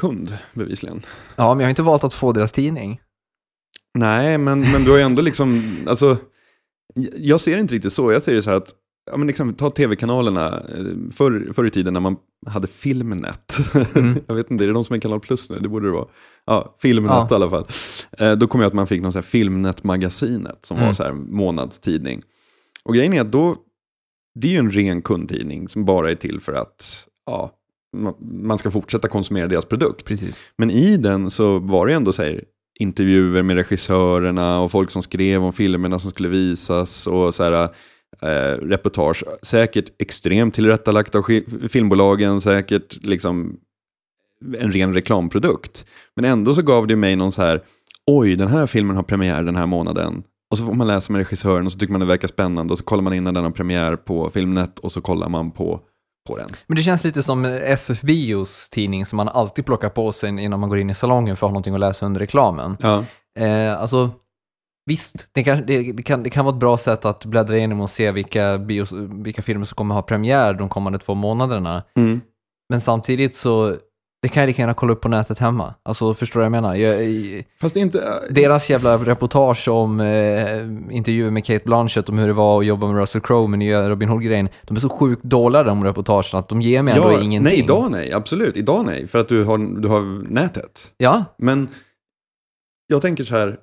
Coop-kund 0.00 0.38
bevisligen. 0.54 1.02
Ja, 1.36 1.54
men 1.54 1.60
jag 1.60 1.66
har 1.66 1.70
inte 1.70 1.82
valt 1.82 2.04
att 2.04 2.14
få 2.14 2.32
deras 2.32 2.52
tidning. 2.52 3.00
Nej, 3.94 4.38
men, 4.38 4.60
men 4.72 4.84
du 4.84 4.90
har 4.90 4.98
ju 4.98 5.04
ändå 5.04 5.22
liksom, 5.22 5.76
alltså, 5.86 6.16
jag 7.16 7.40
ser 7.40 7.54
det 7.54 7.60
inte 7.60 7.74
riktigt 7.74 7.92
så. 7.92 8.12
Jag 8.12 8.22
ser 8.22 8.34
det 8.34 8.42
så 8.42 8.50
här 8.50 8.56
att, 8.56 8.74
ja 9.10 9.16
men 9.16 9.26
liksom, 9.26 9.54
ta 9.54 9.70
tv-kanalerna, 9.70 10.48
eh, 10.48 11.10
förr, 11.12 11.52
förr 11.52 11.64
i 11.66 11.70
tiden 11.70 11.92
när 11.92 12.00
man 12.00 12.16
hade 12.46 12.66
Filmnet. 12.68 13.56
Mm. 13.96 14.18
jag 14.26 14.34
vet 14.34 14.50
inte, 14.50 14.64
är 14.64 14.66
det 14.68 14.72
de 14.74 14.84
som 14.84 14.96
är 14.96 15.00
Kanal 15.00 15.20
Plus 15.20 15.50
nu? 15.50 15.58
Det 15.58 15.68
borde 15.68 15.86
det 15.86 15.92
vara. 15.92 16.08
Ja, 16.44 16.76
Filmnet 16.82 17.10
Ja. 17.12 17.28
i 17.30 17.34
alla 17.34 17.50
fall. 17.50 17.66
Eh, 18.18 18.32
då 18.32 18.46
kom 18.46 18.60
jag 18.60 18.68
att 18.68 18.74
man 18.74 18.86
fick 18.86 19.02
någon 19.02 19.12
så 19.12 19.18
här 19.18 19.22
Filmnet-magasinet 19.22 20.66
som 20.66 20.76
var 20.76 20.82
Mm. 20.84 20.94
så 20.94 21.02
här 21.02 21.12
månadstidning. 21.12 22.22
Och 22.84 22.94
grejen 22.94 23.12
är 23.12 23.20
att 23.20 23.32
då, 23.32 23.56
det 24.34 24.46
är 24.48 24.52
ju 24.52 24.58
en 24.58 24.70
ren 24.70 25.02
kundtidning 25.02 25.68
som 25.68 25.84
bara 25.84 26.10
är 26.10 26.14
till 26.14 26.40
för 26.40 26.52
att, 26.52 27.06
ja, 27.26 27.50
man 28.20 28.58
ska 28.58 28.70
fortsätta 28.70 29.08
konsumera 29.08 29.46
deras 29.46 29.64
produkt. 29.64 30.04
Precis. 30.04 30.40
Men 30.58 30.70
i 30.70 30.96
den 30.96 31.30
så 31.30 31.58
var 31.58 31.86
det 31.86 31.94
ändå 31.94 32.12
så 32.12 32.22
här, 32.22 32.44
intervjuer 32.78 33.42
med 33.42 33.56
regissörerna 33.56 34.60
och 34.60 34.70
folk 34.70 34.90
som 34.90 35.02
skrev 35.02 35.44
om 35.44 35.52
filmerna 35.52 35.98
som 35.98 36.10
skulle 36.10 36.28
visas 36.28 37.06
och 37.06 37.34
så 37.34 37.44
här, 37.44 37.68
eh, 38.22 38.58
reportage. 38.58 39.24
Säkert 39.42 39.84
extremt 39.98 40.54
tillrättalagt 40.54 41.14
av 41.14 41.24
filmbolagen, 41.68 42.40
säkert 42.40 43.04
liksom 43.04 43.56
en 44.58 44.72
ren 44.72 44.94
reklamprodukt. 44.94 45.84
Men 46.16 46.24
ändå 46.24 46.54
så 46.54 46.62
gav 46.62 46.86
det 46.86 46.96
mig 46.96 47.16
någon 47.16 47.32
så 47.32 47.42
här, 47.42 47.62
oj, 48.06 48.36
den 48.36 48.48
här 48.48 48.66
filmen 48.66 48.96
har 48.96 49.02
premiär 49.02 49.42
den 49.42 49.56
här 49.56 49.66
månaden. 49.66 50.22
Och 50.50 50.58
så 50.58 50.66
får 50.66 50.74
man 50.74 50.86
läsa 50.86 51.12
med 51.12 51.18
regissören 51.18 51.66
och 51.66 51.72
så 51.72 51.78
tycker 51.78 51.92
man 51.92 52.00
det 52.00 52.06
verkar 52.06 52.28
spännande 52.28 52.72
och 52.72 52.78
så 52.78 52.84
kollar 52.84 53.02
man 53.02 53.12
in 53.12 53.24
när 53.24 53.32
den 53.32 53.44
har 53.44 53.50
premiär 53.50 53.96
på 53.96 54.30
Filmnet 54.30 54.78
och 54.78 54.92
så 54.92 55.00
kollar 55.00 55.28
man 55.28 55.50
på, 55.50 55.80
på 56.28 56.36
den. 56.36 56.48
Men 56.66 56.76
det 56.76 56.82
känns 56.82 57.04
lite 57.04 57.22
som 57.22 57.44
SF 57.44 58.00
Bios 58.00 58.70
tidning 58.70 59.06
som 59.06 59.16
man 59.16 59.28
alltid 59.28 59.66
plockar 59.66 59.88
på 59.88 60.12
sig 60.12 60.28
innan 60.40 60.60
man 60.60 60.68
går 60.68 60.78
in 60.78 60.90
i 60.90 60.94
salongen 60.94 61.36
för 61.36 61.46
att 61.46 61.50
ha 61.50 61.52
någonting 61.52 61.74
att 61.74 61.80
läsa 61.80 62.06
under 62.06 62.20
reklamen. 62.20 62.76
Ja, 62.80 63.04
Eh, 63.38 63.80
alltså, 63.80 64.10
visst, 64.86 65.28
det 65.32 65.44
kan, 65.44 65.66
det, 65.66 65.92
det, 65.92 66.02
kan, 66.02 66.22
det 66.22 66.30
kan 66.30 66.44
vara 66.44 66.54
ett 66.54 66.60
bra 66.60 66.76
sätt 66.76 67.04
att 67.04 67.24
bläddra 67.24 67.56
igenom 67.56 67.80
och 67.80 67.90
se 67.90 68.12
vilka, 68.12 68.58
bios, 68.58 68.92
vilka 69.24 69.42
filmer 69.42 69.64
som 69.64 69.76
kommer 69.76 69.94
ha 69.94 70.02
premiär 70.02 70.54
de 70.54 70.68
kommande 70.68 70.98
två 70.98 71.14
månaderna. 71.14 71.82
mm. 71.96 72.20
Men 72.68 72.80
samtidigt 72.80 73.34
så, 73.34 73.76
Det 74.22 74.28
kan 74.28 74.40
jag 74.40 74.46
lika 74.48 74.62
gärna 74.62 74.74
kolla 74.74 74.92
upp 74.92 75.00
på 75.00 75.08
nätet 75.08 75.38
hemma. 75.38 75.74
Alltså, 75.82 76.14
förstår 76.14 76.40
du 76.40 76.42
vad 76.42 76.44
jag 76.56 76.62
menar? 76.62 76.74
Jag, 76.74 77.44
Fast 77.60 77.76
inte... 77.76 78.20
deras 78.30 78.70
jävla 78.70 78.96
reportage 78.96 79.68
om 79.68 80.00
eh, 80.00 80.60
intervjuer 80.96 81.30
med 81.30 81.44
Kate 81.44 81.64
Blanchett 81.64 82.08
om 82.08 82.18
hur 82.18 82.26
det 82.26 82.32
var 82.32 82.60
att 82.60 82.66
jobba 82.66 82.86
med 82.86 82.96
Russell 82.96 83.20
Crowe 83.20 83.48
med 83.48 83.58
nya 83.58 83.88
Robin 83.88 84.08
Hood-grejen. 84.08 84.48
De 84.64 84.76
är 84.76 84.80
så 84.80 84.88
sjukt 84.88 85.22
dåliga 85.22 85.62
de 85.62 85.84
reportagen 85.84 86.38
att 86.40 86.48
de 86.48 86.60
ger 86.60 86.82
mig 86.82 86.94
ändå 86.94 87.12
ja, 87.12 87.20
ingenting. 87.20 87.42
nej, 87.42 87.58
idag 87.58 87.90
nej. 87.90 88.12
Absolut, 88.12 88.56
idag 88.56 88.86
nej. 88.86 89.06
För 89.06 89.18
att 89.18 89.28
du 89.28 89.44
har, 89.44 89.80
du 89.80 89.88
har 89.88 90.30
nätet. 90.30 90.92
Ja, 90.96 91.24
Men 91.38 91.68
jag 92.86 93.02
tänker 93.02 93.24
så 93.24 93.34
här, 93.34 93.56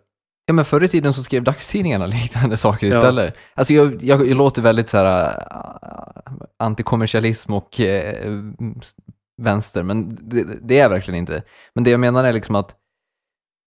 Ja, 0.45 0.53
men 0.53 0.65
förr 0.65 0.83
i 0.83 0.87
tiden 0.87 1.13
så 1.13 1.23
skrev 1.23 1.43
dagstidningarna 1.43 2.05
liknande 2.07 2.57
saker 2.57 2.87
Ja. 2.87 2.95
istället. 2.95 3.35
Alltså 3.53 3.73
jag, 3.73 4.03
jag, 4.03 4.27
jag 4.27 4.37
låter 4.37 4.61
väldigt 4.61 4.89
så 4.89 4.97
här 4.97 5.27
äh, 5.27 6.31
antikommersialism 6.59 7.53
och 7.53 7.79
äh, 7.79 8.33
vänster, 9.41 9.83
men 9.83 10.17
det, 10.21 10.43
det 10.61 10.79
är 10.79 10.89
verkligen 10.89 11.17
inte. 11.19 11.43
Men 11.75 11.83
det 11.83 11.89
jag 11.89 11.99
menar 11.99 12.23
är 12.23 12.33
liksom 12.33 12.55
att 12.55 12.75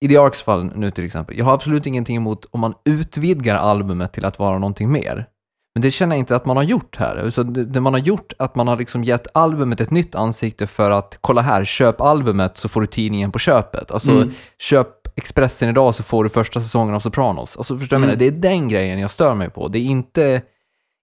i 0.05 0.09
The 0.09 0.16
Arks 0.16 0.43
fall 0.43 0.64
nu 0.75 0.91
till 0.91 1.05
exempel, 1.05 1.39
jag 1.39 1.45
har 1.45 1.55
absolut 1.55 1.87
ingenting 1.87 2.16
emot 2.16 2.47
om 2.51 2.61
man 2.61 2.75
utvidgar 2.85 3.55
albumet 3.55 4.12
till 4.12 4.25
att 4.25 4.39
vara 4.39 4.59
någonting 4.59 4.93
mer. 4.93 5.27
Men 5.75 5.83
det 5.83 5.91
känner 5.91 6.16
jag 6.16 6.21
inte 6.21 6.37
att 6.37 6.47
man 6.47 6.57
har 6.57 6.64
gjort 6.64 6.97
här. 6.97 7.31
Så 7.31 7.43
det, 7.43 7.64
det 7.64 7.81
man 7.81 7.95
har 7.95 8.01
gjort 8.01 8.33
är 8.39 8.45
att 8.45 8.55
man 8.55 8.68
har 8.68 8.77
liksom 8.77 9.05
gett 9.05 9.27
albumet 9.35 9.81
ett 9.81 9.91
nytt 9.91 10.14
ansikte 10.14 10.66
för 10.66 10.91
att, 10.91 11.18
kolla 11.21 11.43
här, 11.43 11.64
köp 11.64 12.01
albumet 12.01 12.57
så 12.57 12.68
får 12.68 12.81
du 12.81 12.87
tidningen 12.87 13.33
på 13.33 13.39
köpet. 13.39 13.91
Alltså, 13.91 14.11
Mm. 14.11 14.31
köp 14.59 14.89
Expressen 15.16 15.68
idag 15.68 15.95
så 15.95 16.03
får 16.03 16.25
du 16.25 16.31
första 16.31 16.61
säsongen 16.61 16.95
av 16.95 17.01
Sopranos. 17.01 17.57
Alltså 17.57 17.79
förstår 17.79 17.97
du 17.97 18.03
jag 18.03 18.09
Mm. 18.09 18.18
Det 18.18 18.27
är 18.27 18.31
den 18.31 18.68
grejen 18.68 18.99
jag 18.99 19.11
stör 19.11 19.35
mig 19.35 19.51
på. 19.51 19.68
Det 19.68 19.79
är 19.79 19.83
inte, 19.83 20.43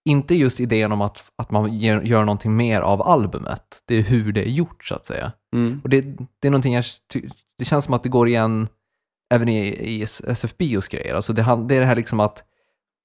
inte 0.07 0.35
just 0.35 0.59
idén 0.59 0.91
om 0.91 1.01
att, 1.01 1.31
att 1.35 1.51
man 1.51 1.79
gör, 1.79 2.01
gör 2.01 2.19
någonting 2.25 2.55
mer 2.55 2.81
av 2.81 3.01
albumet. 3.01 3.61
Det 3.87 3.95
är 3.95 4.01
hur 4.01 4.31
det 4.31 4.41
är 4.47 4.49
gjort 4.49 4.85
så 4.85 4.95
att 4.95 5.05
säga. 5.05 5.31
mm, 5.55 5.81
Och 5.83 5.89
det, 5.89 6.01
det 6.41 6.47
är 6.47 6.51
någonting 6.51 6.73
jag, 6.73 6.83
det 7.59 7.65
känns 7.65 7.85
som 7.85 7.93
att 7.93 8.03
det 8.03 8.09
går 8.09 8.27
igen 8.27 8.67
även 9.33 9.49
i, 9.49 9.67
i 9.67 10.01
SF 10.27 10.57
Bios 10.57 10.87
grejer. 10.87 11.15
Alltså 11.15 11.33
det, 11.33 11.41
det 11.67 11.75
är 11.75 11.79
det 11.79 11.85
här 11.85 11.95
liksom 11.95 12.19
att 12.19 12.43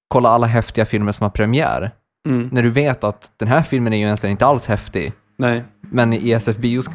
kolla 0.09 0.29
alla 0.29 0.47
häftiga 0.47 0.85
filmer 0.87 1.13
som 1.13 1.25
har 1.25 1.31
premiär. 1.31 1.91
mm, 2.29 2.49
När 2.53 2.63
du 2.63 2.71
vet 2.71 3.05
att 3.05 3.33
den 3.37 3.49
här 3.49 3.63
filmen 3.63 3.93
är 3.93 3.97
ju 3.97 4.03
egentligen 4.05 4.31
inte 4.31 4.47
alls 4.47 4.67
häftig, 4.67 5.13
nej. 5.37 5.65
men 5.81 6.13
i 6.13 6.31
SF 6.33 6.57
Bios 6.57 6.87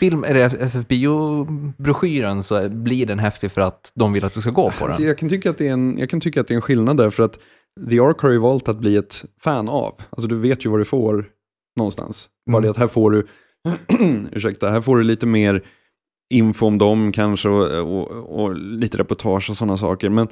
film, 0.00 0.24
eller 0.24 0.62
SF 0.62 0.86
Bio-broschyren 0.88 2.42
så 2.42 2.68
blir 2.68 3.06
den 3.06 3.18
häftig 3.18 3.52
för 3.52 3.60
att 3.60 3.92
de 3.94 4.12
vill 4.12 4.24
att 4.24 4.34
du 4.34 4.40
ska 4.40 4.50
gå 4.50 4.70
på 4.70 4.84
Alltså, 4.84 5.00
den. 5.00 5.08
jag, 5.08 5.18
kan 5.18 5.28
tycka 5.28 5.50
att 5.50 5.58
det 5.58 5.68
är 5.68 5.72
en, 5.72 5.98
jag 5.98 6.10
kan 6.10 6.20
tycka 6.20 6.40
att 6.40 6.48
det 6.48 6.54
är 6.54 6.56
en 6.56 6.62
skillnad 6.62 6.96
där, 6.96 7.10
för 7.10 7.22
att 7.22 7.38
The 7.90 8.00
Ark 8.00 8.18
har 8.20 8.30
ju 8.30 8.38
valt 8.38 8.68
att 8.68 8.78
bli 8.78 8.96
ett 8.96 9.24
fan 9.40 9.68
av. 9.68 9.94
Alltså 10.10 10.28
du 10.28 10.36
vet 10.36 10.66
ju 10.66 10.70
vad 10.70 10.80
du 10.80 10.84
får 10.84 11.30
någonstans. 11.76 12.28
Bara 12.50 12.56
Mm. 12.58 12.62
det 12.62 12.70
att 12.70 12.76
här 12.76 12.88
får 12.88 13.10
du, 13.10 13.26
ursäkta, 14.32 14.70
här 14.70 14.80
får 14.80 14.96
du 14.96 15.02
lite 15.04 15.26
mer 15.26 15.66
info 16.34 16.66
om 16.66 16.78
dem 16.78 17.12
kanske 17.12 17.48
och, 17.48 17.96
och, 17.96 18.10
och 18.44 18.54
lite 18.56 18.98
reportage 18.98 19.50
och 19.50 19.56
sådana 19.56 19.76
saker. 19.76 20.08
Men 20.08 20.28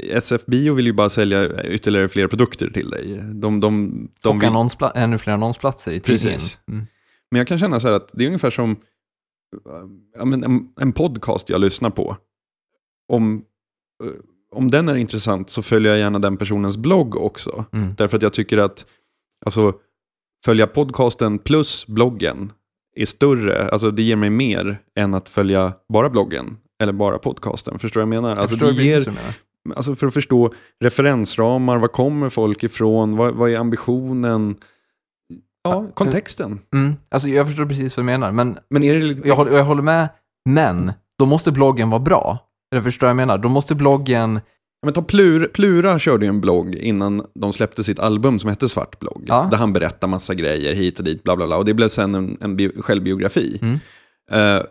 SF 0.00 0.46
Bio 0.46 0.74
vill 0.74 0.86
ju 0.86 0.92
bara 0.92 1.10
sälja 1.10 1.64
ytterligare 1.66 2.08
fler 2.08 2.28
produkter 2.28 2.70
till 2.70 2.90
dig. 2.90 3.16
De, 3.34 3.60
de, 3.60 3.60
de 3.60 4.28
och 4.28 4.42
vill, 4.42 4.48
annonspla- 4.48 4.92
ännu 4.94 5.18
fler 5.18 5.32
annonsplatser 5.32 5.92
i 5.92 6.00
tidningen. 6.00 6.38
Precis. 6.38 6.58
Mm. 6.68 6.86
Men 7.30 7.38
jag 7.38 7.48
kan 7.48 7.58
känna 7.58 7.80
så 7.80 7.88
här 7.88 7.94
att 7.94 8.10
det 8.12 8.24
är 8.24 8.26
ungefär 8.26 8.50
som 8.50 8.76
ja, 10.14 10.22
en, 10.22 10.68
en 10.80 10.92
podcast 10.92 11.48
jag 11.48 11.60
lyssnar 11.60 11.90
på. 11.90 12.16
Om, 13.12 13.44
om 14.54 14.70
den 14.70 14.88
är 14.88 14.94
intressant 14.96 15.50
så 15.50 15.62
följer 15.62 15.92
jag 15.92 15.98
gärna 15.98 16.18
den 16.18 16.36
personens 16.36 16.76
blogg 16.76 17.16
också. 17.16 17.64
Mm. 17.72 17.94
Därför 17.98 18.16
att 18.16 18.22
jag 18.22 18.32
tycker 18.32 18.58
att 18.58 18.84
alltså, 19.46 19.72
följa 20.44 20.66
podcasten 20.66 21.38
plus 21.38 21.86
bloggen 21.86 22.52
är 22.96 23.06
större, 23.06 23.68
alltså 23.68 23.90
det 23.90 24.02
ger 24.02 24.16
mig 24.16 24.30
mer 24.30 24.78
än 24.98 25.14
att 25.14 25.28
följa 25.28 25.72
bara 25.92 26.10
bloggen 26.10 26.56
eller 26.82 26.92
bara 26.92 27.18
podcasten. 27.18 27.78
Förstår 27.78 28.00
du 28.00 28.06
vad 28.06 28.14
jag 28.16 28.22
menar? 28.22 28.28
Jag 28.36 28.38
Alltså, 28.38 28.56
förstår 28.56 28.72
det 28.72 28.84
ger, 28.84 29.00
du 29.00 29.10
menar. 29.10 29.34
alltså 29.76 29.94
för 29.96 30.06
att 30.06 30.14
förstå 30.14 30.52
referensramar, 30.80 31.78
var 31.78 31.88
kommer 31.88 32.28
folk 32.30 32.62
ifrån, 32.64 33.16
vad, 33.16 33.34
vad 33.34 33.50
är 33.50 33.58
ambitionen? 33.58 34.56
Ja, 35.62 35.86
kontexten. 35.94 36.60
Mm. 36.74 36.94
Alltså 37.08 37.28
jag 37.28 37.46
förstår 37.46 37.66
precis 37.66 37.96
vad 37.96 38.02
du 38.04 38.06
menar, 38.06 38.32
men 38.32 38.58
Men 38.70 38.82
är 38.82 38.94
det 38.94 39.00
lite... 39.00 39.28
jag 39.28 39.36
håller, 39.36 39.52
jag 39.52 39.64
håller 39.64 39.82
med, 39.82 40.08
men 40.44 40.92
då 41.18 41.26
måste 41.26 41.52
bloggen 41.52 41.90
vara 41.90 42.00
bra. 42.00 42.45
Eller 42.72 42.82
förstår 42.82 43.06
vad 43.06 43.10
jag 43.10 43.16
menar? 43.16 43.38
Då 43.38 43.48
måste 43.48 43.74
bloggen, 43.74 44.40
Men 44.84 44.92
ta 44.94 45.02
Plura, 45.02 45.46
Plura 45.46 45.98
körde 45.98 46.24
ju 46.26 46.28
en 46.28 46.40
blogg 46.40 46.74
innan 46.74 47.22
de 47.34 47.52
släppte 47.52 47.82
sitt 47.84 47.98
album 47.98 48.38
som 48.38 48.50
hette 48.50 48.68
Svart 48.68 48.98
blogg. 48.98 49.24
Ja. 49.26 49.48
Där 49.50 49.58
han 49.58 49.72
berättar 49.72 50.08
massa 50.08 50.34
grejer 50.34 50.74
hit 50.74 50.98
och 50.98 51.04
dit, 51.04 51.22
bla 51.22 51.36
bla 51.36 51.46
bla. 51.46 51.56
Och 51.56 51.64
det 51.64 51.74
blev 51.74 51.88
sen 51.88 52.14
en, 52.14 52.36
en 52.40 52.56
bio, 52.56 52.82
självbiografi. 52.82 53.58
Mm. 53.62 53.78
Eh, 54.32 54.62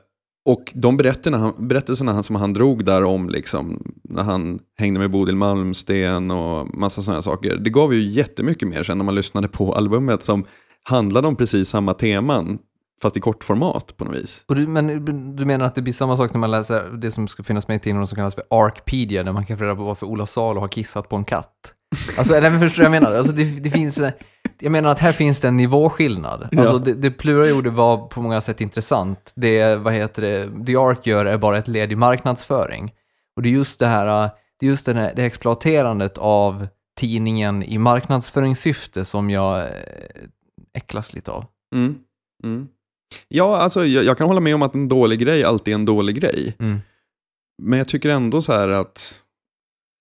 och 0.48 0.72
de 0.76 0.98
berättelserna, 0.98 1.38
han- 1.38 1.68
berättelserna 1.68 2.14
han, 2.14 2.24
som 2.24 2.36
han 2.36 2.54
drog 2.54 2.86
där 2.86 3.04
om, 3.04 3.30
liksom, 3.30 3.84
när 4.04 4.24
han 4.24 4.60
hängde 4.78 5.00
med 5.00 5.12
Bodil 5.12 5.36
Malmsten 5.36 6.32
och 6.32 6.78
massa 6.78 7.02
sådana 7.02 7.22
saker, 7.22 7.56
det 7.56 7.70
gav 7.70 7.94
ju 7.94 8.12
jättemycket 8.12 8.68
mer 8.68 8.84
sen 8.84 8.98
när 8.98 9.06
man 9.06 9.16
lyssnade 9.16 9.48
på 9.48 9.74
albumet 9.76 10.24
som 10.24 10.46
handlade 10.84 11.28
om 11.28 11.36
precis 11.36 11.70
samma 11.70 11.94
teman, 11.94 12.58
fast 13.02 13.18
i 13.18 13.20
kortformat 13.20 13.98
på 13.98 14.06
något 14.06 14.16
vis. 14.16 14.44
och 14.48 14.56
du, 14.56 14.68
men 14.68 15.36
du 15.36 15.46
menar 15.46 15.66
att 15.66 15.76
det 15.76 15.82
blir 15.82 15.94
samma 15.94 16.18
sak 16.18 16.34
när 16.34 16.40
man 16.40 16.52
läser 16.52 16.90
det 16.90 17.12
som 17.12 17.28
ska 17.28 17.44
finnas 17.44 17.68
med 17.68 17.76
i 17.76 17.80
tidningen 17.80 18.08
som 18.08 18.16
kallas 18.16 18.36
för 18.36 18.44
Arcpedia, 18.50 19.24
där 19.24 19.32
man 19.32 19.46
kan 19.46 19.58
få 19.58 19.64
reda 19.64 19.76
på 19.76 19.84
varför 19.84 20.06
Ola 20.06 20.26
Salo 20.26 20.60
har 20.60 20.68
kissat 20.68 21.10
på 21.10 21.16
en 21.16 21.26
katt. 21.26 21.74
Alltså, 22.18 22.34
nej, 22.34 22.52
men 22.52 22.60
förstår 22.60 22.84
du 22.84 22.90
vad 22.90 22.96
jag 22.96 23.04
menar? 23.04 23.18
Alltså, 23.18 23.34
det, 23.34 23.44
det 23.44 23.70
finns, 23.70 24.00
jag 24.60 24.72
menar 24.72 24.92
att 24.92 25.00
här 25.00 25.12
finns 25.12 25.40
det 25.40 25.48
en 25.48 25.58
nivåskillnad. 25.58 26.48
Ja. 26.52 26.60
Alltså, 26.60 26.80
det, 26.80 26.94
det 26.94 27.12
Plura 27.12 27.48
gjorde 27.48 27.70
var 27.70 27.98
på 28.08 28.22
många 28.22 28.42
sätt 28.42 28.62
intressant. 28.62 29.34
Det, 29.36 29.76
vad 29.76 29.94
heter 29.94 30.22
det, 30.22 30.66
The 30.66 30.76
Ark 30.76 31.08
gör 31.08 31.26
är 31.26 31.38
bara 31.38 31.58
ett 31.58 31.68
led 31.68 31.92
i 31.92 31.96
marknadsföring. 31.96 32.94
Och 33.36 33.42
det 33.42 33.50
är 33.50 33.54
just 33.54 33.80
det 33.80 33.88
här, 33.88 34.30
det 34.60 34.66
är 34.66 34.70
just 34.70 34.86
den 34.86 34.98
här, 34.98 35.14
det 35.16 35.24
exploaterandet 35.24 36.18
av 36.18 36.68
tidningen 37.00 37.64
i 37.64 37.78
marknadsföringssyfte 37.78 39.06
som 39.06 39.30
jag 39.30 39.60
eh, 39.60 39.68
äcklas 40.74 41.14
lite 41.14 41.32
av. 41.32 41.46
Mm. 41.76 41.96
Mm. 42.44 42.68
Ja, 43.28 43.58
alltså 43.58 43.86
jag, 43.86 44.04
jag 44.04 44.18
kan 44.18 44.28
hålla 44.28 44.40
med 44.40 44.56
om 44.56 44.62
att 44.62 44.76
en 44.76 44.88
dålig 44.88 45.20
grej 45.20 45.44
alltid 45.44 45.72
är 45.72 45.76
en 45.76 45.86
dålig 45.86 46.16
grej. 46.16 46.56
Mm. 46.60 46.80
Men 47.64 47.80
jag 47.80 47.88
tycker 47.88 48.10
ändå 48.10 48.42
så 48.42 48.54
här 48.54 48.70
att 48.70 49.22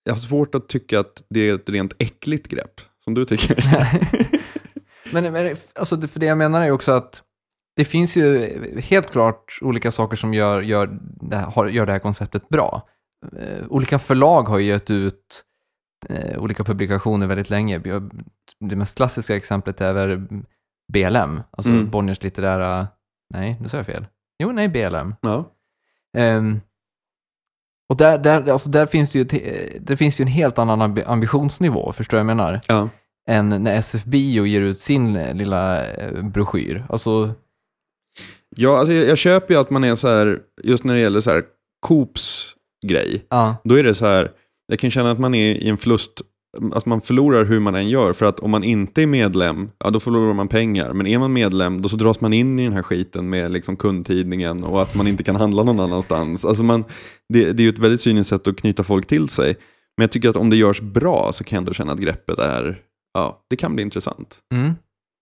jag 0.03 0.13
har 0.13 0.19
svårt 0.19 0.55
att 0.55 0.69
tycka 0.69 0.99
att 0.99 1.23
det 1.29 1.49
är 1.49 1.55
ett 1.55 1.69
rent 1.69 1.93
äckligt 1.99 2.47
grepp, 2.47 2.81
som 3.03 3.13
du 3.13 3.25
tycker. 3.25 3.65
Men, 5.11 5.33
men 5.33 5.55
alltså, 5.75 6.01
för 6.01 6.19
det 6.19 6.25
jag 6.25 6.37
menar 6.37 6.61
är 6.61 6.71
också 6.71 6.91
att 6.91 7.21
det 7.75 7.85
finns 7.85 8.15
ju 8.15 8.79
helt 8.81 9.11
klart 9.11 9.59
olika 9.61 9.91
saker 9.91 10.17
som 10.17 10.33
gör, 10.33 10.61
gör, 10.61 10.99
det, 11.01 11.35
här, 11.35 11.65
gör 11.65 11.85
det 11.85 11.91
här 11.91 11.99
konceptet 11.99 12.49
bra. 12.49 12.87
Eh, 13.37 13.67
olika 13.67 13.99
förlag 13.99 14.43
har 14.43 14.59
ju 14.59 14.65
gett 14.65 14.91
ut 14.91 15.43
eh, 16.09 16.39
olika 16.39 16.63
publikationer 16.63 17.27
väldigt 17.27 17.49
länge. 17.49 17.81
Det 18.59 18.75
mest 18.75 18.97
klassiska 18.97 19.35
exemplet 19.35 19.81
är 19.81 19.93
väl 19.93 20.27
BLM, 20.93 21.41
alltså 21.51 21.71
Mm. 21.71 21.89
Bonniers 21.89 22.23
litterära... 22.23 22.87
Nej, 23.35 23.57
nu 23.61 23.69
sa 23.69 23.77
jag 23.77 23.85
fel. 23.85 24.05
Jo, 24.39 24.51
nej, 24.51 24.67
BLM. 24.69 25.15
ja. 25.21 25.51
Ehm, 26.17 26.61
och 27.89 27.97
där, 27.97 28.17
där, 28.17 28.47
alltså 28.49 28.69
där, 28.69 28.85
finns 28.85 29.11
det 29.11 29.19
ju, 29.19 29.23
det 29.79 29.97
finns 29.97 30.19
ju 30.19 30.21
en 30.23 30.27
helt 30.27 30.59
annan 30.59 30.81
ambi- 30.81 31.03
ambitionsnivå, 31.07 31.93
förstår 31.93 32.17
jag 32.19 32.25
vad 32.25 32.31
jag 32.31 32.37
menar? 32.37 32.61
Ja. 32.67 32.89
än 33.29 33.49
när 33.49 33.75
SF 33.79 34.03
Bio 34.03 34.45
ger 34.45 34.61
ut 34.61 34.79
sin 34.79 35.15
eh, 35.15 35.33
lilla 35.35 35.87
eh, 35.91 36.23
broschyr. 36.23 36.85
Alltså, 36.89 37.33
ja, 38.55 38.77
alltså 38.79 38.93
jag, 38.93 39.05
jag 39.07 39.17
köper 39.17 39.53
ju 39.53 39.59
att 39.59 39.69
man 39.69 39.83
är 39.83 39.95
så 39.95 40.07
här, 40.07 40.39
just 40.63 40.83
när 40.83 40.93
det 40.93 40.99
gäller 40.99 41.21
så 41.21 41.29
här 41.31 41.43
Coops 41.79 42.55
grej, 42.87 43.25
ja, 43.29 43.55
då 43.63 43.75
är 43.79 43.83
det 43.83 43.95
så 43.95 44.05
här, 44.05 44.31
jag 44.67 44.79
kan 44.79 44.91
känna 44.91 45.11
att 45.11 45.19
man 45.19 45.33
är 45.35 45.53
i 45.55 45.69
en 45.69 45.77
förlust, 45.77 46.21
alltså 46.61 46.89
man 46.89 47.01
förlorar 47.01 47.45
hur 47.45 47.59
man 47.59 47.75
än 47.75 47.89
gör, 47.89 48.13
för 48.13 48.25
att 48.25 48.39
om 48.39 48.51
man 48.51 48.63
inte 48.63 49.01
är 49.01 49.07
medlem, 49.07 49.69
ja 49.77 49.89
då 49.89 49.99
förlorar 49.99 50.33
man 50.33 50.47
pengar, 50.47 50.93
men 50.93 51.07
är 51.07 51.19
man 51.19 51.33
medlem, 51.33 51.81
då 51.81 51.89
så 51.89 51.97
dras 51.97 52.21
man 52.21 52.33
in 52.33 52.59
i 52.59 52.63
den 52.63 52.73
här 52.73 52.81
skiten 52.81 53.29
med 53.29 53.51
liksom 53.51 53.75
kundtidningen 53.75 54.63
och 54.63 54.81
att 54.81 54.95
man 54.95 55.07
inte 55.07 55.23
kan 55.23 55.35
handla 55.35 55.63
någon 55.63 55.79
annanstans. 55.79 56.45
Alltså 56.45 56.63
man, 56.63 56.83
det, 57.33 57.53
det 57.53 57.61
är 57.61 57.65
ju 57.65 57.69
ett 57.69 57.79
väldigt 57.79 58.01
cyniskt 58.01 58.29
sätt 58.29 58.47
att 58.47 58.57
knyta 58.57 58.83
folk 58.83 59.07
till 59.07 59.29
sig. 59.29 59.55
Men 59.97 60.03
jag 60.03 60.11
tycker 60.11 60.29
att 60.29 60.37
om 60.37 60.49
det 60.49 60.55
görs 60.55 60.81
bra 60.81 61.31
så 61.33 61.43
kan 61.43 61.55
jag 61.55 61.61
ändå 61.61 61.73
känna 61.73 61.91
att 61.93 61.99
greppet 61.99 62.39
är, 62.39 62.81
ja, 63.13 63.45
det 63.49 63.55
kan 63.55 63.75
bli 63.75 63.83
intressant. 63.83 64.37
mm. 64.53 64.73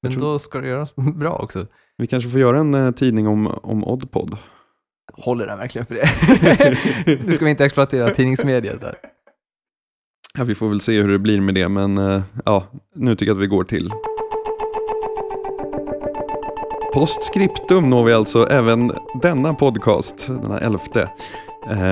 Men 0.04 0.12
tror- 0.12 0.22
då 0.22 0.40
ska 0.40 0.62
det 0.62 0.68
göras 0.68 0.96
bra 1.16 1.34
också. 1.36 1.68
Vi 1.98 2.08
kanske 2.08 2.30
får 2.30 2.40
göra 2.40 2.60
en 2.60 2.74
eh, 2.74 2.92
tidning 2.92 3.28
om, 3.28 3.48
om 3.48 3.84
Oddpod. 3.84 4.38
Håller 5.14 5.48
den 5.48 5.58
verkligen 5.58 5.86
för 5.86 5.96
det? 5.96 6.10
nu 7.26 7.32
ska 7.34 7.46
vi 7.46 7.52
inte 7.52 7.66
exploatera 7.66 8.10
tidningsmediet 8.10 8.82
där. 8.82 8.96
Ja, 10.38 10.44
vi 10.44 10.56
får 10.56 10.70
väl 10.70 10.82
se 10.82 11.02
hur 11.02 11.12
det 11.12 11.20
blir 11.20 11.42
med 11.42 11.56
det, 11.56 11.70
men 11.70 11.98
eh, 11.98 12.22
ja, 12.46 12.64
nu 12.96 13.16
tycker 13.16 13.30
jag 13.32 13.38
att 13.38 13.44
vi 13.44 13.48
går 13.48 13.64
till 13.64 13.92
Postscriptum 16.94 17.90
når 17.90 18.04
vi 18.04 18.14
alltså 18.14 18.48
även 18.48 18.92
denna 19.22 19.54
podcast, 19.54 20.28
denna 20.28 20.60
elfte. 20.60 21.10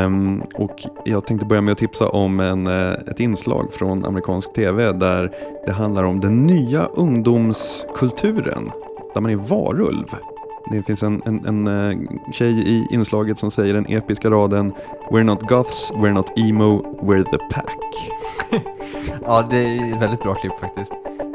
Um, 0.05 0.43
och 0.53 0.83
jag 1.05 1.25
tänkte 1.25 1.45
börja 1.45 1.61
med 1.61 1.71
att 1.71 1.77
tipsa 1.77 2.09
om 2.09 2.39
en, 2.39 2.67
eh, 2.67 2.91
ett 2.91 3.19
inslag 3.19 3.73
från 3.73 4.05
amerikansk 4.05 4.53
tv 4.53 4.91
där 4.91 5.31
det 5.65 5.71
handlar 5.71 6.03
om 6.03 6.19
den 6.19 6.47
nya 6.47 6.85
ungdomskulturen, 6.85 8.71
där 9.13 9.21
man 9.21 9.31
är 9.31 9.35
varulv. 9.35 10.15
Det 10.71 10.83
finns 10.83 11.03
en, 11.03 11.21
en, 11.25 11.45
en 11.45 11.67
eh, 11.91 11.97
tjej 12.33 12.67
i 12.67 12.87
inslaget 12.89 13.39
som 13.39 13.51
säger 13.51 13.73
den 13.73 13.85
episka 13.89 14.29
raden 14.29 14.73
We're 15.11 15.23
not 15.23 15.41
goths, 15.41 15.91
we're 15.91 16.13
not 16.13 16.37
emo, 16.37 16.81
we're 17.01 17.23
the 17.23 17.37
pack. 17.37 17.77
Ja, 19.25 19.47
det 19.49 19.57
är 19.57 19.93
ett 19.93 20.01
väldigt 20.01 20.23
bra 20.23 20.33
klipp 20.33 20.59
faktiskt. 20.59 20.91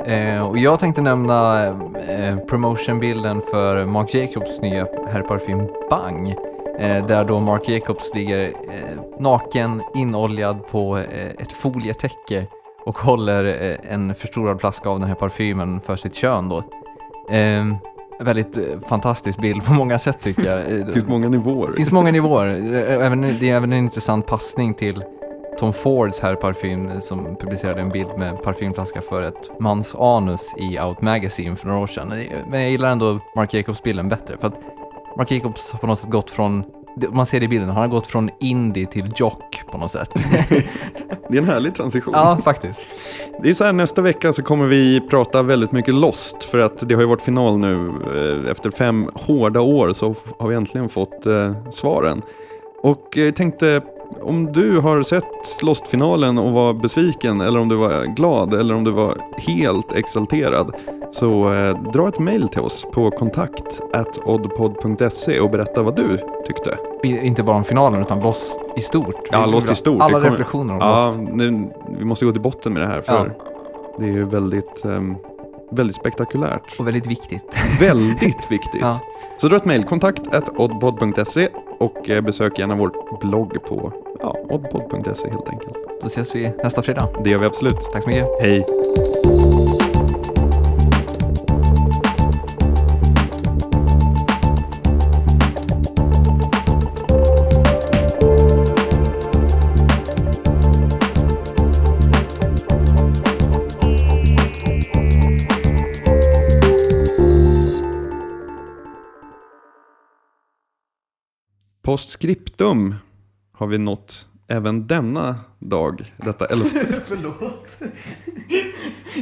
Eh, 0.07 0.47
och 0.47 0.59
jag 0.59 0.79
tänkte 0.79 1.03
nämna 1.03 1.67
eh, 2.09 2.37
promotionbilden 2.39 3.43
för 3.51 3.85
Marc 3.87 4.15
Jacobs 4.15 4.61
nya 4.61 4.87
herrparfym 5.09 5.69
Bang. 5.91 6.29
Eh, 6.79 7.07
där 7.07 7.25
då 7.25 7.41
Marc 7.41 7.69
Jacobs 7.69 8.15
ligger 8.15 8.45
eh, 8.45 9.21
naken, 9.21 9.83
inoljad 9.95 10.67
på 10.67 10.99
eh, 10.99 11.31
ett 11.39 11.53
folietäcke 11.53 12.47
och 12.85 12.99
håller 12.99 13.45
eh, 13.45 13.93
en 13.93 14.15
förstorad 14.15 14.61
flaska 14.61 14.89
av 14.89 14.99
den 15.01 15.09
här 15.09 15.15
parfymen 15.15 15.81
för 15.81 15.97
sitt 15.97 16.15
kön 16.15 16.49
då. 16.49 16.59
Eh, 17.35 17.65
Eh, 18.21 18.25
väldigt 18.27 18.57
eh, 18.57 18.63
fantastisk 18.89 19.39
bild 19.41 19.65
på 19.65 19.73
många 19.73 19.99
sätt 19.99 20.19
tycker 20.23 20.45
jag. 20.45 20.59
Eh, 20.59 20.87
Det 20.87 20.93
finns 20.93 21.07
många 21.07 21.29
nivåer. 21.29 21.71
det 21.71 21.77
finns 21.77 21.93
många 21.93 22.11
nivåer. 22.13 22.47
Eh, 22.75 23.07
Även, 23.07 23.21
det 23.21 23.51
är 23.51 23.57
även 23.57 23.73
en 23.73 23.79
intressant 23.79 24.27
passning 24.27 24.75
till 24.75 25.05
Tom 25.59 25.73
Fords 25.73 26.21
herrparfym 26.21 27.01
som 27.01 27.37
publicerade 27.37 27.81
en 27.81 27.89
bild 27.89 28.09
med 28.19 28.43
parfymflaska 28.43 29.01
för 29.03 29.23
ett 29.23 29.61
mans 29.61 29.95
anus 29.95 30.55
i 30.57 30.79
Out 30.81 31.01
Magazine 31.01 31.57
för 31.57 31.67
några 31.67 31.81
år 31.81 31.87
sedan. 31.87 32.09
Men 32.51 32.61
jag 32.61 32.71
gillar 32.71 32.89
ändå 32.89 33.21
Marc 33.37 33.55
Jacobs-bilden 33.55 34.09
bättre 34.09 34.37
för 34.37 34.49
att 34.49 34.61
Marc 35.17 35.31
Jacobs 35.31 35.73
har 35.73 35.79
på 35.79 35.87
något 35.87 35.99
sätt 35.99 36.11
gått 36.11 36.31
från, 36.31 36.65
man 37.11 37.27
ser 37.27 37.41
det 37.41 37.45
i 37.45 37.49
bilden, 37.49 37.69
han 37.69 37.77
har 37.77 37.89
gått 37.89 38.07
från 38.07 38.31
indie 38.41 38.87
till 38.87 39.13
jock 39.17 39.63
på 39.73 39.79
något 39.79 39.91
sätt. 39.91 40.11
Det 41.29 41.37
är 41.37 41.43
en 41.43 41.49
härlig 41.49 41.75
transition. 41.75 42.15
ja, 42.17 42.39
faktiskt. 42.45 42.81
Det 43.43 43.51
är 43.51 43.55
så 43.55 43.65
här, 43.65 43.73
nästa 43.73 44.03
vecka 44.03 44.33
så 44.33 44.43
kommer 44.43 44.67
vi 44.67 45.01
prata 45.01 45.43
väldigt 45.43 45.73
mycket 45.73 45.95
Lost 45.95 46.45
för 46.45 46.59
att 46.59 46.89
det 46.89 46.95
har 46.95 47.03
ju 47.03 47.09
varit 47.09 47.23
final 47.23 47.59
nu. 47.59 47.93
Eh, 48.45 48.51
Efter 48.51 48.71
fem 48.71 49.11
hårda 49.15 49.61
år 49.61 49.93
så 49.93 50.15
har 50.39 50.49
vi 50.49 50.55
äntligen 50.55 50.89
fått 50.89 51.27
eh, 51.27 51.53
svaren. 51.71 52.23
Och 52.83 53.09
jag 53.17 53.37
tänkte, 53.37 53.83
om 54.23 54.53
du 54.53 54.79
har 54.81 55.03
sett 55.03 55.63
Lost-finalen 55.63 56.39
och 56.39 56.53
var 56.53 56.73
besviken 56.75 57.41
eller 57.41 57.61
om 57.61 57.69
du 57.69 57.75
var 57.77 58.05
glad 58.05 58.55
eller 58.55 58.75
om 58.75 58.85
du 58.85 58.91
var 58.91 59.15
helt 59.37 59.93
exalterad 59.93 60.75
så 61.13 61.53
eh, 61.53 61.83
dra 61.93 62.09
ett 62.09 62.19
mail 62.19 62.49
till 62.49 62.61
oss 62.61 62.87
på 62.93 63.11
kontakt 63.11 63.81
oddpod.se 64.25 65.41
och 65.41 65.51
berätta 65.51 65.83
vad 65.83 65.97
du 65.97 66.19
tyckte. 66.47 66.79
I- 67.03 67.27
Inte 67.27 67.43
bara 67.43 67.57
om 67.57 67.65
finalen 67.65 68.01
utan 68.03 68.21
Lost 68.21 68.61
i 68.77 68.81
stort. 68.81 69.29
Ja, 69.33 69.47
Lost 69.47 69.71
i 69.71 69.75
stort. 69.75 70.03
Alla 70.03 70.13
kommer- 70.19 70.31
reflektioner 70.31 70.75
om 70.75 70.81
Ja, 70.81 71.07
Lost. 71.07 71.19
nu, 71.33 71.71
vi 71.99 72.05
måste 72.05 72.25
gå 72.25 72.33
till 72.33 72.41
botten 72.41 72.73
med 72.73 72.83
det 72.83 72.89
här 72.89 73.01
för 73.01 73.33
det 73.99 74.05
är 74.05 74.09
ju 74.13 74.25
väldigt, 74.25 74.85
ehm, 74.85 75.17
väldigt 75.71 75.97
spektakulärt. 75.97 76.79
Och 76.79 76.87
väldigt 76.87 77.07
viktigt. 77.07 77.57
Väldigt 77.81 78.51
viktigt. 78.51 78.81
Ja. 78.81 78.99
Så 79.39 79.49
dra 79.49 79.57
ett 79.57 79.65
mejl, 79.65 79.85
kontakt 79.85 80.21
oddpod.se 80.57 81.49
och 81.79 82.11
eh, 82.11 82.21
besök 82.21 82.59
gärna 82.59 82.75
vår 82.75 82.93
blogg 83.21 83.65
på 83.65 83.93
ja, 84.21 84.37
oddpod.se 84.51 85.31
helt 85.31 85.49
enkelt. 85.49 85.75
Då 86.01 86.07
ses 86.07 86.35
vi 86.35 86.53
nästa 86.63 86.83
fredag. 86.83 87.09
Det 87.25 87.31
gör 87.31 87.39
vi 87.39 87.47
absolut. 87.47 87.79
Tack 87.93 88.03
så 88.03 88.09
mycket. 88.09 88.29
Hej! 88.41 88.67
Postscriptum 111.87 112.95
har 113.53 113.67
vi 113.67 113.79
nått 113.79 114.27
även 114.49 114.87
denna 114.87 115.41
dag, 115.59 116.05
detta 116.17 116.47
elfte. 116.47 117.01
Förlåt. 117.07 117.67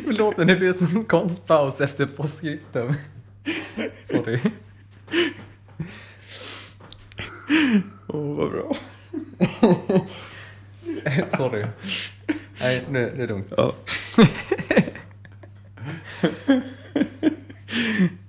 Förlåt, 0.04 0.36
det 0.36 0.56
blev 0.56 0.72
som 0.72 1.04
konstpaus 1.04 1.80
efter 1.80 2.06
postscriptum. 2.06 2.94
Sorry. 4.10 4.40
Åh, 8.06 8.36
vad 8.36 8.50
bra. 8.50 8.76
Sorry. 11.36 11.64
Nej, 12.60 12.84
nu, 12.90 13.12
nu 13.16 13.22
är 13.22 13.26
det 13.26 13.32
lugnt. 13.32 13.52
Ja. 13.56 13.74